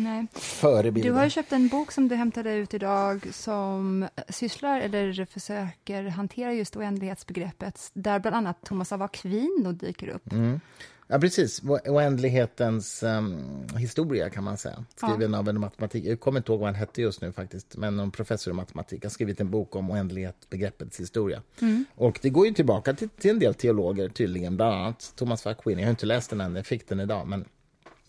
Nej. 0.03 0.27
förebilder. 0.33 1.09
Du 1.09 1.15
har 1.15 1.23
ju 1.23 1.29
köpt 1.29 1.51
en 1.51 1.67
bok 1.67 1.91
som 1.91 2.07
du 2.07 2.15
hämtade 2.15 2.53
ut 2.53 2.73
idag 2.73 3.27
som 3.33 4.07
sysslar 4.29 4.79
eller 4.79 5.25
försöker 5.25 6.03
hantera 6.03 6.53
just 6.53 6.75
oändlighetsbegreppet 6.75 7.91
där 7.93 8.19
bland 8.19 8.35
annat 8.35 8.61
Thomas 8.63 8.91
av 8.91 9.01
Aquino 9.01 9.71
dyker 9.71 10.07
upp. 10.07 10.31
Mm. 10.31 10.59
Ja, 11.07 11.19
precis. 11.19 11.61
Oändlighetens 11.85 13.03
um, 13.03 13.67
historia, 13.77 14.29
kan 14.29 14.43
man 14.43 14.57
säga. 14.57 14.85
Skriven 14.95 15.33
ja. 15.33 15.39
av 15.39 15.49
en 15.49 15.59
matematik... 15.59 16.05
Jag 16.05 16.19
kommer 16.19 16.39
inte 16.39 16.51
ihåg 16.51 16.59
vad 16.59 16.67
han 16.67 16.75
hette 16.75 17.01
just 17.01 17.21
nu, 17.21 17.31
faktiskt. 17.31 17.77
Men 17.77 17.99
en 17.99 18.11
professor 18.11 18.53
i 18.53 18.55
matematik 18.55 19.03
har 19.03 19.09
skrivit 19.09 19.41
en 19.41 19.51
bok 19.51 19.75
om 19.75 19.91
oändlighetsbegreppets 19.91 20.99
historia. 20.99 21.41
Mm. 21.61 21.85
Och 21.95 22.19
det 22.21 22.29
går 22.29 22.47
ju 22.47 22.53
tillbaka 22.53 22.93
till, 22.93 23.09
till, 23.09 23.31
en 23.31 23.39
del 23.39 23.53
teologer, 23.53 24.09
tydligen. 24.09 24.55
Bland 24.55 24.75
annat 24.75 25.13
Thomas 25.15 25.45
av 25.45 25.51
Aquino. 25.51 25.79
Jag 25.79 25.85
har 25.87 25.91
inte 25.91 26.05
läst 26.05 26.29
den 26.29 26.41
än, 26.41 26.55
jag 26.55 26.65
fick 26.65 26.89
den 26.89 26.99
idag. 26.99 27.27
Men 27.27 27.45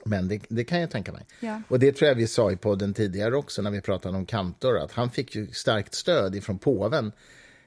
men 0.06 0.28
det, 0.28 0.40
det, 0.48 0.64
kan 0.64 0.80
jag 0.80 0.90
tänka 0.90 1.12
mig. 1.12 1.26
Ja. 1.40 1.62
Och 1.68 1.78
det 1.78 1.92
tror 1.92 2.08
jag 2.08 2.14
vi 2.14 2.26
sa 2.26 2.52
i 2.52 2.56
podden 2.56 2.94
tidigare 2.94 3.36
också 3.36 3.62
när 3.62 3.70
vi 3.70 3.80
pratade 3.80 4.16
om 4.16 4.26
Kantor, 4.26 4.78
att 4.78 4.92
han 4.92 5.10
fick 5.10 5.34
ju 5.34 5.46
starkt 5.52 5.94
stöd 5.94 6.34
ifrån 6.34 6.58
påven 6.58 7.12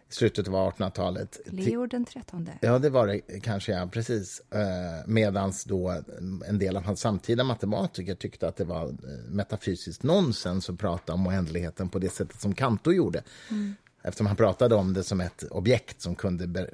i 0.10 0.14
slutet 0.14 0.48
av 0.48 0.54
1800-talet. 0.54 1.40
Leo 1.46 1.86
den 1.86 2.06
trettonde. 2.06 2.52
Ja, 2.62 2.80
det 2.80 2.90
var 2.90 3.08
det 3.08 3.40
kanske, 3.40 3.72
ja, 3.72 3.90
precis. 3.92 4.42
Eh, 4.52 5.08
medans 5.08 5.64
då 5.64 6.04
en 6.48 6.60
del 6.60 6.78
av 6.78 6.84
hans 6.84 7.00
samtida 7.00 7.44
matematiker 7.44 8.16
tyckte 8.16 8.48
att 8.48 8.56
det 8.56 8.64
var 8.64 8.88
eh, 8.88 8.94
metafysiskt 9.30 10.04
nonsens 10.04 10.70
att 10.70 10.80
prata 10.80 11.14
om 11.14 11.28
oändligheten 11.28 11.90
på 11.90 12.00
det 12.00 12.10
sättet 12.10 12.42
som 12.42 12.56
Kantor 12.56 12.94
gjorde. 12.94 13.24
Mm. 13.50 13.76
Eftersom 14.04 14.28
han 14.28 14.36
pratade 14.36 14.76
om 14.76 14.94
det 14.94 15.04
som 15.04 15.22
ett 15.22 15.44
objekt 15.52 16.02
som, 16.02 16.16
kunde, 16.16 16.70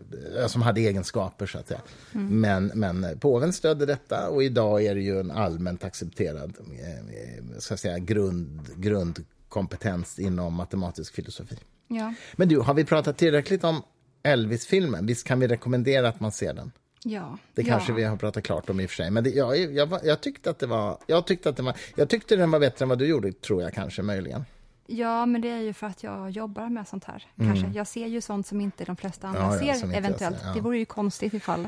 som 0.47 0.61
hade 0.61 0.81
egenskaper. 0.81 1.45
så 1.45 1.57
att 1.57 1.67
säga. 1.67 1.81
Mm. 2.13 2.41
Men, 2.41 2.71
men 2.75 3.19
påven 3.19 3.53
stödde 3.53 3.85
detta 3.85 4.29
och 4.29 4.43
idag 4.43 4.83
är 4.83 4.95
det 4.95 5.01
ju 5.01 5.19
en 5.19 5.31
allmänt 5.31 5.83
accepterad 5.83 6.53
eh, 6.59 7.59
så 7.59 7.73
att 7.73 7.79
säga, 7.79 7.99
grund, 7.99 8.59
grundkompetens 8.75 10.19
inom 10.19 10.53
matematisk 10.53 11.13
filosofi. 11.13 11.57
Ja. 11.87 12.13
Men 12.35 12.47
du, 12.47 12.59
har 12.59 12.73
vi 12.73 12.85
pratat 12.85 13.17
tillräckligt 13.17 13.63
om 13.63 13.81
Elvis-filmen? 14.23 15.05
Visst 15.05 15.27
kan 15.27 15.39
vi 15.39 15.47
rekommendera 15.47 16.09
att 16.09 16.19
man 16.19 16.31
ser 16.31 16.53
den? 16.53 16.71
Ja. 17.03 17.37
Det 17.53 17.63
kanske 17.63 17.91
ja. 17.91 17.95
vi 17.95 18.03
har 18.03 18.17
pratat 18.17 18.43
klart 18.43 18.69
om 18.69 18.79
i 18.79 18.85
och 18.85 18.89
för 18.89 18.95
sig. 18.95 19.11
Men 19.11 19.23
det, 19.23 19.29
jag, 19.29 19.57
jag, 19.57 19.99
jag, 20.03 20.21
tyckte 20.21 20.49
att 20.49 20.59
det 20.59 20.67
var, 20.67 20.97
jag 21.07 21.27
tyckte 21.27 21.49
att 21.49 21.57
det 21.57 21.63
var... 21.63 21.75
Jag 21.95 22.09
tyckte 22.09 22.35
den 22.35 22.51
var 22.51 22.59
bättre 22.59 22.85
än 22.85 22.89
vad 22.89 22.99
du 22.99 23.07
gjorde, 23.07 23.31
tror 23.31 23.61
jag 23.61 23.73
kanske 23.73 24.01
möjligen. 24.01 24.45
Ja, 24.87 25.25
men 25.25 25.41
det 25.41 25.49
är 25.49 25.59
ju 25.59 25.73
för 25.73 25.87
att 25.87 26.03
jag 26.03 26.29
jobbar 26.29 26.69
med 26.69 26.87
sånt 26.87 27.03
här. 27.03 27.23
Mm. 27.39 27.53
Kanske. 27.53 27.77
Jag 27.77 27.87
ser 27.87 28.07
ju 28.07 28.21
sånt 28.21 28.47
som 28.47 28.61
inte 28.61 28.85
de 28.85 28.95
flesta 28.95 29.27
andra 29.27 29.41
ja, 29.41 29.63
ja, 29.63 29.75
ser, 29.75 29.93
eventuellt. 29.93 30.39
Ser, 30.39 30.47
ja. 30.47 30.53
Det 30.53 30.61
vore 30.61 30.77
ju 30.77 30.85
konstigt 30.85 31.33
ifall... 31.33 31.67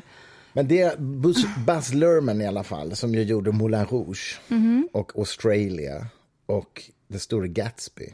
Men 0.53 0.67
det 0.67 0.81
är 0.81 0.97
Buzz, 0.97 1.45
Buzz 1.67 1.93
Lerman 1.93 2.41
i 2.41 2.47
alla 2.47 2.63
fall, 2.63 2.95
som 2.95 3.13
ju 3.15 3.23
gjorde 3.23 3.51
Moulin 3.51 3.85
Rouge 3.85 4.41
mm. 4.49 4.89
och 4.93 5.17
Australia 5.17 6.07
och 6.45 6.83
Det 7.07 7.19
store 7.19 7.47
Gatsby. 7.47 8.13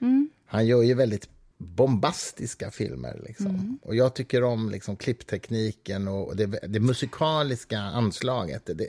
Mm. 0.00 0.30
Han 0.46 0.66
gör 0.66 0.82
ju 0.82 0.94
väldigt 0.94 1.28
bombastiska 1.58 2.70
filmer. 2.70 3.20
Liksom. 3.26 3.46
Mm. 3.46 3.78
Och 3.82 3.96
jag 3.96 4.14
tycker 4.14 4.44
om 4.44 4.70
liksom, 4.70 4.96
klipptekniken 4.96 6.08
och 6.08 6.36
det, 6.36 6.46
det 6.46 6.80
musikaliska 6.80 7.78
anslaget. 7.78 8.66
Det, 8.66 8.88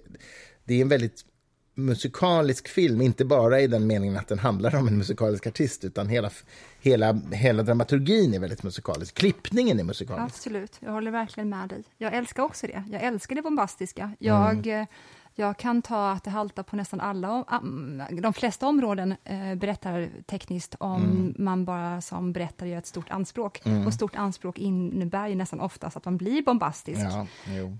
det 0.64 0.74
är 0.74 0.82
en 0.82 0.90
väldigt 0.90 1.26
musikalisk 1.86 2.68
film, 2.68 3.02
inte 3.02 3.26
bara 3.26 3.60
i 3.62 3.68
den 3.68 3.88
meningen 3.88 4.18
att 4.18 4.28
den 4.28 4.40
handlar 4.40 4.76
om 4.76 4.88
en 4.88 4.98
musikalisk 4.98 5.48
artist, 5.48 5.84
utan 5.86 6.10
hela, 6.10 6.30
hela, 6.80 7.22
hela 7.32 7.64
dramaturgin 7.64 8.34
är 8.34 8.40
väldigt 8.40 8.64
musikalisk. 8.64 9.16
Klippningen 9.16 9.80
är 9.80 9.84
musikalisk. 9.84 10.26
Absolut, 10.26 10.78
jag 10.80 10.92
håller 10.92 11.12
verkligen 11.12 11.50
med 11.50 11.70
dig. 11.70 11.84
Jag 11.98 12.14
älskar 12.14 12.44
också 12.44 12.68
det. 12.68 12.84
Jag 12.92 13.04
älskar 13.04 13.36
det 13.36 13.42
bombastiska. 13.42 14.12
Jag 14.20 14.68
mm. 14.68 14.86
Jag 15.40 15.58
kan 15.58 15.82
ta 15.82 16.12
att 16.12 16.24
det 16.24 16.30
haltar 16.30 16.64
på 16.64 16.76
nästan 16.76 17.00
alla, 17.00 17.60
de 18.22 18.34
flesta 18.34 18.68
områden 18.68 19.16
eh, 19.24 19.56
berättar 19.56 20.10
tekniskt 20.26 20.76
om 20.80 21.04
mm. 21.04 21.36
man 21.38 21.66
bara 21.66 22.02
som 22.02 22.34
berättare 22.34 22.70
gör 22.70 22.78
ett 22.78 22.88
stort 22.88 23.10
anspråk. 23.10 23.66
Mm. 23.66 23.88
Och 23.88 23.94
stort 23.94 24.16
anspråk 24.16 24.58
innebär 24.60 25.28
ju 25.28 25.36
nästan 25.36 25.60
oftast 25.60 25.98
att 25.98 26.06
man 26.06 26.18
blir 26.18 26.42
bombastisk. 26.42 27.02
Ja, 27.02 27.28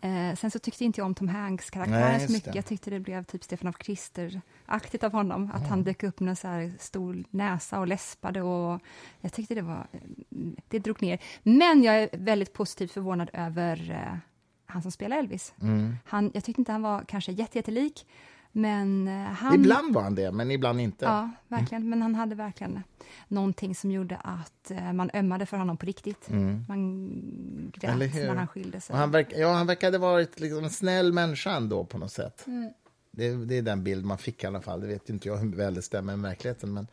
eh, 0.10 0.36
sen 0.36 0.52
så 0.52 0.60
tyckte 0.60 0.86
inte 0.86 1.02
jag 1.02 1.06
om 1.06 1.16
Tom 1.16 1.28
Hanks 1.28 1.70
karaktär 1.70 2.20
så 2.20 2.32
mycket. 2.32 2.56
Jag 2.56 2.66
tyckte 2.66 2.90
det 2.90 3.00
blev 3.00 3.24
typ 3.24 3.44
Stefan 3.44 3.68
af 3.70 3.78
Krister-aktigt 3.78 5.04
av 5.04 5.12
honom. 5.12 5.52
Att 5.54 5.60
mm. 5.60 5.70
han 5.70 5.84
dök 5.84 6.04
upp 6.04 6.20
med 6.20 6.30
en 6.30 6.36
så 6.36 6.48
här 6.48 6.74
stor 6.80 7.24
näsa 7.30 7.80
och 7.80 7.88
läspade 7.88 8.42
och 8.42 8.82
jag 9.22 9.34
tyckte 9.34 9.56
det 9.56 9.62
var, 9.62 9.88
det 10.68 10.80
drog 10.80 11.02
ner. 11.02 11.20
Men 11.44 11.84
jag 11.84 12.00
är 12.04 12.10
väldigt 12.12 12.54
positivt 12.54 12.92
förvånad 12.92 13.30
över 13.34 13.92
eh, 13.92 14.18
han 14.70 14.82
som 14.82 14.92
spelar 14.92 15.18
Elvis. 15.18 15.54
Mm. 15.62 15.96
Han, 16.06 16.32
jag 16.34 16.44
tyckte 16.44 16.62
inte 16.62 16.72
han 16.72 16.82
var 16.82 17.04
kanske 17.08 17.32
jättejättelik, 17.32 18.06
men 18.52 19.08
eh, 19.08 19.14
han... 19.14 19.56
Ibland 19.56 19.94
var 19.94 20.02
han 20.02 20.16
det, 20.16 20.32
men 20.32 20.52
ibland 20.52 20.82
inte. 20.82 21.06
Ja, 21.06 21.30
verkligen. 21.48 21.82
Mm. 21.82 21.90
Men 21.90 22.02
han 22.02 22.16
hade 22.16 22.36
verkligen 22.36 22.84
någonting 23.28 23.76
som 23.76 23.92
gjorde 23.92 24.18
att 24.18 24.72
eh, 24.72 24.94
man 24.94 25.10
ömmade 25.14 25.46
för 25.46 25.58
honom 25.58 25.78
på 25.78 25.86
riktigt. 25.86 26.30
Mm. 26.30 26.66
Man 26.68 27.72
grät 27.74 28.14
när 28.14 28.36
han 28.36 28.48
skilde 28.48 28.82
sig. 28.82 28.94
Och 28.94 29.00
han, 29.00 29.12
verk, 29.12 29.34
ja, 29.36 29.54
han 29.54 29.68
verkade 29.68 29.98
varit 29.98 30.40
liksom 30.40 30.64
en 30.64 30.70
snäll 30.70 31.14
människa 31.14 31.52
ändå 31.52 31.86
på 31.86 31.98
något 31.98 32.12
sätt. 32.12 32.48
Mm. 32.48 32.74
Det, 33.12 33.46
det, 33.46 33.58
är 33.58 33.62
den 33.62 33.84
bild 33.84 34.06
man 34.06 34.18
fick 34.18 34.44
i 34.44 34.48
alla 34.48 34.62
fall. 34.62 34.82
Det 34.82 34.88
vet 34.88 35.10
inte 35.10 35.28
jag 35.28 35.38
hur 35.38 35.56
väl 35.56 35.74
det 35.74 35.82
stämmer 35.82 36.16
med 36.16 36.30
verkligheten. 36.30 36.74
Men 36.74 36.88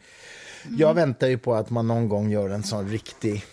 mm. 0.64 0.78
jag 0.78 0.94
väntar 0.94 1.26
ju 1.26 1.38
på 1.38 1.54
att 1.54 1.70
man 1.70 1.86
någon 1.86 2.08
gång 2.08 2.30
gör 2.30 2.50
en 2.50 2.62
sån 2.62 2.88
riktig 2.88 3.44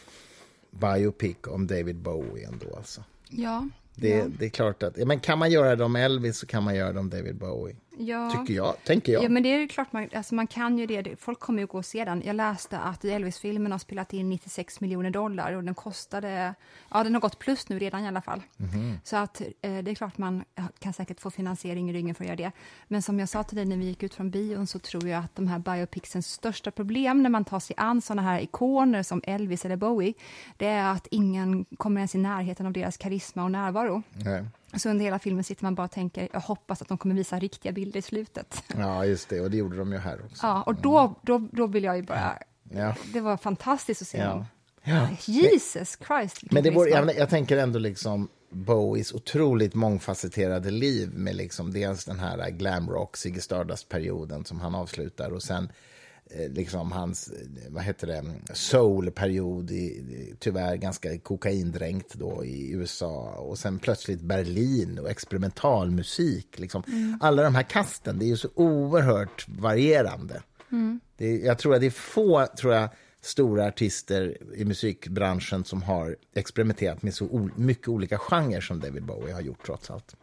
biopic 0.71 1.37
om 1.47 1.67
David 1.67 1.95
Bowie 1.95 2.47
ändå. 2.47 2.75
Alltså. 2.75 3.03
Ja, 3.29 3.67
det, 3.95 4.09
ja. 4.09 4.25
det 4.39 4.45
är 4.45 4.49
klart 4.49 4.83
att, 4.83 4.97
men 4.97 5.19
kan 5.19 5.39
man 5.39 5.51
göra 5.51 5.75
det 5.75 5.83
om 5.83 5.95
Elvis 5.95 6.37
så 6.37 6.45
kan 6.45 6.63
man 6.63 6.75
göra 6.75 6.93
det 6.93 6.99
om 6.99 7.09
David 7.09 7.35
Bowie. 7.35 7.75
Ja. 7.97 8.31
Tycker 8.31 8.53
jag, 8.53 8.83
tänker 8.83 9.13
jag. 9.13 9.23
Ja, 9.23 9.29
men 9.29 9.43
det 9.43 9.49
är 9.49 9.59
ju 9.59 9.67
klart, 9.67 9.93
man, 9.93 10.09
alltså 10.13 10.35
man 10.35 10.47
kan 10.47 10.77
ju 10.77 10.85
det. 10.85 11.15
Folk 11.19 11.39
kommer 11.39 11.59
ju 11.59 11.67
gå 11.67 11.77
och 11.77 11.85
se 11.85 12.05
den. 12.05 12.21
Jag 12.25 12.35
läste 12.35 12.79
att 12.79 13.05
Elvis-filmen 13.05 13.71
har 13.71 13.79
spelat 13.79 14.13
in 14.13 14.29
96 14.29 14.81
miljoner 14.81 15.09
dollar 15.09 15.53
och 15.53 15.63
den 15.63 15.75
kostade, 15.75 16.55
ja 16.91 17.03
den 17.03 17.13
har 17.13 17.21
gått 17.21 17.39
plus 17.39 17.69
nu 17.69 17.79
redan 17.79 18.03
i 18.03 18.07
alla 18.07 18.21
fall. 18.21 18.41
Mm. 18.59 18.97
Så 19.03 19.17
att 19.17 19.41
eh, 19.41 19.77
det 19.77 19.91
är 19.91 19.95
klart 19.95 20.17
man 20.17 20.43
kan 20.79 20.93
säkert 20.93 21.19
få 21.19 21.31
finansiering 21.31 21.89
i 21.89 21.93
ryggen 21.93 22.15
för 22.15 22.23
att 22.23 22.27
göra 22.27 22.37
det. 22.37 22.51
Men 22.87 23.01
som 23.01 23.19
jag 23.19 23.29
sa 23.29 23.43
till 23.43 23.55
dig 23.55 23.65
när 23.65 23.77
vi 23.77 23.85
gick 23.85 24.03
ut 24.03 24.13
från 24.13 24.29
bion 24.29 24.67
så 24.67 24.79
tror 24.79 25.07
jag 25.07 25.23
att 25.23 25.35
de 25.35 25.47
här 25.47 25.59
biopixens 25.59 26.27
största 26.27 26.71
problem 26.71 27.23
när 27.23 27.29
man 27.29 27.45
tar 27.45 27.59
sig 27.59 27.75
an 27.79 28.01
sådana 28.01 28.21
här 28.21 28.41
ikoner 28.41 29.03
som 29.03 29.21
Elvis 29.23 29.65
eller 29.65 29.75
Bowie, 29.75 30.13
det 30.57 30.67
är 30.67 30.91
att 30.91 31.07
ingen 31.11 31.65
kommer 31.77 31.99
ens 32.01 32.15
i 32.15 32.17
närheten 32.17 32.65
av 32.65 32.73
deras 32.73 32.97
karisma 32.97 33.43
och 33.43 33.51
närvaro. 33.51 34.03
Nej. 34.13 34.45
Så 34.77 34.89
under 34.89 35.05
hela 35.05 35.19
filmen 35.19 35.43
sitter 35.43 35.63
man 35.63 35.75
bara 35.75 35.85
och 35.85 35.91
tänker, 35.91 36.29
jag 36.33 36.39
hoppas 36.39 36.81
att 36.81 36.87
de 36.87 36.97
kommer 36.97 37.15
visa 37.15 37.39
riktiga 37.39 37.71
bilder 37.71 37.99
i 37.99 38.01
slutet. 38.01 38.63
Ja, 38.77 39.05
just 39.05 39.29
det, 39.29 39.39
och 39.41 39.51
det 39.51 39.57
gjorde 39.57 39.77
de 39.77 39.91
ju 39.91 39.97
här 39.97 40.21
också. 40.25 40.47
Ja, 40.47 40.61
och 40.63 40.75
då, 40.75 41.15
då, 41.21 41.47
då 41.51 41.67
vill 41.67 41.83
jag 41.83 41.95
ju 41.97 42.03
bara... 42.03 42.37
Ja. 42.71 42.95
Det 43.13 43.19
var 43.21 43.37
fantastiskt 43.37 44.01
att 44.01 44.07
se 44.07 44.17
Ja. 44.17 44.29
dem. 44.29 44.45
Ja. 44.83 45.07
Jesus 45.25 45.97
Christ, 46.07 46.51
Men 46.51 46.63
det 46.63 46.71
vore, 46.71 46.89
jag, 46.89 47.15
jag 47.15 47.29
tänker 47.29 47.57
ändå 47.57 47.79
liksom 47.79 48.27
Bowies 48.49 49.13
otroligt 49.13 49.73
mångfacetterade 49.73 50.71
liv 50.71 51.09
med 51.13 51.35
liksom 51.35 51.73
dels 51.73 52.05
den 52.05 52.19
här 52.19 52.49
glam 52.49 52.89
rock, 52.89 53.17
Ziggy 53.17 53.39
Stardust-perioden 53.39 54.45
som 54.45 54.59
han 54.59 54.75
avslutar 54.75 55.31
och 55.31 55.43
sen 55.43 55.69
liksom 56.49 56.91
hans, 56.91 57.27
eh, 57.27 57.71
vad 57.71 57.83
heter 57.83 58.07
det, 58.07 58.23
soul-period, 58.53 59.71
tyvärr 60.39 60.75
ganska 60.75 61.17
kokaindränkt 61.17 62.13
då 62.13 62.45
i 62.45 62.71
USA 62.71 63.31
och 63.31 63.57
sen 63.59 63.79
plötsligt 63.79 64.21
Berlin 64.21 64.99
och 64.99 65.09
experimentalmusik. 65.09 66.59
Liksom. 66.59 66.83
Alla 67.21 67.43
de 67.43 67.55
här 67.55 67.63
kasten, 67.63 68.19
det 68.19 68.25
är 68.25 68.27
ju 68.27 68.37
så 68.37 68.49
oerhört 68.55 69.47
varierande. 69.47 70.41
Det 71.17 71.25
är, 71.25 71.45
jag 71.45 71.57
tror 71.57 71.75
att 71.75 71.81
det 71.81 71.87
är 71.87 71.91
få 71.91 72.47
tror 72.57 72.73
jag, 72.73 72.89
stora 73.21 73.67
artister 73.67 74.37
i 74.55 74.65
musikbranschen 74.65 75.63
som 75.63 75.83
har 75.83 76.15
experimenterat 76.33 77.03
med 77.03 77.13
så 77.13 77.49
mycket 77.55 77.87
olika 77.87 78.17
genrer 78.17 78.61
som 78.61 78.79
David 78.79 79.05
Bowie 79.05 79.33
har 79.33 79.41
gjort 79.41 79.65
trots 79.65 79.91
allt. 79.91 80.15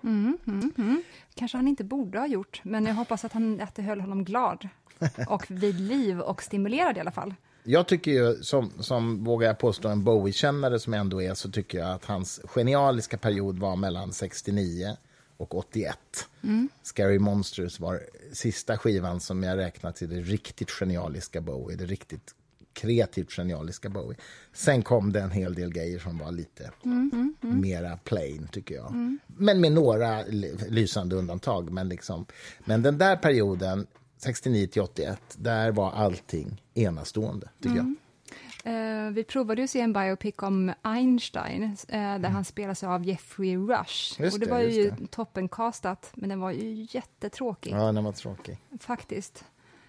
Kanske 1.34 1.58
han 1.58 1.68
inte 1.68 1.84
borde 1.84 2.18
ha 2.18 2.26
gjort, 2.26 2.60
men 2.64 2.86
jag 2.86 2.94
hoppas 2.94 3.24
att, 3.24 3.32
han, 3.32 3.60
att 3.60 3.74
det 3.74 3.82
höll 3.82 4.00
honom 4.00 4.24
glad 4.24 4.68
och 5.26 5.44
vid 5.48 5.80
liv 5.80 6.20
och 6.20 6.42
stimulerad 6.42 6.96
i 6.96 7.00
alla 7.00 7.10
fall. 7.10 7.34
Jag 7.64 7.86
tycker 7.88 8.10
ju, 8.10 8.42
som, 8.42 8.72
som 8.80 9.24
vågar 9.24 9.46
jag 9.46 9.58
påstå, 9.58 9.88
en 9.88 10.04
Bowie-kännare 10.04 10.78
som 10.78 10.92
jag 10.92 11.00
ändå 11.00 11.22
är, 11.22 11.34
så 11.34 11.50
tycker 11.50 11.78
jag 11.78 11.90
att 11.90 12.04
hans 12.04 12.40
genialiska 12.44 13.18
period 13.18 13.58
var 13.58 13.76
mellan 13.76 14.12
69 14.12 14.96
och 15.36 15.54
81. 15.54 15.96
Scary 16.82 17.18
Monsters 17.18 17.80
var 17.80 18.00
sista 18.32 18.78
skivan 18.78 19.20
som 19.20 19.42
jag 19.42 19.58
räknar 19.58 19.92
till 19.92 20.08
det 20.10 20.20
riktigt 20.20 20.70
genialiska 20.70 21.40
Bowie, 21.40 21.76
det 21.76 21.86
riktigt 21.86 22.34
kreativt 22.72 23.32
genialiska 23.32 23.88
Bowie. 23.88 24.18
Sen 24.52 24.82
kom 24.82 25.12
det 25.12 25.20
en 25.20 25.30
hel 25.30 25.54
del 25.54 25.72
grejer 25.72 25.98
som 25.98 26.18
var 26.18 26.32
lite 26.32 26.70
mera 27.40 27.96
plain, 28.04 28.48
tycker 28.52 28.74
jag. 28.74 29.18
Men 29.26 29.60
med 29.60 29.72
några 29.72 30.22
ly- 30.22 30.54
lysande 30.68 31.16
undantag. 31.16 31.70
Men, 31.70 31.88
liksom, 31.88 32.26
men 32.64 32.82
den 32.82 32.98
där 32.98 33.16
perioden, 33.16 33.86
69 34.20 34.66
till 34.66 34.82
81, 34.82 35.20
där 35.38 35.72
var 35.72 35.90
allting 35.92 36.62
enastående, 36.74 37.48
tycker 37.62 37.76
jag. 37.76 37.94
Eh, 38.64 39.10
vi 39.10 39.24
provade 39.24 39.60
ju 39.60 39.64
att 39.64 39.70
se 39.70 39.80
en 39.80 39.92
biopic 39.92 40.34
om 40.38 40.72
Einstein, 40.82 41.62
eh, 41.88 42.18
där 42.18 42.28
han 42.28 42.44
spelas 42.44 42.84
av 42.84 43.04
Jeffrey 43.04 43.56
Rush. 43.56 44.20
Mm. 44.20 44.24
Just 44.24 44.34
och 44.34 44.40
det 44.40 44.46
det, 44.46 44.52
var 44.52 44.58
ju 44.60 44.82
just 44.82 45.10
toppencastat, 45.10 46.10
men 46.14 46.28
den 46.28 46.40
var 46.40 46.50
ju 46.50 46.86
jättetråkig, 46.90 47.72
Ja, 47.72 47.92
den 47.92 48.04
var 48.04 48.12
tråkig. 48.12 48.58
faktiskt. 48.80 49.44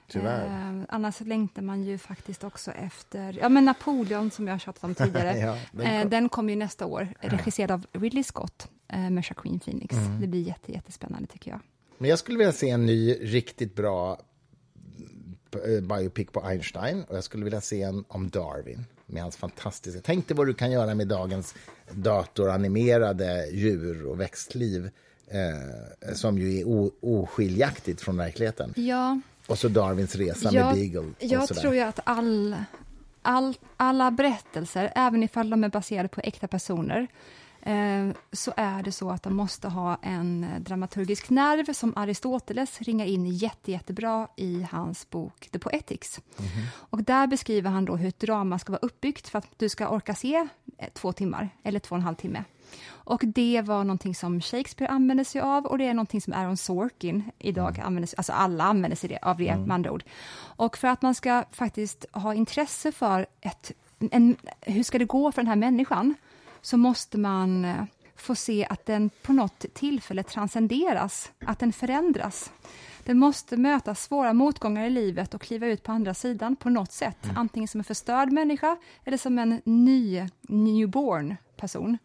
Tyvärr. 0.08 0.46
Eh, 0.80 0.84
annars 0.90 1.20
längtar 1.22 1.62
man 1.62 1.84
ju 1.84 1.98
faktiskt 1.98 2.44
också 2.44 2.72
efter 2.72 3.38
ja, 3.42 3.50
men 3.50 3.66
Napoleon, 3.66 4.32
som 4.32 4.48
jag 4.48 4.54
har 4.54 4.60
tjatat 4.60 4.84
om 4.84 4.96
tidigare. 4.96 5.38
Ja, 5.40 5.58
den 5.72 6.02
kom- 6.02 6.10
den 6.10 6.30
kommer 6.30 6.50
ju 6.54 6.60
nästa 6.60 6.86
år, 6.86 7.14
regisserad 7.20 7.72
av 7.72 7.86
Ridley 7.94 8.24
Scott 8.24 8.68
med 8.88 9.26
Joaquin 9.30 9.60
Phoenix. 9.60 9.96
Mm. 9.96 10.22
Det 10.22 10.28
blir 10.28 10.42
jätte, 10.42 10.72
jättespännande, 10.72 11.28
tycker 11.28 11.52
jag. 11.52 11.60
Men 12.02 12.10
jag 12.10 12.20
skulle 12.20 12.38
vilja 12.38 12.54
se 12.54 12.70
en 12.70 12.86
ny, 12.86 13.14
riktigt 13.14 13.76
bra 13.76 14.20
eh, 15.66 15.82
biopic 15.82 16.28
på 16.32 16.42
Einstein 16.46 17.04
och 17.04 17.16
jag 17.16 17.24
skulle 17.24 17.44
vilja 17.44 17.62
se 17.62 17.82
en 17.82 18.06
om 18.08 18.30
Darwin 18.30 18.86
med 19.06 19.22
hans 19.22 19.38
fantastiska... 19.38 20.02
Tänk 20.04 20.28
dig 20.28 20.38
vad 20.38 20.48
du 20.48 20.54
kan 20.54 20.72
göra 20.72 20.96
med 20.96 21.08
dagens 21.08 21.56
datoranimerade 21.92 23.50
djur 23.52 24.06
och 24.06 24.20
växtliv 24.20 24.90
eh, 25.28 26.14
som 26.14 26.38
ju 26.38 26.60
är 26.60 26.64
o, 26.64 26.92
oskiljaktigt 27.02 28.02
från 28.02 28.18
verkligheten. 28.18 28.74
Ja, 28.76 29.22
Och 29.48 29.60
så 29.60 29.68
Darwins 29.68 30.16
resa 30.16 30.52
med 30.52 30.76
Beagle. 30.76 31.00
Och 31.00 31.16
jag 31.20 31.48
sådär. 31.48 31.62
tror 31.62 31.74
ju 31.74 31.82
att 31.82 32.00
all, 32.04 32.56
all, 33.22 33.58
alla 33.78 34.12
berättelser, 34.12 34.92
även 34.96 35.24
ifall 35.24 35.50
de 35.50 35.64
är 35.64 35.70
baserade 35.70 36.10
på 36.10 36.22
äkta 36.24 36.48
personer, 36.48 37.08
så 38.32 38.54
är 38.58 38.84
det 38.84 38.92
så 38.92 39.10
att 39.10 39.24
de 39.24 39.36
måste 39.36 39.68
ha 39.68 39.98
en 40.02 40.44
eh, 40.44 40.60
dramaturgisk 40.60 41.30
nerv 41.30 41.74
som 41.74 41.94
Aristoteles 41.96 42.82
ringar 42.82 43.06
in 43.06 43.28
jätte, 43.28 43.72
jättebra 43.72 44.28
i 44.36 44.68
hans 44.72 45.10
bok 45.10 45.50
The 45.52 45.60
Poetics. 45.60 46.22
Och 46.74 47.04
där 47.04 47.28
beskriver 47.28 47.70
han 47.70 47.86
då 47.86 47.96
hur 47.96 48.08
ett 48.08 48.20
drama 48.20 48.60
ska 48.60 48.72
vara 48.72 48.80
uppbyggt 48.82 49.28
för 49.28 49.40
att 49.40 49.48
du 49.58 49.70
ska 49.70 49.88
orka 49.88 50.16
se 50.16 50.48
eh, 50.78 50.90
två 50.94 51.12
timmar 51.12 51.50
eller 51.64 51.80
två 51.80 51.96
och 51.96 52.00
en 52.00 52.06
halv 52.06 52.16
timme. 52.16 52.44
Och 52.90 53.22
det 53.26 53.62
var 53.62 53.84
någonting 53.84 54.16
som 54.16 54.42
Shakespeare 54.42 54.92
använde 54.92 55.26
sig 55.26 55.42
av 55.42 55.66
och 55.66 55.78
det 55.78 55.88
är 55.88 55.94
någonting 55.94 56.22
som 56.22 56.34
Aaron 56.34 56.58
Sorkin 56.58 57.32
idag 57.40 57.80
använder 57.80 58.08
sig 58.08 58.18
alltså 58.18 58.34
alla 58.34 58.64
använder 58.64 58.98
sig 58.98 59.18
av 59.22 59.38
det 59.38 59.56
med 59.56 59.72
andra 59.72 59.92
ord. 59.92 60.04
Och 60.36 60.78
för 60.78 60.88
att 60.88 61.02
man 61.02 61.16
ska 61.16 61.44
faktiskt 61.52 62.06
ha 62.12 62.34
intresse 62.34 62.92
för 62.92 63.26
ett, 63.42 63.72
en, 64.12 64.36
hur 64.62 64.84
ska 64.84 65.00
det 65.00 65.06
gå 65.06 65.32
för 65.32 65.42
den 65.42 65.48
här 65.48 65.56
människan, 65.56 66.16
så 66.62 66.78
måste 66.78 67.18
man 67.18 67.66
eh, 67.66 67.84
få 68.16 68.36
se 68.36 68.68
att 68.70 68.86
den 68.86 69.10
på 69.22 69.34
något 69.34 69.66
tillfälle 69.74 70.24
transcenderas, 70.24 71.32
att 71.46 71.60
den 71.60 71.74
förändras. 71.74 72.52
Den 73.04 73.20
måste 73.20 73.58
möta 73.58 73.96
svåra 73.96 74.34
motgångar 74.34 74.86
i 74.86 74.90
livet 74.90 75.34
och 75.34 75.42
kliva 75.42 75.68
ut 75.68 75.84
på 75.84 75.92
andra 75.92 76.14
sidan 76.14 76.56
på 76.56 76.70
något 76.70 76.92
sätt, 76.92 77.30
antingen 77.36 77.68
som 77.68 77.80
en 77.80 77.84
förstörd 77.84 78.32
människa 78.32 78.78
eller 79.04 79.18
som 79.18 79.40
en 79.40 79.62
ny, 79.66 80.28
newborn 80.42 81.36
person. 81.58 81.98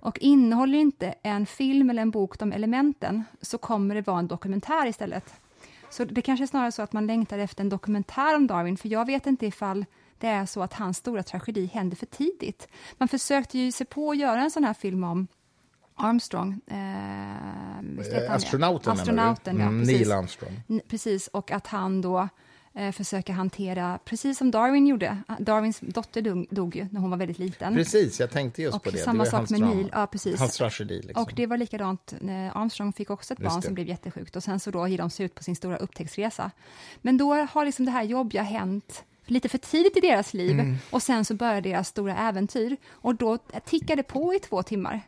Och 0.00 0.18
innehåller 0.18 0.78
inte 0.78 1.14
en 1.22 1.46
film 1.46 1.90
eller 1.90 2.02
en 2.02 2.10
bok 2.10 2.38
de 2.38 2.52
elementen 2.52 3.24
så 3.40 3.58
kommer 3.58 3.94
det 3.94 4.06
vara 4.06 4.18
en 4.18 4.26
dokumentär 4.26 4.86
istället. 4.86 5.34
Så 5.90 6.04
det 6.04 6.22
kanske 6.22 6.44
är 6.44 6.46
snarare 6.46 6.72
så 6.72 6.82
att 6.82 6.92
man 6.92 7.06
längtar 7.06 7.38
efter 7.38 7.64
en 7.64 7.68
dokumentär 7.68 8.36
om 8.36 8.46
Darwin, 8.46 8.76
för 8.76 8.88
jag 8.88 9.06
vet 9.06 9.26
inte 9.26 9.46
ifall 9.46 9.84
det 10.22 10.28
är 10.28 10.46
så 10.46 10.62
att 10.62 10.72
hans 10.72 10.96
stora 10.96 11.22
tragedi 11.22 11.66
hände 11.66 11.96
för 11.96 12.06
tidigt. 12.06 12.68
Man 12.98 13.08
försökte 13.08 13.58
ju 13.58 13.72
se 13.72 13.84
på 13.84 14.10
att 14.10 14.18
göra 14.18 14.42
en 14.42 14.50
sån 14.50 14.64
här 14.64 14.74
film 14.74 15.04
om 15.04 15.26
Armstrong. 15.94 16.60
Eh, 16.66 16.76
han 16.76 17.96
det? 17.96 18.30
Astronauten, 18.30 18.92
Astronauten, 18.92 19.56
menar 19.56 19.70
ja, 19.70 19.70
du? 19.70 19.76
Mm, 19.76 19.86
precis. 19.86 19.98
Neil 19.98 20.12
Armstrong. 20.12 20.80
Precis, 20.88 21.28
och 21.28 21.50
att 21.50 21.66
han 21.66 22.00
då 22.00 22.28
eh, 22.74 22.92
försöker 22.92 23.32
hantera, 23.32 23.98
precis 24.04 24.38
som 24.38 24.50
Darwin 24.50 24.86
gjorde. 24.86 25.18
Darwins 25.38 25.80
dotter 25.80 26.22
dog, 26.22 26.46
dog 26.50 26.76
ju 26.76 26.86
när 26.90 27.00
hon 27.00 27.10
var 27.10 27.18
väldigt 27.18 27.38
liten. 27.38 27.74
Precis, 27.74 28.20
jag 28.20 28.30
tänkte 28.30 28.62
just 28.62 28.76
Och 28.76 28.82
på 28.82 28.90
det. 28.90 28.98
samma 28.98 29.24
det 29.24 29.30
sak 29.30 29.50
med. 29.50 29.60
Neil, 29.60 29.90
ja, 29.92 30.06
precis. 30.06 30.40
Hans 30.40 30.56
tragedi. 30.56 31.02
Liksom. 31.02 31.22
Och 31.22 31.32
det 31.36 31.46
var 31.46 31.56
likadant, 31.56 32.14
Armstrong 32.52 32.92
fick 32.92 33.10
också 33.10 33.34
ett 33.34 33.40
Just 33.40 33.50
barn 33.50 33.60
det. 33.60 33.66
som 33.66 33.74
blev 33.74 33.88
jättesjukt 33.88 34.36
och 34.36 34.42
sen 34.42 34.60
så 34.60 34.70
då 34.70 34.88
ger 34.88 34.98
de 34.98 35.10
sig 35.10 35.26
ut 35.26 35.34
på 35.34 35.42
sin 35.42 35.56
stora 35.56 35.76
upptäcktsresa. 35.76 36.50
Men 37.00 37.16
då 37.16 37.34
har 37.34 37.64
liksom 37.64 37.84
det 37.84 37.90
här 37.90 38.02
jobbiga 38.02 38.42
hänt 38.42 39.04
lite 39.26 39.48
för 39.48 39.58
tidigt 39.58 39.96
i 39.96 40.00
deras 40.00 40.34
liv 40.34 40.50
Mm. 40.60 40.76
och 40.90 41.02
sen 41.02 41.24
så 41.24 41.34
börjar 41.34 41.60
deras 41.60 41.88
stora 41.88 42.16
äventyr 42.16 42.76
och 42.90 43.14
då 43.14 43.38
tickar 43.64 43.96
det 43.96 44.02
på 44.02 44.34
i 44.34 44.38
två 44.38 44.62
timmar. 44.62 45.00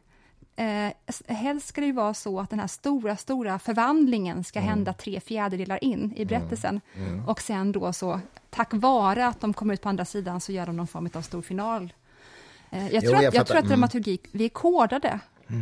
Eh, 0.57 0.93
helst 1.29 1.67
ska 1.69 1.81
det 1.81 1.93
vara 1.93 2.15
så 2.15 2.41
att 2.41 2.51
den 2.51 2.61
här 2.61 2.67
stora, 2.67 3.17
stora 3.17 3.59
förvandlingen 3.59 4.45
ska 4.45 4.59
Mm. 4.59 4.69
hända 4.69 4.93
tre 4.93 5.21
fjärdedelar 5.21 5.85
in 5.85 6.13
i 6.17 6.25
berättelsen. 6.25 6.81
Och 7.27 7.41
sen 7.41 7.73
då 7.73 7.93
så, 7.93 8.21
tack 8.51 8.69
vare 8.73 9.27
att 9.27 9.41
de 9.41 9.55
kommer 9.55 9.75
ut 9.75 9.81
på 9.83 9.89
andra 9.89 10.05
sidan, 10.05 10.41
så 10.41 10.53
gör 10.53 10.67
de 10.67 10.77
någon 10.77 10.87
form 10.87 11.09
av 11.15 11.23
stor 11.23 11.43
final. 11.43 11.93
Eh, 12.71 12.89
jag, 12.89 13.03
Jo, 13.05 13.11
tror 13.11 13.17
att, 13.17 13.23
jag 13.23 13.35
jag, 13.35 13.47
tror 13.47 13.57
att 13.59 13.65
Mm. 13.65 13.69
dramaturgi, 13.69 14.19
vi 14.33 14.45
är 14.45 14.49
kodade 14.49 15.21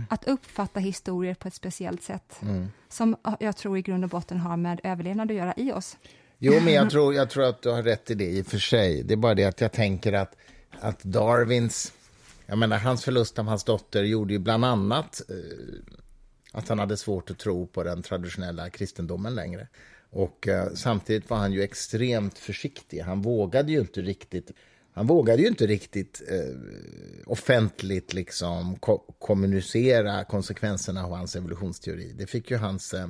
att 0.08 0.24
uppfatta 0.24 0.80
historier 0.80 1.34
på 1.34 1.48
ett 1.48 1.54
speciellt 1.54 2.02
sätt, 2.02 2.38
Mm. 2.42 2.68
som 2.88 3.16
jag 3.40 3.56
tror 3.56 3.78
i 3.78 3.82
grund 3.82 4.04
och 4.04 4.10
botten 4.10 4.38
har 4.40 4.56
med 4.56 4.80
överlevnad 4.84 5.30
att 5.30 5.36
göra 5.36 5.54
i 5.56 5.72
oss. 5.72 5.96
Jo, 6.44 6.60
men 6.60 6.72
jag 6.72 6.90
tror, 6.90 7.14
jag 7.14 7.30
tror 7.30 7.44
att 7.44 7.62
du 7.62 7.68
har 7.68 7.82
rätt 7.82 8.10
i 8.10 8.14
det 8.14 8.30
i 8.30 8.42
och 8.42 8.46
för 8.46 8.58
sig. 8.58 9.02
Det 9.02 9.14
är 9.14 9.16
bara 9.16 9.34
det 9.34 9.44
att 9.44 9.60
jag 9.60 9.72
tänker 9.72 10.12
att, 10.12 10.36
att 10.70 11.04
Darwins... 11.04 11.92
Jag 12.46 12.58
menar, 12.58 12.78
hans 12.78 13.04
förlust 13.04 13.38
av 13.38 13.44
hans 13.44 13.64
dotter 13.64 14.02
gjorde 14.02 14.32
ju 14.32 14.38
bland 14.38 14.64
annat 14.64 15.22
eh, 15.28 15.36
att 16.52 16.68
han 16.68 16.78
hade 16.78 16.96
svårt 16.96 17.30
att 17.30 17.38
tro 17.38 17.66
på 17.66 17.82
den 17.82 18.02
traditionella 18.02 18.70
kristendomen 18.70 19.34
längre. 19.34 19.68
Och 20.10 20.48
eh, 20.48 20.72
samtidigt 20.74 21.30
var 21.30 21.36
han 21.36 21.52
ju 21.52 21.62
extremt 21.62 22.38
försiktig. 22.38 23.00
Han 23.00 23.22
vågade 23.22 23.72
ju 23.72 23.80
inte 23.80 24.00
riktigt... 24.00 24.50
Han 24.92 25.06
vågade 25.06 25.42
ju 25.42 25.48
inte 25.48 25.66
riktigt 25.66 26.22
eh, 26.28 26.56
offentligt 27.26 28.12
liksom 28.12 28.76
ko- 28.76 29.14
kommunicera 29.18 30.24
konsekvenserna 30.24 31.04
av 31.04 31.12
hans 31.12 31.36
evolutionsteori. 31.36 32.12
Det 32.18 32.26
fick 32.26 32.50
ju 32.50 32.56
hans... 32.56 32.94
Eh, 32.94 33.08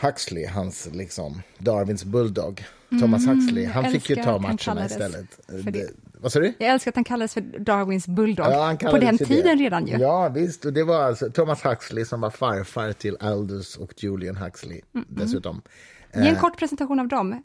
Huxley, 0.00 0.46
hans 0.46 0.88
liksom 0.92 1.42
Darwins 1.58 2.04
bulldog, 2.04 2.64
Thomas 3.00 3.26
Huxley, 3.26 3.64
han 3.66 3.84
fick 3.92 4.10
ju 4.10 4.16
ta 4.16 4.38
matcherna 4.38 4.86
istället. 4.86 5.26
det. 5.72 5.90
vad 6.20 6.32
sa 6.32 6.40
du? 6.40 6.54
Jag 6.58 6.68
älskar 6.70 6.90
att 6.90 6.94
han 6.94 7.04
kallades 7.04 7.34
för 7.34 7.40
Darwins 7.40 8.06
bulldog, 8.06 8.46
Ja, 8.46 8.76
på 8.80 8.98
den 8.98 9.18
tiden 9.18 9.58
det. 9.58 9.64
redan 9.64 9.86
ju. 9.86 9.96
Ja, 9.98 10.28
visst. 10.28 10.64
Och 10.64 10.72
det 10.72 10.84
var 10.84 11.02
alltså 11.02 11.30
Thomas 11.30 11.64
Huxley 11.64 12.04
som 12.04 12.20
var 12.20 12.30
farfar 12.30 12.92
till 12.92 13.16
Aldous 13.20 13.76
och 13.76 13.92
Julian 13.96 14.36
Huxley 14.36 14.80
dessutom. 15.08 15.62
Ge 16.14 16.28
en 16.28 16.36
kort 16.36 16.58
presentation 16.58 17.00
av 17.00 17.08
dem. 17.08 17.42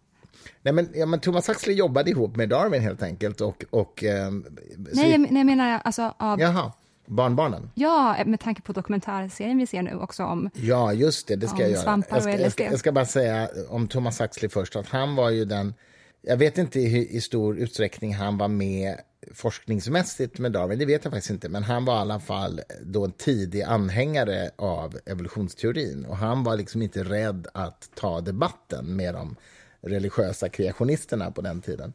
Nej, 0.61 0.73
men, 0.73 0.89
ja, 0.93 1.05
men 1.05 1.19
Thomas 1.19 1.49
Huxley 1.49 1.75
jobbade 1.75 2.09
ihop 2.09 2.35
med 2.35 2.49
Darwin 2.49 2.81
helt 2.81 3.03
enkelt. 3.03 3.41
Och, 3.41 3.65
och, 3.69 4.03
ehm, 4.03 4.45
så- 4.93 4.99
Nej, 4.99 5.11
jag, 5.11 5.19
nej, 5.19 5.29
jag 5.37 5.45
menar 5.45 5.81
alltså 5.83 6.13
av... 6.17 6.39
Jaha. 6.41 6.71
Barnbarnen? 7.07 7.71
Ja, 7.75 8.17
med 8.25 8.39
tanke 8.39 8.61
på 8.61 8.73
dokumentärserien 8.73 9.57
vi 9.57 9.67
ser 9.67 9.81
nu 9.81 9.95
också 9.95 10.23
om 10.23 10.49
Ja, 10.53 10.93
just 10.93 11.27
det, 11.27 11.35
det 11.35 11.47
ska 11.47 11.61
jag 11.61 11.71
göra. 11.71 12.03
Jag 12.09 12.21
ska, 12.21 12.31
jag, 12.39 12.51
ska, 12.51 12.63
jag 12.63 12.79
ska 12.79 12.91
bara 12.91 13.05
säga 13.05 13.49
om 13.69 13.87
Thomas 13.87 14.21
Huxley 14.21 14.49
först, 14.49 14.75
att 14.75 14.87
han 14.87 15.15
var 15.15 15.29
ju 15.29 15.45
den... 15.45 15.73
Jag 16.21 16.37
vet 16.37 16.57
inte 16.57 16.79
i, 16.79 17.17
i 17.17 17.21
stor 17.21 17.57
utsträckning 17.57 18.15
han 18.15 18.37
var 18.37 18.47
med 18.47 18.95
forskningsmässigt 19.33 20.39
med 20.39 20.51
Darwin, 20.51 20.79
det 20.79 20.85
vet 20.85 21.03
jag 21.03 21.13
faktiskt 21.13 21.31
inte, 21.31 21.49
men 21.49 21.63
han 21.63 21.85
var 21.85 21.95
i 21.95 21.99
alla 21.99 22.19
fall 22.19 22.61
då 22.81 23.05
en 23.05 23.11
tidig 23.11 23.61
anhängare 23.61 24.51
av 24.55 24.97
evolutionsteorin 25.05 26.05
och 26.05 26.17
han 26.17 26.43
var 26.43 26.57
liksom 26.57 26.81
inte 26.81 27.03
rädd 27.03 27.47
att 27.53 27.89
ta 27.95 28.21
debatten 28.21 28.95
med 28.95 29.13
de 29.13 29.35
religiösa 29.81 30.49
kreationisterna 30.49 31.31
på 31.31 31.41
den 31.41 31.61
tiden. 31.61 31.93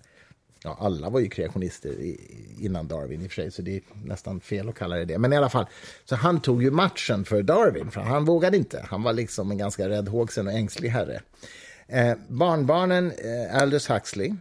Ja, 0.64 0.76
alla 0.80 1.10
var 1.10 1.20
ju 1.20 1.28
kreationister 1.28 2.16
innan 2.58 2.88
Darwin 2.88 3.22
i 3.22 3.26
och 3.26 3.30
för 3.30 3.42
sig, 3.42 3.50
så 3.50 3.62
det 3.62 3.76
är 3.76 3.82
nästan 4.04 4.40
fel 4.40 4.68
att 4.68 4.74
kalla 4.74 4.96
det 4.96 5.04
det. 5.04 5.18
Men 5.18 5.32
i 5.32 5.36
alla 5.36 5.48
fall, 5.48 5.66
så 6.04 6.16
han 6.16 6.40
tog 6.40 6.62
ju 6.62 6.70
matchen 6.70 7.24
för 7.24 7.42
Darwin, 7.42 7.90
för 7.90 8.00
han 8.00 8.24
vågade 8.24 8.56
inte. 8.56 8.86
Han 8.88 9.02
var 9.02 9.12
liksom 9.12 9.50
en 9.50 9.58
ganska 9.58 9.88
räddhågsen 9.88 10.46
och 10.46 10.52
ängslig 10.52 10.88
herre. 10.88 11.22
Eh, 11.86 12.14
barnbarnen 12.28 13.12
eh, 13.12 13.62
Aldous 13.62 13.90
Huxley, 13.90 14.34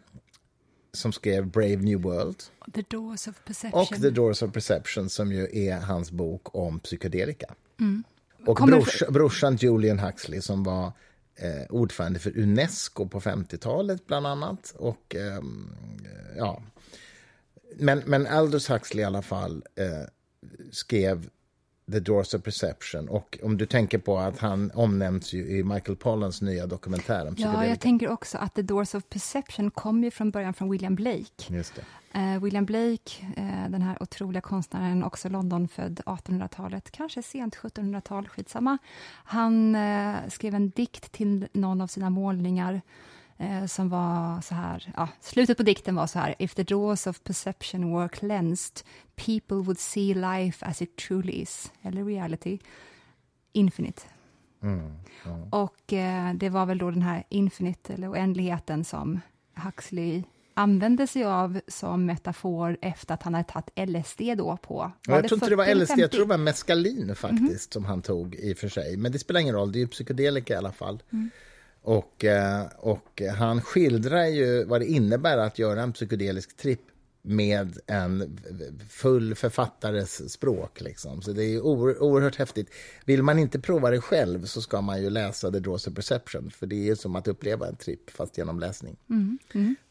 som 0.94 1.12
skrev 1.12 1.48
Brave 1.48 1.76
New 1.76 2.02
World, 2.02 2.44
The 2.74 2.84
Doors 2.90 3.28
of 3.28 3.36
Perception. 3.46 3.82
och 3.82 3.88
The 3.88 4.10
Doors 4.10 4.44
of 4.44 4.54
Perception, 4.54 5.10
som 5.10 5.32
ju 5.32 5.68
är 5.68 5.80
hans 5.80 6.12
bok 6.12 6.56
om 6.56 6.80
psykedelika. 6.80 7.54
Och 8.46 8.58
Kommer 8.58 8.78
brors, 8.78 9.04
brorsan 9.10 9.56
Julian 9.56 10.00
Huxley, 10.00 10.42
som 10.42 10.64
var 10.64 10.92
eh, 11.36 11.66
ordförande 11.70 12.20
för 12.20 12.38
Unesco 12.38 13.08
på 13.08 13.20
50-talet, 13.20 14.08
bland 14.08 14.28
annat. 14.28 14.74
Och, 14.78 15.16
ehm, 15.16 15.76
ja. 16.38 16.62
men, 17.76 18.04
men 18.06 18.28
Aldous 18.28 18.70
Huxley 18.70 19.02
i 19.02 19.06
alla 19.06 19.22
fall 19.22 19.64
eh, 19.76 20.08
skrev 20.72 21.30
The 21.92 22.00
Doors 22.00 22.34
of 22.34 22.44
Perception. 22.44 23.10
Och 23.10 23.40
om 23.44 23.58
du 23.58 23.66
tänker 23.66 23.98
på 23.98 24.18
att 24.18 24.40
han 24.40 24.72
omnämns 24.74 25.34
ju 25.34 25.48
i 25.48 25.64
Michael 25.64 25.96
Pollans 25.96 26.42
nya 26.42 26.68
dokumentär 26.68 27.28
om 27.28 27.36
Ja, 27.38 27.66
jag 27.68 27.80
tänker 27.80 28.10
också 28.10 28.38
att 28.38 28.56
The 28.56 28.62
Doors 28.62 28.96
of 28.96 29.04
Perception 29.10 29.72
kom 29.72 30.04
ju 30.04 30.12
från 30.12 30.32
början 30.32 30.54
från 30.54 30.70
William 30.70 30.96
Blake. 30.96 31.54
Just 31.54 31.76
det. 31.76 31.82
Eh, 32.14 32.40
William 32.40 32.66
Blake, 32.66 33.26
eh, 33.38 33.70
den 33.70 33.82
här 33.82 34.04
otroliga 34.04 34.42
konstnären, 34.42 35.04
också 35.04 35.30
Londonfödd 35.30 36.02
1800-talet, 36.06 36.92
kanske 36.92 37.24
sent 37.24 37.56
1700-tal, 37.56 38.28
skitsamma. 38.28 38.78
Han 39.24 39.76
eh, 39.76 40.16
skrev 40.30 40.56
en 40.56 40.70
dikt 40.70 41.12
till 41.12 41.48
någon 41.54 41.82
av 41.82 41.88
sina 41.88 42.10
målningar 42.10 42.82
som 43.68 43.90
var 43.90 44.42
så 44.42 44.56
här, 44.56 44.94
ja, 44.96 45.08
slutet 45.20 45.58
på 45.58 45.64
dikten 45.64 45.96
var 45.96 46.08
så 46.08 46.20
här, 46.20 46.36
If 46.40 46.56
the 46.56 46.64
doors 46.64 47.08
of 47.08 47.24
perception 47.24 47.94
were 47.94 48.10
cleansed, 48.10 48.86
people 49.16 49.58
would 49.58 49.80
see 49.80 50.14
life 50.14 50.66
as 50.66 50.82
it 50.82 50.96
truly 50.96 51.34
is, 51.34 51.72
eller 51.82 52.06
reality, 52.06 52.60
infinite. 53.54 54.02
Och 55.50 55.94
eh, 55.94 56.34
det 56.34 56.50
var 56.50 56.66
väl 56.66 56.78
då 56.78 56.92
den 56.92 57.02
här 57.02 57.24
infinite, 57.30 57.94
eller 57.94 58.12
oändligheten, 58.12 58.84
som 58.84 59.20
Huxley 59.56 60.24
använde 60.54 61.08
sig 61.08 61.24
av 61.24 61.62
som 61.68 62.06
metafor 62.06 62.78
efter 62.82 63.14
att 63.14 63.24
han 63.24 63.34
hade 63.34 63.50
tagit 63.50 63.90
LSD 63.90 64.22
då 64.38 64.58
på... 64.58 64.92
Ja, 65.08 65.16
jag 65.16 65.28
tror 65.28 65.38
inte 65.38 65.50
det 65.50 65.56
var 65.56 65.66
40 65.66 65.72
eller 65.72 65.86
LSD, 65.86 65.92
jag 65.92 65.98
50? 66.00 66.16
tror 66.16 66.26
det 66.26 66.30
var 66.30 66.38
meskalin 66.38 67.16
faktiskt 67.16 67.74
som 67.74 67.86
han 67.86 68.02
tog 68.02 68.36
i 68.36 68.54
och 68.54 68.58
för 68.58 68.70
sig. 68.70 68.98
Men 68.98 69.12
det 69.12 69.20
spelar 69.20 69.40
ingen 69.40 69.56
roll, 69.56 69.72
det 69.72 69.78
är 69.78 69.82
ju 69.82 69.88
psykedelika 69.88 70.54
i 70.54 70.58
alla 70.58 70.72
fall. 70.72 71.04
Och, 71.84 72.26
eh, 72.26 72.66
och 72.78 73.22
han 73.38 73.62
skildrar 73.62 74.26
ju 74.26 74.64
vad 74.64 74.82
det 74.82 74.86
innebär 74.86 75.38
att 75.38 75.60
göra 75.60 75.82
en 75.82 75.94
psykedelisk 75.94 76.58
tripp 76.58 76.91
med 77.22 77.78
en 77.88 78.40
full 78.90 79.36
författares 79.36 80.32
språk. 80.32 80.82
Liksom. 80.82 81.22
Så 81.22 81.32
det 81.32 81.44
är 81.44 81.62
oer, 81.62 82.04
oerhört 82.04 82.36
häftigt. 82.36 82.70
Vill 83.06 83.24
man 83.24 83.40
inte 83.40 83.60
prova 83.60 83.90
det 83.90 84.02
själv 84.02 84.46
så 84.46 84.62
ska 84.62 84.82
man 84.82 85.02
ju 85.02 85.10
läsa 85.10 85.52
The 85.52 85.60
Draws 85.60 85.88
of 85.88 85.96
Perception 85.96 86.52
för 86.52 86.68
det 86.68 86.90
är 86.90 86.96
som 86.96 87.16
att 87.16 87.28
uppleva 87.28 87.68
en 87.68 87.76
tripp 87.76 88.10
fast 88.10 88.38
genom 88.38 88.60
läsning. 88.60 88.98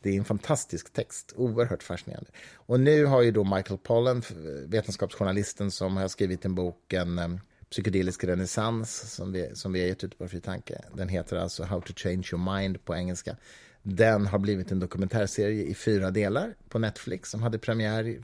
Det 0.03 0.11
är 0.11 0.19
en 0.19 0.25
fantastisk 0.25 0.93
text, 0.93 1.33
oerhört 1.37 1.83
fascinerande. 1.83 2.31
Och 2.55 2.81
nu 2.81 3.05
har 3.05 3.23
ju 3.23 3.31
då 3.31 3.45
Michael 3.45 3.79
Pollan, 3.79 4.23
vetenskapsjournalisten 4.67 5.71
som 5.71 5.97
har 5.97 6.09
skrivit 6.09 6.45
en 6.45 6.55
bok, 6.55 6.93
en 6.93 7.19
um, 7.19 7.41
psykedelisk 7.71 8.25
renässans 8.25 9.15
som 9.15 9.33
vi, 9.33 9.51
som 9.55 9.73
vi 9.73 9.81
har 9.81 9.87
gett 9.87 10.05
ut 10.05 10.19
på 10.19 10.29
Fri 10.29 10.41
Tanke. 10.41 10.81
Den 10.95 11.09
heter 11.09 11.37
alltså 11.37 11.65
How 11.65 11.81
to 11.81 11.93
change 11.97 12.29
your 12.33 12.55
mind 12.55 12.85
på 12.85 12.95
engelska. 12.95 13.37
Den 13.83 14.27
har 14.27 14.39
blivit 14.39 14.73
en 14.73 14.81
dokumentärserie 14.81 15.65
i 15.65 15.75
fyra 15.75 16.11
delar 16.11 16.55
på 16.69 16.79
Netflix 16.79 17.31
som 17.31 17.43
hade 17.43 17.59
premiär 17.59 18.19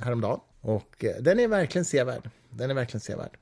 häromdagen. 0.00 0.40
Och 0.60 1.04
eh, 1.04 1.16
den 1.20 1.40
är 1.40 1.48
verkligen 1.48 1.84
sevärd. 1.84 2.30
Den 2.50 2.70
är 2.70 2.74
verkligen 2.74 3.00
sevärd. 3.00 3.38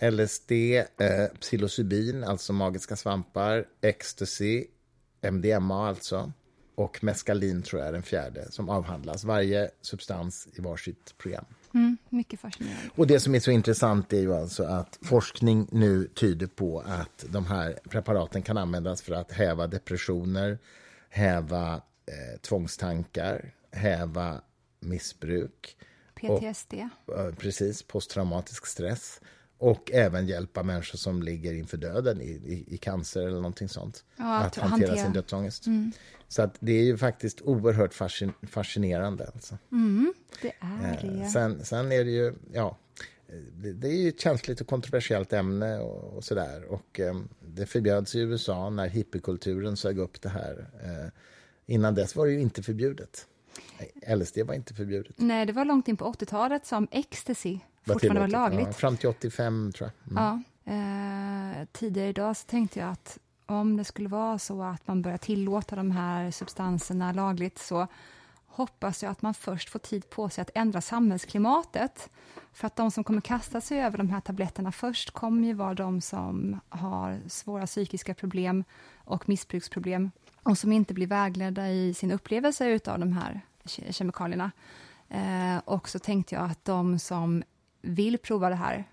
LSD, 0.00 0.52
eh, 0.52 1.26
psilocybin, 1.40 2.24
alltså 2.24 2.52
magiska 2.52 2.96
svampar, 2.96 3.64
ecstasy, 3.80 4.64
MDMA 5.22 5.88
alltså, 5.88 6.32
och 6.74 7.04
meskalin 7.04 7.62
tror 7.62 7.80
jag 7.80 7.88
är 7.88 7.92
den 7.92 8.02
fjärde 8.02 8.46
som 8.50 8.68
avhandlas. 8.68 9.24
Varje 9.24 9.70
substans 9.80 10.48
i 10.54 10.60
varsitt 10.60 11.14
program. 11.18 11.44
Mm, 11.74 11.96
mycket 12.08 12.40
fascinerande. 12.40 12.90
Och 12.94 13.06
det 13.06 13.20
som 13.20 13.34
är 13.34 13.40
så 13.40 13.50
intressant 13.50 14.12
är 14.12 14.20
ju 14.20 14.34
alltså 14.34 14.64
att 14.64 14.98
forskning 15.02 15.68
nu 15.72 16.08
tyder 16.14 16.46
på 16.46 16.80
att 16.86 17.24
de 17.28 17.46
här 17.46 17.78
preparaten 17.88 18.42
kan 18.42 18.58
användas 18.58 19.02
för 19.02 19.12
att 19.12 19.32
häva 19.32 19.66
depressioner, 19.66 20.58
häva 21.10 21.74
eh, 22.06 22.40
tvångstankar, 22.40 23.54
häva 23.72 24.40
missbruk, 24.80 25.76
PTSD. 26.14 26.74
eh, 26.74 27.34
precis, 27.38 27.82
posttraumatisk 27.82 28.66
stress 28.66 29.20
och 29.58 29.90
även 29.92 30.26
hjälpa 30.26 30.62
människor 30.62 30.98
som 30.98 31.22
ligger 31.22 31.52
inför 31.54 31.76
döden 31.76 32.20
i, 32.20 32.24
i, 32.30 32.64
i 32.74 32.76
cancer 32.76 33.20
eller 33.22 33.36
någonting 33.36 33.68
sånt. 33.68 34.04
Ja, 34.16 34.36
att 34.36 34.46
att 34.46 34.56
hantera, 34.56 34.70
hantera. 34.70 34.92
Mm. 34.92 35.04
sin 35.04 35.12
dödsångest. 35.12 35.64
Så 36.28 36.42
att 36.42 36.56
det 36.60 36.72
är 36.72 36.84
ju 36.84 36.96
faktiskt 36.98 37.40
oerhört 37.42 37.94
fascin 37.94 38.32
fascinerande. 38.42 39.30
Alltså. 39.34 39.58
Det 40.42 40.52
är 40.60 40.98
Eh, 41.04 41.18
det. 41.20 41.28
Sen, 41.28 41.64
sen 41.64 41.92
är 41.92 42.04
det 42.04 42.10
ju, 42.10 42.34
ja, 42.52 42.68
eh, 42.68 42.74
det, 43.52 43.72
det 43.72 43.88
är 43.88 44.02
ju 44.02 44.08
ett 44.08 44.20
känsligt 44.20 44.60
och 44.60 44.66
kontroversiellt 44.66 45.32
ämne 45.32 45.78
och, 45.78 46.16
och 46.16 46.24
sådär. 46.24 46.64
Och 46.64 47.00
eh, 47.00 47.20
det 47.40 47.66
förbjöds 47.66 48.14
i 48.14 48.20
USA 48.20 48.70
när 48.70 48.88
hippiekulturen 48.88 49.76
sög 49.76 49.98
upp 49.98 50.22
det 50.22 50.28
här. 50.28 50.70
Eh, 50.82 51.10
innan 51.66 51.94
dess 51.94 52.16
var 52.16 52.26
det 52.26 52.32
ju 52.32 52.40
inte 52.40 52.62
förbjudet. 52.62 53.26
Nej, 53.78 54.16
LSD 54.16 54.38
var 54.38 54.54
inte 54.54 54.74
förbjudet. 54.74 55.14
Nej, 55.16 55.46
det 55.46 55.52
var 55.52 55.64
långt 55.64 55.88
in 55.88 55.96
på 55.96 56.12
80-talet 56.12 56.66
som 56.66 56.88
ecstasy 56.90 57.58
Var 57.84 57.94
fortfarande 57.94 58.20
var 58.20 58.28
lagligt. 58.28 58.66
Ja, 58.66 58.72
fram 58.72 58.96
till 58.96 59.08
85 59.08 59.72
tror 59.72 59.90
jag. 60.04 60.12
Mm. 60.12 60.24
Ja. 60.24 60.42
Eh, 60.72 61.66
tidigare 61.72 62.08
idag 62.08 62.36
så 62.36 62.46
tänkte 62.46 62.78
jag 62.78 62.88
att 62.88 63.18
om 63.46 63.76
det 63.76 63.84
skulle 63.84 64.08
vara 64.08 64.38
så 64.38 64.62
att 64.62 64.86
man 64.86 65.02
börjar 65.02 65.18
tillåta 65.18 65.76
de 65.76 65.90
här 65.90 66.30
substanserna 66.30 67.12
lagligt 67.12 67.58
så 67.58 67.86
hoppas 68.60 69.02
jag 69.02 69.10
att 69.10 69.22
man 69.22 69.34
först 69.34 69.68
får 69.70 69.78
tid 69.78 70.10
på 70.10 70.28
sig 70.28 70.42
att 70.42 70.50
ändra 70.54 70.80
samhällsklimatet. 70.80 72.10
För 72.52 72.66
att 72.66 72.76
de 72.76 72.90
som 72.90 73.04
kommer 73.04 73.20
kasta 73.20 73.60
sig 73.60 73.80
över 73.80 73.98
de 73.98 74.10
här 74.10 74.20
tabletterna 74.20 74.72
först 74.72 75.10
kommer 75.10 75.46
ju 75.48 75.54
vara 75.54 75.74
de 75.74 76.00
som 76.00 76.60
har 76.68 77.20
svåra 77.28 77.66
psykiska 77.66 78.14
problem 78.14 78.64
och 79.04 79.28
missbruksproblem 79.28 80.10
och 80.42 80.58
som 80.58 80.72
inte 80.72 80.94
blir 80.94 81.06
vägledda 81.06 81.68
i 81.68 81.94
sin 81.94 82.12
upplevelse 82.12 82.80
av 82.86 82.98
de 82.98 83.12
här 83.12 83.40
ke- 83.64 83.92
kemikalierna. 83.92 84.50
Eh, 85.08 85.58
och 85.64 85.88
så 85.88 85.98
tänkte 85.98 86.34
jag 86.34 86.44
att 86.44 86.64
de 86.64 86.98
som 86.98 87.42
vill 87.82 88.18
prova 88.18 88.48
det 88.48 88.54
här 88.54 88.84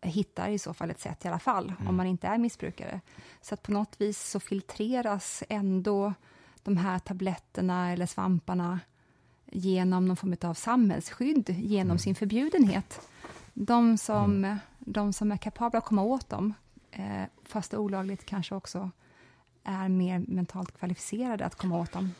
hittar 0.00 0.48
i 0.48 0.58
så 0.58 0.74
fall 0.74 0.90
ett 0.90 1.00
sätt 1.00 1.24
i 1.24 1.28
alla 1.28 1.38
fall, 1.38 1.72
om 1.88 1.96
man 1.96 2.06
inte 2.06 2.26
är 2.26 2.38
missbrukare. 2.38 3.00
Så 3.40 3.54
att 3.54 3.62
på 3.62 3.72
något 3.72 4.00
vis 4.00 4.30
så 4.30 4.40
filtreras 4.40 5.42
ändå 5.48 6.14
de 6.62 6.76
här 6.76 6.98
tabletterna 6.98 7.92
eller 7.92 8.06
svamparna 8.06 8.80
genom 9.52 10.06
någon 10.06 10.16
form 10.16 10.36
av 10.40 10.54
samhällsskydd, 10.54 11.50
genom 11.50 11.98
sin 11.98 12.14
förbjudenhet. 12.14 13.08
De 13.54 13.98
som, 13.98 14.58
de 14.78 15.12
som 15.12 15.32
är 15.32 15.36
kapabla 15.36 15.78
att 15.78 15.84
komma 15.84 16.02
åt 16.02 16.28
dem, 16.28 16.54
eh, 16.90 17.22
fast 17.44 17.74
olagligt, 17.74 18.26
kanske 18.26 18.54
också 18.54 18.90
är 19.64 19.88
mer 19.88 20.18
mentalt 20.18 20.78
kvalificerade 20.78 21.44
att 21.44 21.54
komma 21.54 21.78
åt 21.78 21.92
dem. 21.92 22.10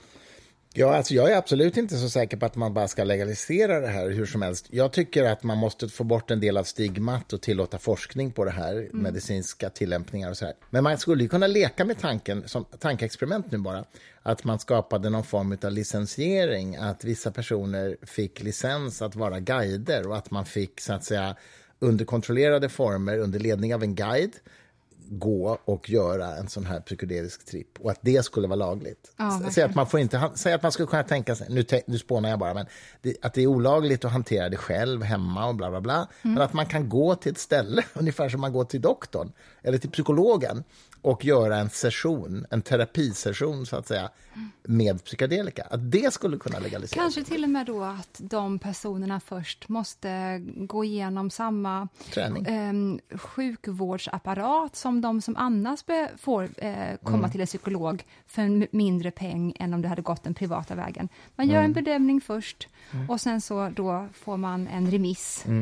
Ja, 0.79 0.97
alltså 0.97 1.15
jag 1.15 1.33
är 1.33 1.37
absolut 1.37 1.77
inte 1.77 1.97
så 1.97 2.09
säker 2.09 2.37
på 2.37 2.47
att 2.47 2.57
man 2.57 2.75
bara 2.75 2.89
ska 2.89 3.05
legalisera 3.05 3.81
det 3.81 3.87
här 3.87 4.11
hur 4.11 4.27
som 4.27 4.43
helst. 4.43 4.67
Jag 4.71 4.93
tycker 4.93 5.25
att 5.25 5.43
man 5.43 5.59
måste 5.59 5.89
få 5.89 6.05
bort 6.05 6.31
en 6.31 6.41
del 6.41 6.57
av 6.57 6.65
stigmat 6.65 7.33
och 7.33 7.41
tillåta 7.41 7.79
forskning 7.79 8.33
på 8.33 8.45
det 8.45 8.51
här, 8.51 8.89
medicinska 8.93 9.71
tillämpningar 9.71 10.31
och 10.31 10.37
så 10.37 10.45
här. 10.45 10.55
Men 10.71 10.85
man 10.85 10.99
skulle 10.99 11.23
ju 11.23 11.29
kunna 11.29 11.47
leka 11.47 11.85
med 11.85 11.99
tanken, 11.99 12.49
som 12.49 12.65
tankeexperiment 12.65 13.53
nu 13.53 13.59
bara, 13.59 13.85
att 14.23 14.45
man 14.45 14.59
skapade 14.59 15.11
någon 15.11 15.25
form 15.25 15.59
av 15.65 15.73
licensiering, 15.73 16.77
att 16.77 17.05
vissa 17.05 17.31
personer 17.31 17.97
fick 18.03 18.43
licens 18.43 19.03
att 19.03 19.17
vara 19.17 19.41
guider 19.41 20.09
och 20.09 20.17
att 20.17 20.31
man 20.31 20.45
fick 20.45 20.81
så 20.81 20.93
att 20.93 21.05
säga 21.05 21.37
under 21.79 22.05
kontrollerade 22.05 22.69
former, 22.69 23.19
under 23.19 23.39
ledning 23.39 23.75
av 23.75 23.83
en 23.83 23.95
guide, 23.95 24.33
gå 25.11 25.59
och 25.65 25.91
göra 25.91 26.37
en 26.37 26.49
sån 26.49 26.67
här 26.67 26.81
psykedelisk 26.81 27.47
tripp 27.47 27.81
och 27.81 27.91
att 27.91 27.99
det 28.03 28.25
skulle 28.25 28.47
vara 28.49 28.57
lagligt. 28.57 29.13
Ja, 29.17 29.41
Säg 29.53 29.65
att 29.65 29.75
man 29.75 29.87
får 29.87 30.01
inte, 30.01 30.31
säg 30.35 30.53
att 30.53 30.63
man 30.63 30.73
skulle 30.73 30.87
kunna 30.87 31.03
tänka 31.03 31.35
sig, 31.35 31.47
nu, 31.51 31.63
te- 31.63 31.83
nu 31.87 31.99
spånar 31.99 32.29
jag 32.31 32.39
bara, 32.39 32.55
men 32.55 32.67
det, 33.03 33.17
att 33.23 33.35
det 33.35 33.43
är 33.43 33.47
olagligt 33.47 34.05
att 34.05 34.13
hantera 34.13 34.49
det 34.49 34.57
själv 34.57 35.03
hemma 35.03 35.49
och 35.49 35.55
bla 35.55 35.71
bla 35.71 35.81
bla. 35.81 36.09
Men 36.23 36.39
att 36.41 36.53
man 36.53 36.67
kan 36.67 36.89
gå 36.89 37.15
till 37.15 37.33
ett 37.33 37.39
ställe, 37.39 37.83
ungefär 37.95 38.29
som 38.29 38.41
man 38.41 38.53
går 38.53 38.65
till 38.65 38.81
doktorn 38.81 39.33
eller 39.63 39.79
till 39.79 39.91
psykologen 39.91 40.65
och 41.07 41.25
göra 41.25 41.57
en 41.57 41.71
session, 41.71 42.47
en 42.51 42.63
terapisession 42.63 43.67
så 43.67 43.77
att 43.77 43.87
säga, 43.89 44.11
med 44.63 45.05
psykedelika. 45.05 45.63
Att 45.71 45.91
det 45.93 46.13
skulle 46.15 46.39
kunna 46.39 46.59
legaliseras. 46.59 47.03
Kanske 47.03 47.25
till 47.25 47.45
och 47.45 47.51
med 47.51 47.67
då 47.67 47.83
att 47.85 48.21
de 48.23 48.59
personerna 48.59 49.21
först 49.21 49.69
måste 49.69 50.39
gå 50.57 50.85
igenom 50.85 51.31
samma 51.31 51.89
ehm, 52.47 53.01
sjukvårdsapparat 53.15 54.77
som 54.77 55.01
de 55.01 55.21
som 55.23 55.37
annars 55.37 55.81
får 56.19 56.43
eh, 56.57 56.97
komma 57.03 57.19
Mm. 57.19 57.31
till 57.31 57.41
en 57.41 57.47
psykolog 57.47 58.05
för 58.27 58.43
en 58.43 58.67
mindre 58.71 59.11
peng 59.11 59.53
än 59.61 59.75
om 59.75 59.83
det 59.83 59.89
hade 59.89 60.03
gått 60.03 60.23
den 60.25 60.35
privata 60.35 60.75
vägen. 60.75 61.09
Man 61.37 61.47
gör 61.49 61.59
en 61.59 61.65
Mm. 61.65 61.73
bedömning 61.73 62.21
först 62.21 62.69
och 63.09 63.21
sen 63.21 63.41
så 63.41 63.69
då 63.77 64.09
får 64.13 64.37
man 64.37 64.69
en 64.69 64.91
remiss. 64.91 65.45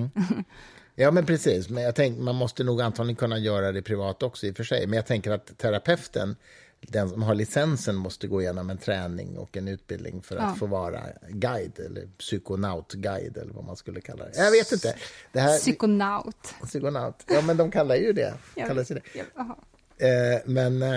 Ja, 0.95 1.11
men 1.11 1.27
precis. 1.27 1.69
Men 1.69 1.83
jag 1.83 1.95
tänk, 1.95 2.19
man 2.19 2.35
måste 2.35 2.65
nog 2.65 2.81
antagligen 2.81 3.17
kunna 3.17 3.39
göra 3.39 3.73
det 3.73 3.83
privat 3.83 4.23
också 4.23 4.47
i 4.47 4.53
och 4.53 4.57
för 4.57 4.65
sig. 4.65 4.87
Men 4.87 4.97
jag 4.97 5.07
tänker 5.07 5.31
att 5.31 5.59
terapeuten, 5.59 6.37
den 6.81 7.09
som 7.11 7.23
har 7.23 7.35
licensen, 7.35 7.95
måste 7.97 8.27
gå 8.27 8.43
igenom 8.43 8.71
en 8.71 8.79
träning 8.79 9.39
och 9.39 9.57
en 9.57 9.69
utbildning 9.69 10.23
för 10.23 10.37
att 10.37 10.43
Ja. 10.43 10.55
få 10.55 10.67
vara 10.67 11.01
guide 11.29 11.79
eller 11.79 12.07
psykonautguide 12.19 13.37
eller 13.37 13.53
vad 13.53 13.65
man 13.65 13.77
skulle 13.77 14.01
kalla 14.01 14.25
det. 14.25 14.33
Jag 14.37 14.51
vet 14.51 14.73
inte. 14.73 14.95
Det 15.33 15.41
här, 15.41 15.59
Psykonaut. 15.59 16.55
psykonaut. 16.65 17.25
Ja, 17.27 17.41
men 17.43 17.57
de 17.57 17.71
kallar 17.71 17.95
ju 17.97 18.13
det. 18.13 18.35
Jag 18.55 18.87
sig 18.87 18.97
det. 18.97 19.19
jag-. 19.35 19.57
Eh, 19.99 20.41
men 20.45 20.83
eh, 20.83 20.89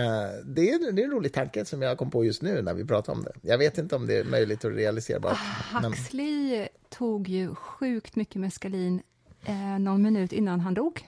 det, 0.45 0.69
är, 0.71 0.91
det 0.91 1.01
är 1.01 1.05
en 1.05 1.11
rolig 1.11 1.33
tanke 1.33 1.65
som 1.65 1.81
jag 1.81 1.97
kom 1.97 2.11
på 2.11 2.25
just 2.25 2.41
nu 2.41 2.61
när 2.61 2.73
vi 2.73 2.85
pratar 2.85 3.13
om 3.13 3.23
det. 3.23 3.31
Jag 3.41 3.57
vet 3.57 3.77
inte 3.77 3.95
om 3.95 4.07
det 4.07 4.17
är 4.17 4.23
möjligt 4.23 4.65
att 4.65 4.71
realisera. 4.73 5.37
Men, 5.73 5.83
Huxley 5.83 6.67
tog 6.89 7.27
ju 7.29 7.55
sjukt 7.55 8.15
mycket 8.15 8.41
meskalin 8.41 9.01
eh, 9.47 9.79
någon 9.79 10.01
minut 10.01 10.33
innan 10.33 10.59
han 10.59 10.73
dog. 10.73 11.07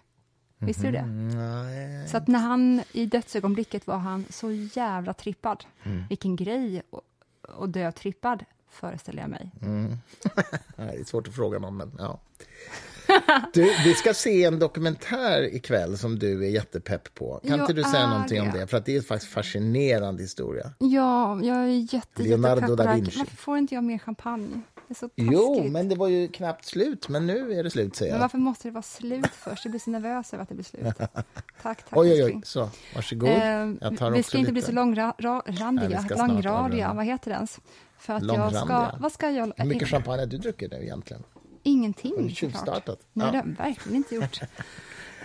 Visste 0.62 0.84
du 0.86 0.92
det? 0.92 1.06
nej. 1.06 2.08
Så 2.08 2.18
att 2.18 2.28
när 2.28 2.40
han 2.40 2.82
i 2.92 3.06
dödsögonblicket 3.06 3.88
var 3.88 3.98
han 3.98 4.26
så 4.30 4.52
jävla 4.52 5.14
trippad. 5.14 5.64
Mm. 5.84 6.04
Vilken 6.10 6.36
grej 6.36 6.82
att- 6.92 7.74
dö 7.74 7.92
trippad, 7.92 8.44
föreställer 8.70 9.22
jag 9.22 9.30
mig. 9.30 9.52
Mm. 9.62 9.98
Det 10.76 10.84
är 10.84 11.04
svårt 11.04 11.28
att 11.28 11.36
fråga 11.36 11.60
någon, 11.60 11.78
men 11.78 11.92
ja. 12.00 12.20
Du, 13.54 13.64
vi 13.84 13.94
ska 13.94 14.14
se 14.14 14.44
en 14.44 14.60
dokumentär 14.60 15.56
ikväll 15.56 15.98
som 15.98 16.20
du 16.20 16.46
är 16.46 16.50
jättepepp 16.50 17.14
på. 17.14 17.40
Kan 17.44 17.52
Jag 17.52 17.60
inte 17.60 17.74
du 17.74 17.84
säga 17.84 18.10
någonting 18.10 18.42
om 18.42 18.48
det. 18.52 18.60
det? 18.60 18.68
För 18.68 18.78
att 18.78 18.86
det 18.86 18.96
är 18.96 19.02
faktiskt 19.02 19.32
fascinerande 19.32 20.24
historia. 20.24 20.72
Ja, 20.80 21.40
jag 21.44 21.58
är 21.58 21.94
jätte, 21.96 22.24
Leonardo 22.24 22.62
jättepepp 22.62 22.78
da 22.78 22.84
det. 22.84 22.96
Vinci. 22.96 23.18
Varför 23.20 23.36
får 23.36 23.58
inte 23.58 23.76
jag 23.76 23.84
mer 23.84 23.98
champagne? 23.98 24.62
Det 24.90 24.94
är 24.94 24.96
så 24.96 25.08
taskigt. 25.08 25.28
Jo, 25.32 25.64
men 25.64 25.90
det 25.90 25.96
var 25.96 26.08
ju 26.08 26.28
knappt 26.28 26.66
slut, 26.66 27.10
men 27.10 27.28
nu 27.28 27.54
är 27.54 27.64
det 27.64 27.70
slut, 27.70 27.96
säger 27.96 28.12
Men 28.12 28.18
jag. 28.18 28.24
varför 28.24 28.38
måste 28.38 28.68
det 28.68 28.72
vara 28.72 28.82
slut 28.82 29.28
först? 29.28 29.66
Jag 29.66 29.72
blir 29.72 29.80
så 29.80 29.90
nervös 29.90 30.34
över 30.34 30.44
att 30.44 30.50
det 30.50 30.56
blir 30.56 30.66
slut. 30.66 30.84
Tack, 30.98 31.24
tack 31.62 31.86
Oj, 31.92 32.12
oj, 32.12 32.24
oj. 32.24 32.42
Så, 32.44 32.70
varsågod. 32.96 33.30
Eh, 33.30 33.36
jag 33.82 33.98
tar 33.98 34.12
vi 34.12 34.24
ska 34.24 34.38
inte 34.38 34.52
lite. 34.52 34.52
bli 34.52 34.62
så 34.62 34.72
långrandiga, 34.72 36.06
långradiga, 36.18 36.94
vad 36.94 37.06
heter 37.06 37.32
det 37.32 37.36
ens? 37.36 37.60
För 37.98 38.14
att 38.14 38.24
jag 38.24 38.56
ska, 38.56 38.92
vad 39.00 39.12
ska 39.12 39.30
jag... 39.32 39.54
Hur 39.58 39.66
mycket 39.66 39.88
champagne 39.88 40.20
har 40.22 40.28
du 40.28 40.38
druckit 40.38 40.72
nu 40.72 40.78
egentligen? 40.84 41.24
Ingenting. 41.64 42.12
Har 42.16 42.24
du 42.24 42.30
såklart. 42.30 42.38
tjuvstartat? 42.52 43.00
Nej, 43.14 43.28
Ja. 43.28 43.32
det 43.32 43.38
har 43.38 43.46
jag 43.58 43.66
verkligen 43.66 43.96
inte 43.96 44.16
gjort. 44.16 44.40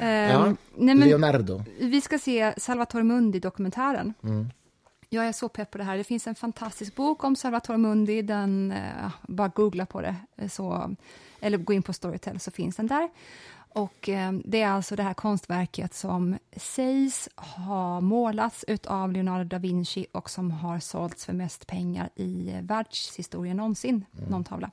Ja. 0.00 0.06
Ehm, 0.06 0.56
nej, 0.76 0.94
men 0.94 1.08
Leonardo. 1.08 1.62
vi 1.80 2.00
ska 2.00 2.18
se 2.18 2.54
Salvatore 2.56 3.02
Mundi-dokumentären. 3.02 4.14
Mm. 4.22 4.50
Jag 5.14 5.26
är 5.26 5.32
så 5.32 5.48
pepp 5.48 5.70
på 5.70 5.78
det 5.78 5.84
här. 5.84 5.96
Det 5.96 6.04
finns 6.04 6.26
en 6.26 6.34
fantastisk 6.34 6.94
bok 6.94 7.24
om 7.24 7.36
Salvatore 7.36 7.78
Mundi. 7.78 8.22
Den, 8.22 8.72
eh, 8.72 9.10
bara 9.22 9.48
googla 9.48 9.86
på 9.86 10.00
det, 10.00 10.16
eh, 10.36 10.48
så, 10.48 10.94
eller 11.40 11.58
gå 11.58 11.72
in 11.72 11.82
på 11.82 11.92
Storytel 11.92 12.40
så 12.40 12.50
finns 12.50 12.76
den 12.76 12.86
där. 12.86 13.08
Och 13.74 14.08
eh, 14.08 14.32
Det 14.44 14.62
är 14.62 14.68
alltså 14.68 14.96
det 14.96 15.02
här 15.02 15.14
konstverket 15.14 15.94
som 15.94 16.38
sägs 16.56 17.28
ha 17.36 18.00
målats 18.00 18.64
av 18.86 19.12
Leonardo 19.12 19.44
da 19.44 19.58
Vinci 19.58 20.06
och 20.12 20.30
som 20.30 20.50
har 20.50 20.78
sålts 20.78 21.24
för 21.24 21.32
mest 21.32 21.66
pengar 21.66 22.10
i 22.14 22.50
eh, 22.50 22.62
världshistorien 22.62 23.56
någonsin, 23.56 24.04
någon 24.28 24.44
tavla. 24.44 24.70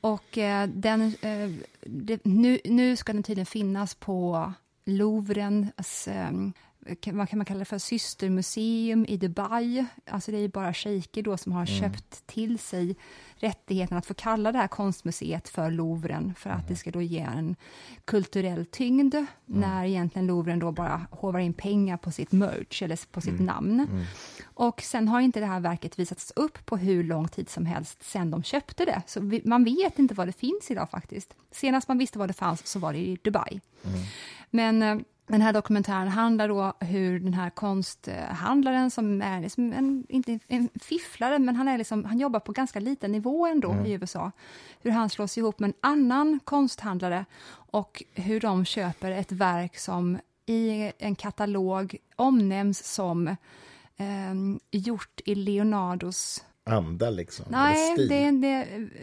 Och 0.00 0.38
eh, 0.38 0.68
den, 0.68 1.02
eh, 1.02 1.50
det, 1.80 2.24
nu, 2.24 2.58
nu 2.64 2.96
ska 2.96 3.12
den 3.12 3.22
tydligen 3.22 3.46
finnas 3.46 3.94
på 3.94 4.52
Louvrens, 4.84 6.08
vad 6.86 7.28
kan 7.28 7.38
man 7.38 7.44
kalla 7.44 7.58
det 7.58 7.64
för, 7.64 7.78
systermuseum 7.78 9.06
i 9.08 9.16
Dubai. 9.16 9.84
Alltså 10.06 10.30
det 10.30 10.36
är 10.36 10.40
ju 10.40 10.48
bara 10.48 10.74
shejker 10.74 11.22
då 11.22 11.36
som 11.36 11.52
har 11.52 11.66
köpt 11.66 12.26
till 12.26 12.58
sig 12.58 12.96
rättigheten 13.34 13.96
att 13.96 14.06
få 14.06 14.14
kalla 14.14 14.52
det 14.52 14.58
här 14.58 14.68
konstmuseet 14.68 15.48
för 15.48 15.70
Louvren 15.70 16.34
för 16.34 16.50
att 16.50 16.68
det 16.68 16.76
ska 16.76 16.90
då 16.90 17.02
ge 17.02 17.18
en 17.18 17.56
kulturell 18.04 18.66
tyngd 18.66 19.14
när 19.46 19.84
egentligen 19.84 20.26
Louvren 20.26 20.58
då 20.58 20.72
bara 20.72 21.06
hovar 21.10 21.40
in 21.40 21.52
pengar 21.54 21.96
på 21.96 22.10
sitt 22.10 22.32
merch 22.32 22.82
eller 22.82 23.12
på 23.12 23.20
sitt 23.20 23.40
namn. 23.40 24.06
Och 24.44 24.82
sen 24.82 25.08
har 25.08 25.20
inte 25.20 25.40
det 25.40 25.46
här 25.46 25.60
verket 25.60 25.98
visats 25.98 26.32
upp 26.36 26.66
på 26.66 26.76
hur 26.76 27.04
lång 27.04 27.28
tid 27.28 27.48
som 27.48 27.66
helst 27.66 28.02
sen 28.02 28.30
de 28.30 28.42
köpte 28.42 28.84
det. 28.84 29.02
Så 29.06 29.20
vi, 29.20 29.42
man 29.44 29.64
vet 29.64 29.98
inte 29.98 30.14
vad 30.14 30.28
det 30.28 30.32
finns 30.32 30.70
idag 30.70 30.90
faktiskt. 30.90 31.34
Senast 31.50 31.88
man 31.88 31.98
visste 31.98 32.18
vad 32.18 32.28
det 32.28 32.34
fanns 32.34 32.66
så 32.66 32.78
var 32.78 32.92
det 32.92 32.98
i 32.98 33.18
Dubai. 33.22 33.60
Men 34.50 34.82
eh, 34.82 34.98
den 35.30 35.42
här 35.42 35.52
dokumentären 35.52 36.08
handlar 36.08 36.48
då 36.48 36.72
hur 36.80 37.20
den 37.20 37.34
här 37.34 37.50
konsthandlaren 37.50 38.90
som 38.90 39.22
är 39.22 39.40
liksom 39.40 39.72
en, 39.72 40.06
inte 40.08 40.38
en 40.48 40.68
fifflare, 40.80 41.38
men 41.38 41.56
han, 41.56 41.68
är 41.68 41.78
liksom, 41.78 42.04
han 42.04 42.18
jobbar 42.18 42.40
på 42.40 42.52
ganska 42.52 42.80
liten 42.80 43.12
nivå 43.12 43.46
ändå 43.46 43.76
i 43.86 43.92
USA. 43.92 44.32
Hur 44.80 44.90
han 44.90 45.10
slås 45.10 45.38
ihop 45.38 45.58
med 45.58 45.68
en 45.68 45.74
annan 45.80 46.40
konsthandlare 46.44 47.24
och 47.52 48.02
hur 48.14 48.40
de 48.40 48.64
köper 48.64 49.10
ett 49.10 49.32
verk 49.32 49.78
som 49.78 50.18
i 50.46 50.92
en 50.98 51.14
katalog 51.14 51.96
omnämns 52.16 52.94
som 52.94 53.28
eh, 53.96 54.34
gjort 54.70 55.20
i 55.24 55.34
Leonardos 55.34 56.44
Anda, 56.72 57.10
liksom. 57.10 57.44
Nej, 57.48 57.96
det 58.08 58.24
är 58.24 58.28
en 58.28 58.44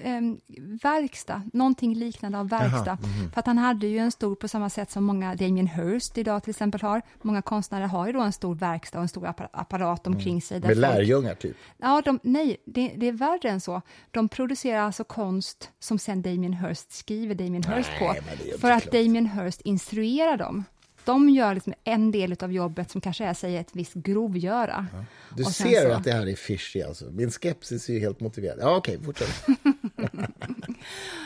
em, 0.03 0.39
verkstad, 0.83 1.41
någonting 1.53 1.93
liknande 1.95 2.37
av 2.39 2.49
verkstad. 2.49 2.97
mhm. 3.01 3.31
För 3.31 3.39
att 3.39 3.47
han 3.47 3.57
hade 3.57 3.87
ju 3.87 3.97
en 3.97 4.11
stor, 4.11 4.35
på 4.35 4.47
samma 4.47 4.69
sätt 4.69 4.91
som 4.91 5.03
många 5.03 5.35
Damien 5.35 5.67
Hirst 5.67 6.17
idag 6.17 6.43
till 6.43 6.49
exempel 6.49 6.81
har, 6.81 7.01
många 7.21 7.41
konstnärer 7.41 7.87
har 7.87 8.07
ju 8.07 8.13
då 8.13 8.21
en 8.21 8.33
stor 8.33 8.55
verkstad 8.55 8.97
och 8.99 9.01
en 9.03 9.09
stor 9.09 9.25
appar- 9.25 9.49
apparat 9.51 10.07
omkring 10.07 10.41
sig. 10.41 10.57
Mm. 10.57 10.67
Med 10.67 10.77
lärjungar, 10.77 11.35
typ. 11.35 11.55
Ja, 11.77 12.01
de, 12.05 12.19
nej, 12.23 12.57
det, 12.65 12.93
det 12.97 13.07
är 13.07 13.11
värre 13.11 13.49
än 13.49 13.61
så. 13.61 13.81
De 14.11 14.29
producerar 14.29 14.79
alltså 14.81 15.03
konst 15.03 15.71
som 15.79 15.99
sen 15.99 16.21
Damien 16.21 16.53
Hirst 16.53 16.91
skriver 16.91 17.35
Damien 17.35 17.63
Hirst 17.63 17.89
Nej, 17.99 18.21
på, 18.53 18.57
för 18.57 18.71
att 18.71 18.83
klokt. 18.83 18.93
Damien 18.97 19.25
Hirst 19.25 19.61
instruerar 19.61 20.37
dem. 20.37 20.63
De 21.07 21.29
gör 21.29 21.53
liksom 21.53 21.73
en 21.83 22.11
del 22.11 22.35
av 22.43 22.51
jobbet 22.51 22.91
som 22.91 23.01
kanske 23.01 23.25
är 23.25 23.33
säg, 23.33 23.57
ett 23.57 23.69
visst 23.75 23.93
grovgöra. 23.93 24.87
Du 25.35 25.43
Och 25.43 25.51
sen 25.51 25.67
ser 25.67 25.89
så- 25.89 25.95
att 25.95 26.03
det 26.03 26.11
här 26.13 26.27
är 26.27 26.35
fishy, 26.35 26.81
alltså. 26.81 27.05
Min 27.11 27.31
skepsis 27.31 27.89
är 27.89 27.93
ju 27.93 27.99
helt 27.99 28.19
motiverad. 28.19 28.57
Ja, 28.61 28.75
okej, 28.77 28.99
fortsätt. 29.05 29.45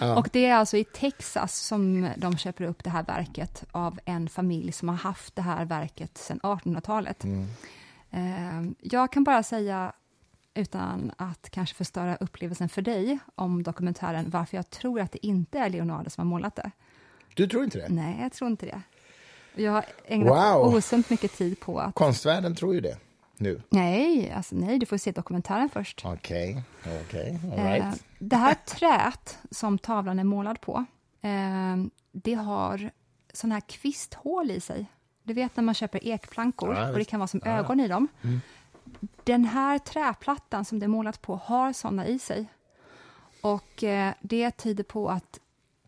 Och 0.17 0.29
det 0.32 0.45
är 0.45 0.55
alltså 0.55 0.77
i 0.77 0.84
Texas 0.84 1.55
som 1.59 2.09
de 2.17 2.38
köper 2.38 2.63
upp 2.63 2.84
det 2.84 2.89
här 2.89 3.03
verket 3.03 3.63
av 3.71 3.99
en 4.05 4.29
familj 4.29 4.71
som 4.71 4.89
har 4.89 4.95
haft 4.95 5.36
det 5.36 5.41
här 5.41 5.65
verket 5.65 6.17
sedan 6.17 6.39
1800-talet. 6.43 7.23
Eh, 8.11 8.61
Jag 8.79 9.11
kan 9.11 9.23
bara 9.23 9.43
säga, 9.43 9.93
utan 10.53 11.11
att 11.17 11.49
kanske 11.49 11.75
förstöra 11.75 12.15
upplevelsen 12.15 12.69
för 12.69 12.82
dig, 12.82 13.19
om 13.36 13.63
dokumentären, 13.63 14.29
varför 14.29 14.57
jag 14.57 14.69
tror 14.69 14.99
att 14.99 15.11
det 15.11 15.25
inte 15.25 15.59
är 15.59 15.69
Leonardo 15.69 16.09
som 16.09 16.21
har 16.21 16.29
målat 16.29 16.55
det. 16.55 16.71
Du 17.34 17.47
tror 17.47 17.63
inte 17.63 17.77
det? 17.77 17.89
Nej, 17.89 18.19
jag 18.21 18.32
tror 18.34 18.49
inte 18.49 18.65
det. 18.65 18.82
Jag 19.56 19.72
har 19.72 19.86
ägnat 20.06 20.56
Wow. 20.56 20.76
osunt 20.76 21.10
mycket 21.10 21.32
tid 21.38 21.60
på 21.60 21.80
att... 21.80 21.95
Konstvärlden 21.95 22.56
tror 22.56 22.74
ju 22.74 22.82
det 22.82 22.97
nu. 23.38 23.62
Nej, 23.70 24.32
alltså 24.32 24.56
nej, 24.56 24.80
du 24.80 24.86
får 24.86 24.97
se 24.97 25.12
dokumentären 25.12 25.70
först. 25.70 26.02
Okej, 26.06 26.62
okej, 27.08 27.39
all 27.54 27.60
Eh, 27.60 27.64
right. 27.72 28.04
Det 28.20 28.36
här 28.36 28.54
träet 28.66 29.38
som 29.52 29.78
tavlan 29.78 30.20
är 30.20 30.24
målad 30.24 30.62
på, 30.62 30.86
eh, 31.22 31.78
det 32.12 32.34
har 32.34 32.91
såna 33.34 33.56
här 33.56 33.62
kvisthål 33.62 34.52
i 34.52 34.60
sig. 34.62 34.86
Du 35.24 35.34
vet 35.34 35.56
när 35.56 35.64
man 35.64 35.74
köper 35.76 36.08
ekplankor 36.08 36.76
Ja, 36.76 36.91
och 36.91 36.97
det 36.97 37.06
kan 37.06 37.20
vara 37.20 37.28
som 37.28 37.41
ögon 37.45 37.80
i 37.80 37.88
dem. 37.88 38.08
Den 39.24 39.45
här 39.45 39.80
träplattan 39.80 40.66
som 40.66 40.80
det 40.80 40.86
är 40.86 40.88
målat 40.88 41.22
på 41.22 41.36
har 41.36 41.74
såna 41.74 42.08
i 42.08 42.20
sig. 42.20 42.45
Och 43.41 43.84
eh, 43.84 44.14
det 44.22 44.52
tyder 44.52 44.84
på 44.84 45.10
att 45.10 45.39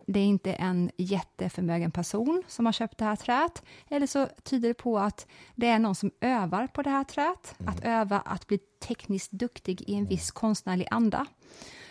det 0.07 0.19
är 0.19 0.25
inte 0.25 0.53
en 0.53 0.91
jätteförmögen 0.97 1.91
person 1.91 2.43
som 2.47 2.65
har 2.65 2.73
köpt 2.73 2.97
det 2.97 3.05
här 3.05 3.15
träet. 3.15 3.63
Eller 3.89 4.07
så 4.07 4.27
tyder 4.43 4.67
det 4.67 4.73
på 4.73 4.99
att 4.99 5.27
det 5.55 5.67
är 5.67 5.79
någon 5.79 5.95
som 5.95 6.11
övar 6.21 6.67
på 6.67 6.81
det 6.81 6.89
här 6.89 7.03
träet. 7.03 7.55
Att 7.65 7.83
öva 7.83 8.19
att 8.19 8.47
bli 8.47 8.57
tekniskt 8.87 9.31
duktig 9.31 9.81
i 9.81 9.95
en 9.95 10.05
viss 10.05 10.31
konstnärlig 10.31 10.87
anda. 10.91 11.25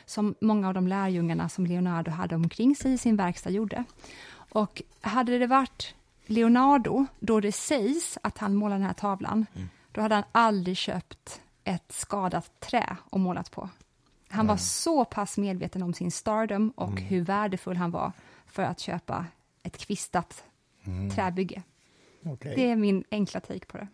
Som 0.05 0.35
många 0.41 0.69
av 0.69 0.75
de 0.75 0.89
lärjungarna 0.89 1.49
som 1.49 1.67
Leonardo 1.67 2.11
hade 2.11 2.35
omkring 2.35 2.77
sig 2.77 2.93
i 2.93 2.99
sin 2.99 3.17
verkstad 3.17 3.51
gjorde. 3.51 3.85
Och 4.53 4.83
hade 5.01 5.39
det 5.39 5.47
varit 5.47 5.95
Leonardo, 6.27 7.07
då 7.21 7.41
det 7.41 7.53
sägs 7.53 8.19
att 8.23 8.39
han 8.39 8.55
målade 8.55 8.79
den 8.81 8.87
här 8.87 8.95
tavlan, 8.95 9.47
Mm. 9.55 9.69
då 9.93 10.01
hade 10.01 10.15
han 10.15 10.25
aldrig 10.33 10.77
köpt 10.77 11.41
ett 11.65 11.93
skadat 11.93 12.61
trä 12.61 12.97
och 13.11 13.21
målat 13.21 13.51
på. 13.51 13.69
Han 14.33 14.47
var 14.47 14.57
så 14.57 15.05
pass 15.05 15.39
medveten 15.39 15.83
om 15.83 15.95
sin 15.95 16.11
stardom 16.11 16.71
och 16.77 16.91
Mm. 16.91 17.05
hur 17.05 17.21
värdefull 17.25 17.77
han 17.77 17.91
var 17.91 18.13
för 18.47 18.63
att 18.63 18.81
köpa 18.81 19.27
ett 19.63 19.79
kvistat 19.79 20.45
träbygge. 21.15 21.63
Okej. 22.25 22.53
Det 22.57 22.71
är 22.71 22.77
min 22.77 23.05
enkla 23.11 23.41
take 23.41 23.67
på 23.67 23.79
det. 23.79 23.89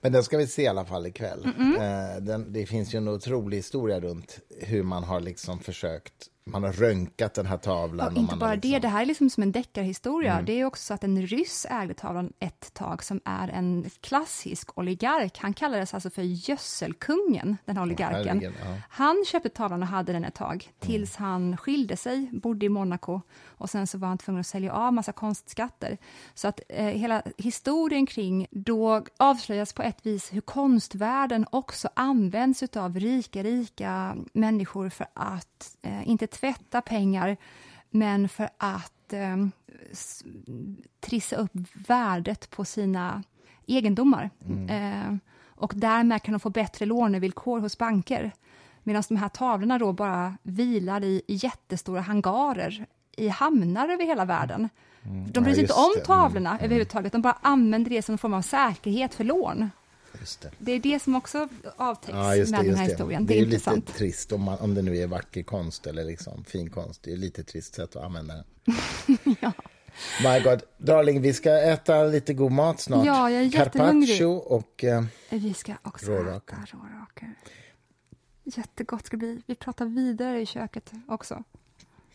Men 0.00 0.12
den 0.12 0.24
ska 0.24 0.38
vi 0.38 0.46
se 0.46 0.62
i 0.62 0.66
alla 0.66 0.84
fall 0.84 1.06
ikväll. 1.06 1.44
Eh, 1.46 2.22
den, 2.22 2.52
det 2.52 2.66
finns 2.66 2.94
ju 2.94 2.96
en 2.96 3.08
otrolig 3.08 3.56
historia 3.56 4.00
runt 4.00 4.38
hur 4.60 4.82
man 4.82 5.04
har 5.04 5.20
liksom 5.20 5.58
försökt, 5.60 6.28
man 6.44 6.62
har 6.62 6.72
röntgat 6.72 7.34
den 7.34 7.46
här 7.46 7.56
tavlan. 7.56 8.12
Ja, 8.14 8.20
inte 8.20 8.36
bara 8.36 8.50
har 8.50 8.56
det, 8.56 8.68
liksom, 8.68 8.80
det 8.80 8.88
här 8.88 9.02
är 9.02 9.06
liksom 9.06 9.30
som 9.30 9.42
en 9.42 9.52
deckarhistoria. 9.52 10.32
Mm. 10.32 10.44
Det 10.44 10.60
är 10.60 10.64
också 10.64 10.82
så 10.82 10.94
att 10.94 11.04
en 11.04 11.26
ryss 11.26 11.66
ägde 11.70 11.94
tavlan 11.94 12.32
ett 12.38 12.74
tag 12.74 13.04
som 13.04 13.20
är 13.24 13.48
en 13.48 13.90
klassisk 14.00 14.78
oligark. 14.78 15.38
Han 15.38 15.54
kallades 15.54 15.94
alltså 15.94 16.10
för 16.10 16.22
gödselkungen, 16.22 17.56
den 17.64 17.76
här 17.76 17.82
oligarken. 17.82 18.26
herregud, 18.26 18.54
ja. 18.64 18.76
Han 18.88 19.24
köpte 19.26 19.48
tavlan 19.48 19.82
och 19.82 19.88
hade 19.88 20.12
den 20.12 20.24
ett 20.24 20.34
tag 20.34 20.70
tills 20.80 21.16
han 21.16 21.56
skilde 21.56 21.96
sig, 21.96 22.28
bodde 22.32 22.66
i 22.66 22.68
Monaco 22.68 23.20
och 23.46 23.70
sen 23.70 23.86
så 23.86 23.98
var 23.98 24.08
han 24.08 24.18
tvungen 24.18 24.40
att 24.40 24.46
sälja 24.46 24.72
av 24.72 24.92
massa 24.92 25.12
konstskatter. 25.12 25.98
Så 26.34 26.48
att 26.48 26.60
eh, 26.68 26.84
hela 26.84 27.22
historien 27.36 28.06
kring 28.06 28.46
då 28.50 29.04
avslöjas 29.16 29.72
på 29.72 29.82
ett 29.82 30.06
vis 30.06 30.32
hur 30.32 30.40
konstvärlden 30.40 31.46
också 31.50 31.88
används 31.94 32.62
av 32.62 33.00
rika, 33.00 33.42
rika 33.42 34.16
människor 34.32 34.88
för 34.88 35.06
att 35.14 35.76
eh, 35.82 36.08
inte 36.08 36.31
tvätta 36.32 36.80
pengar 36.80 37.36
men 37.90 38.28
för 38.28 38.48
att 38.56 39.12
eh, 39.12 39.36
trissa 41.00 41.36
upp 41.36 41.52
värdet 41.88 42.50
på 42.50 42.64
sina 42.64 43.22
egendomar. 43.66 44.30
Eh, 44.68 45.14
och 45.46 45.72
därmed 45.76 46.22
kan 46.22 46.32
de 46.32 46.40
få 46.40 46.50
bättre 46.50 46.86
lånevillkor 46.86 47.60
hos 47.60 47.78
banker. 47.78 48.32
Medan 48.82 49.02
de 49.08 49.16
här 49.16 49.28
tavlorna 49.28 49.78
då 49.78 49.92
bara 49.92 50.36
vilar 50.42 51.04
i 51.04 51.22
jättestora 51.26 52.00
hangarer 52.00 52.86
i 53.16 53.28
hamnar 53.28 53.88
över 53.88 54.04
hela 54.04 54.24
världen. 54.24 54.68
De 55.02 55.44
bryr 55.44 55.54
sig 55.54 55.62
Ja, 55.62 55.62
inte 55.62 55.74
om. 55.74 55.92
Mm, 55.94 56.04
tavlorna 56.04 56.58
överhuvudtaget, 56.60 57.12
de 57.12 57.22
bara 57.22 57.38
använder 57.42 57.90
det 57.90 58.02
som 58.02 58.12
en 58.12 58.18
form 58.18 58.34
av 58.34 58.42
säkerhet 58.42 59.14
för 59.14 59.24
lån. 59.24 59.70
Det. 60.12 60.50
Det 60.58 60.72
är 60.72 60.78
det 60.80 61.02
som 61.02 61.14
också 61.16 61.48
avtäcks 61.76 62.16
Ja, 62.16 62.34
det, 62.34 62.50
med 62.50 62.64
den 62.64 62.74
här 62.74 62.84
historien. 62.88 63.26
Det 63.26 63.34
Det 63.34 63.40
är 63.40 63.42
är 63.42 63.46
lite 63.46 63.80
trist 63.92 64.32
om, 64.32 64.42
man, 64.42 64.58
om 64.58 64.74
det 64.74 64.82
nu 64.82 64.96
är 64.96 65.06
vacker 65.06 65.42
konst 65.42 65.86
eller 65.86 66.04
liksom 66.04 66.44
fin 66.44 66.70
konst. 66.70 67.02
Det 67.02 67.12
är 67.12 67.16
lite 67.16 67.44
trist 67.44 67.74
sätt 67.74 67.96
att 67.96 68.04
använda 68.04 68.34
den. 68.34 68.44
Ja. 69.40 69.52
My 70.22 70.40
God. 70.44 70.62
Darling, 70.78 71.20
vi 71.22 71.32
ska 71.32 71.50
äta 71.50 72.04
lite 72.04 72.34
god 72.34 72.52
mat 72.52 72.80
snart. 72.80 73.06
Ja, 73.06 73.30
jag 73.30 73.42
är 73.42 73.46
jättehungrig. 73.46 74.26
Och... 74.28 74.84
Eh, 74.84 75.04
Vi 75.30 75.54
ska 75.54 75.74
också 75.82 76.10
Rårakor. 76.10 76.56
äta 76.56 76.76
rårakor. 76.76 77.34
Jättegott 78.44 79.06
ska 79.06 79.16
det 79.16 79.18
bli. 79.26 79.42
Vi 79.46 79.54
pratar 79.54 79.86
vidare 79.86 80.40
i 80.40 80.46
köket 80.46 80.92
också. 81.08 81.42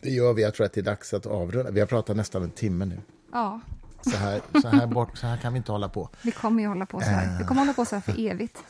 det 0.02 0.10
gör 0.10 0.32
vi. 0.32 0.42
Jag 0.42 0.54
tror 0.54 0.66
att 0.66 0.72
det 0.72 0.80
är 0.80 0.84
dags 0.84 1.14
att 1.14 1.26
avrunda. 1.26 1.70
Vi 1.70 1.80
har 1.80 1.86
pratat 1.86 2.16
nästan 2.16 2.42
en 2.42 2.50
timme 2.50 2.84
nu. 2.84 3.00
Ja, 3.32 3.60
Så 4.00 4.16
här, 4.16 4.40
så 4.62 4.68
här, 4.68 4.86
bort, 4.86 5.18
så 5.18 5.26
här 5.26 5.36
kan 5.36 5.52
vi 5.52 5.56
inte 5.56 5.72
hålla 5.72 5.88
på. 5.88 6.08
vi 6.22 6.30
kommer 6.30 6.62
ju 6.62 6.68
hålla 6.68 6.86
på 6.86 7.00
så 7.00 7.06
här. 7.06 7.38
Vi 7.38 7.44
kommer 7.44 7.60
hålla 7.60 7.72
på 7.72 7.84
så 7.84 7.96
här 7.96 8.02
för 8.02 8.26
evigt. 8.30 8.62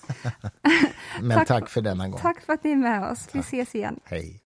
Men 1.20 1.38
Tack. 1.38 1.48
tack 1.48 1.68
för 1.68 1.80
denna 1.80 2.08
gång. 2.08 2.20
Tack 2.20 2.40
för 2.40 2.52
att 2.52 2.64
ni 2.64 2.70
är 2.70 2.76
med 2.76 3.10
oss. 3.10 3.28
Vi 3.32 3.40
ses 3.40 3.74
igen. 3.74 4.00
Hej. 4.04 4.40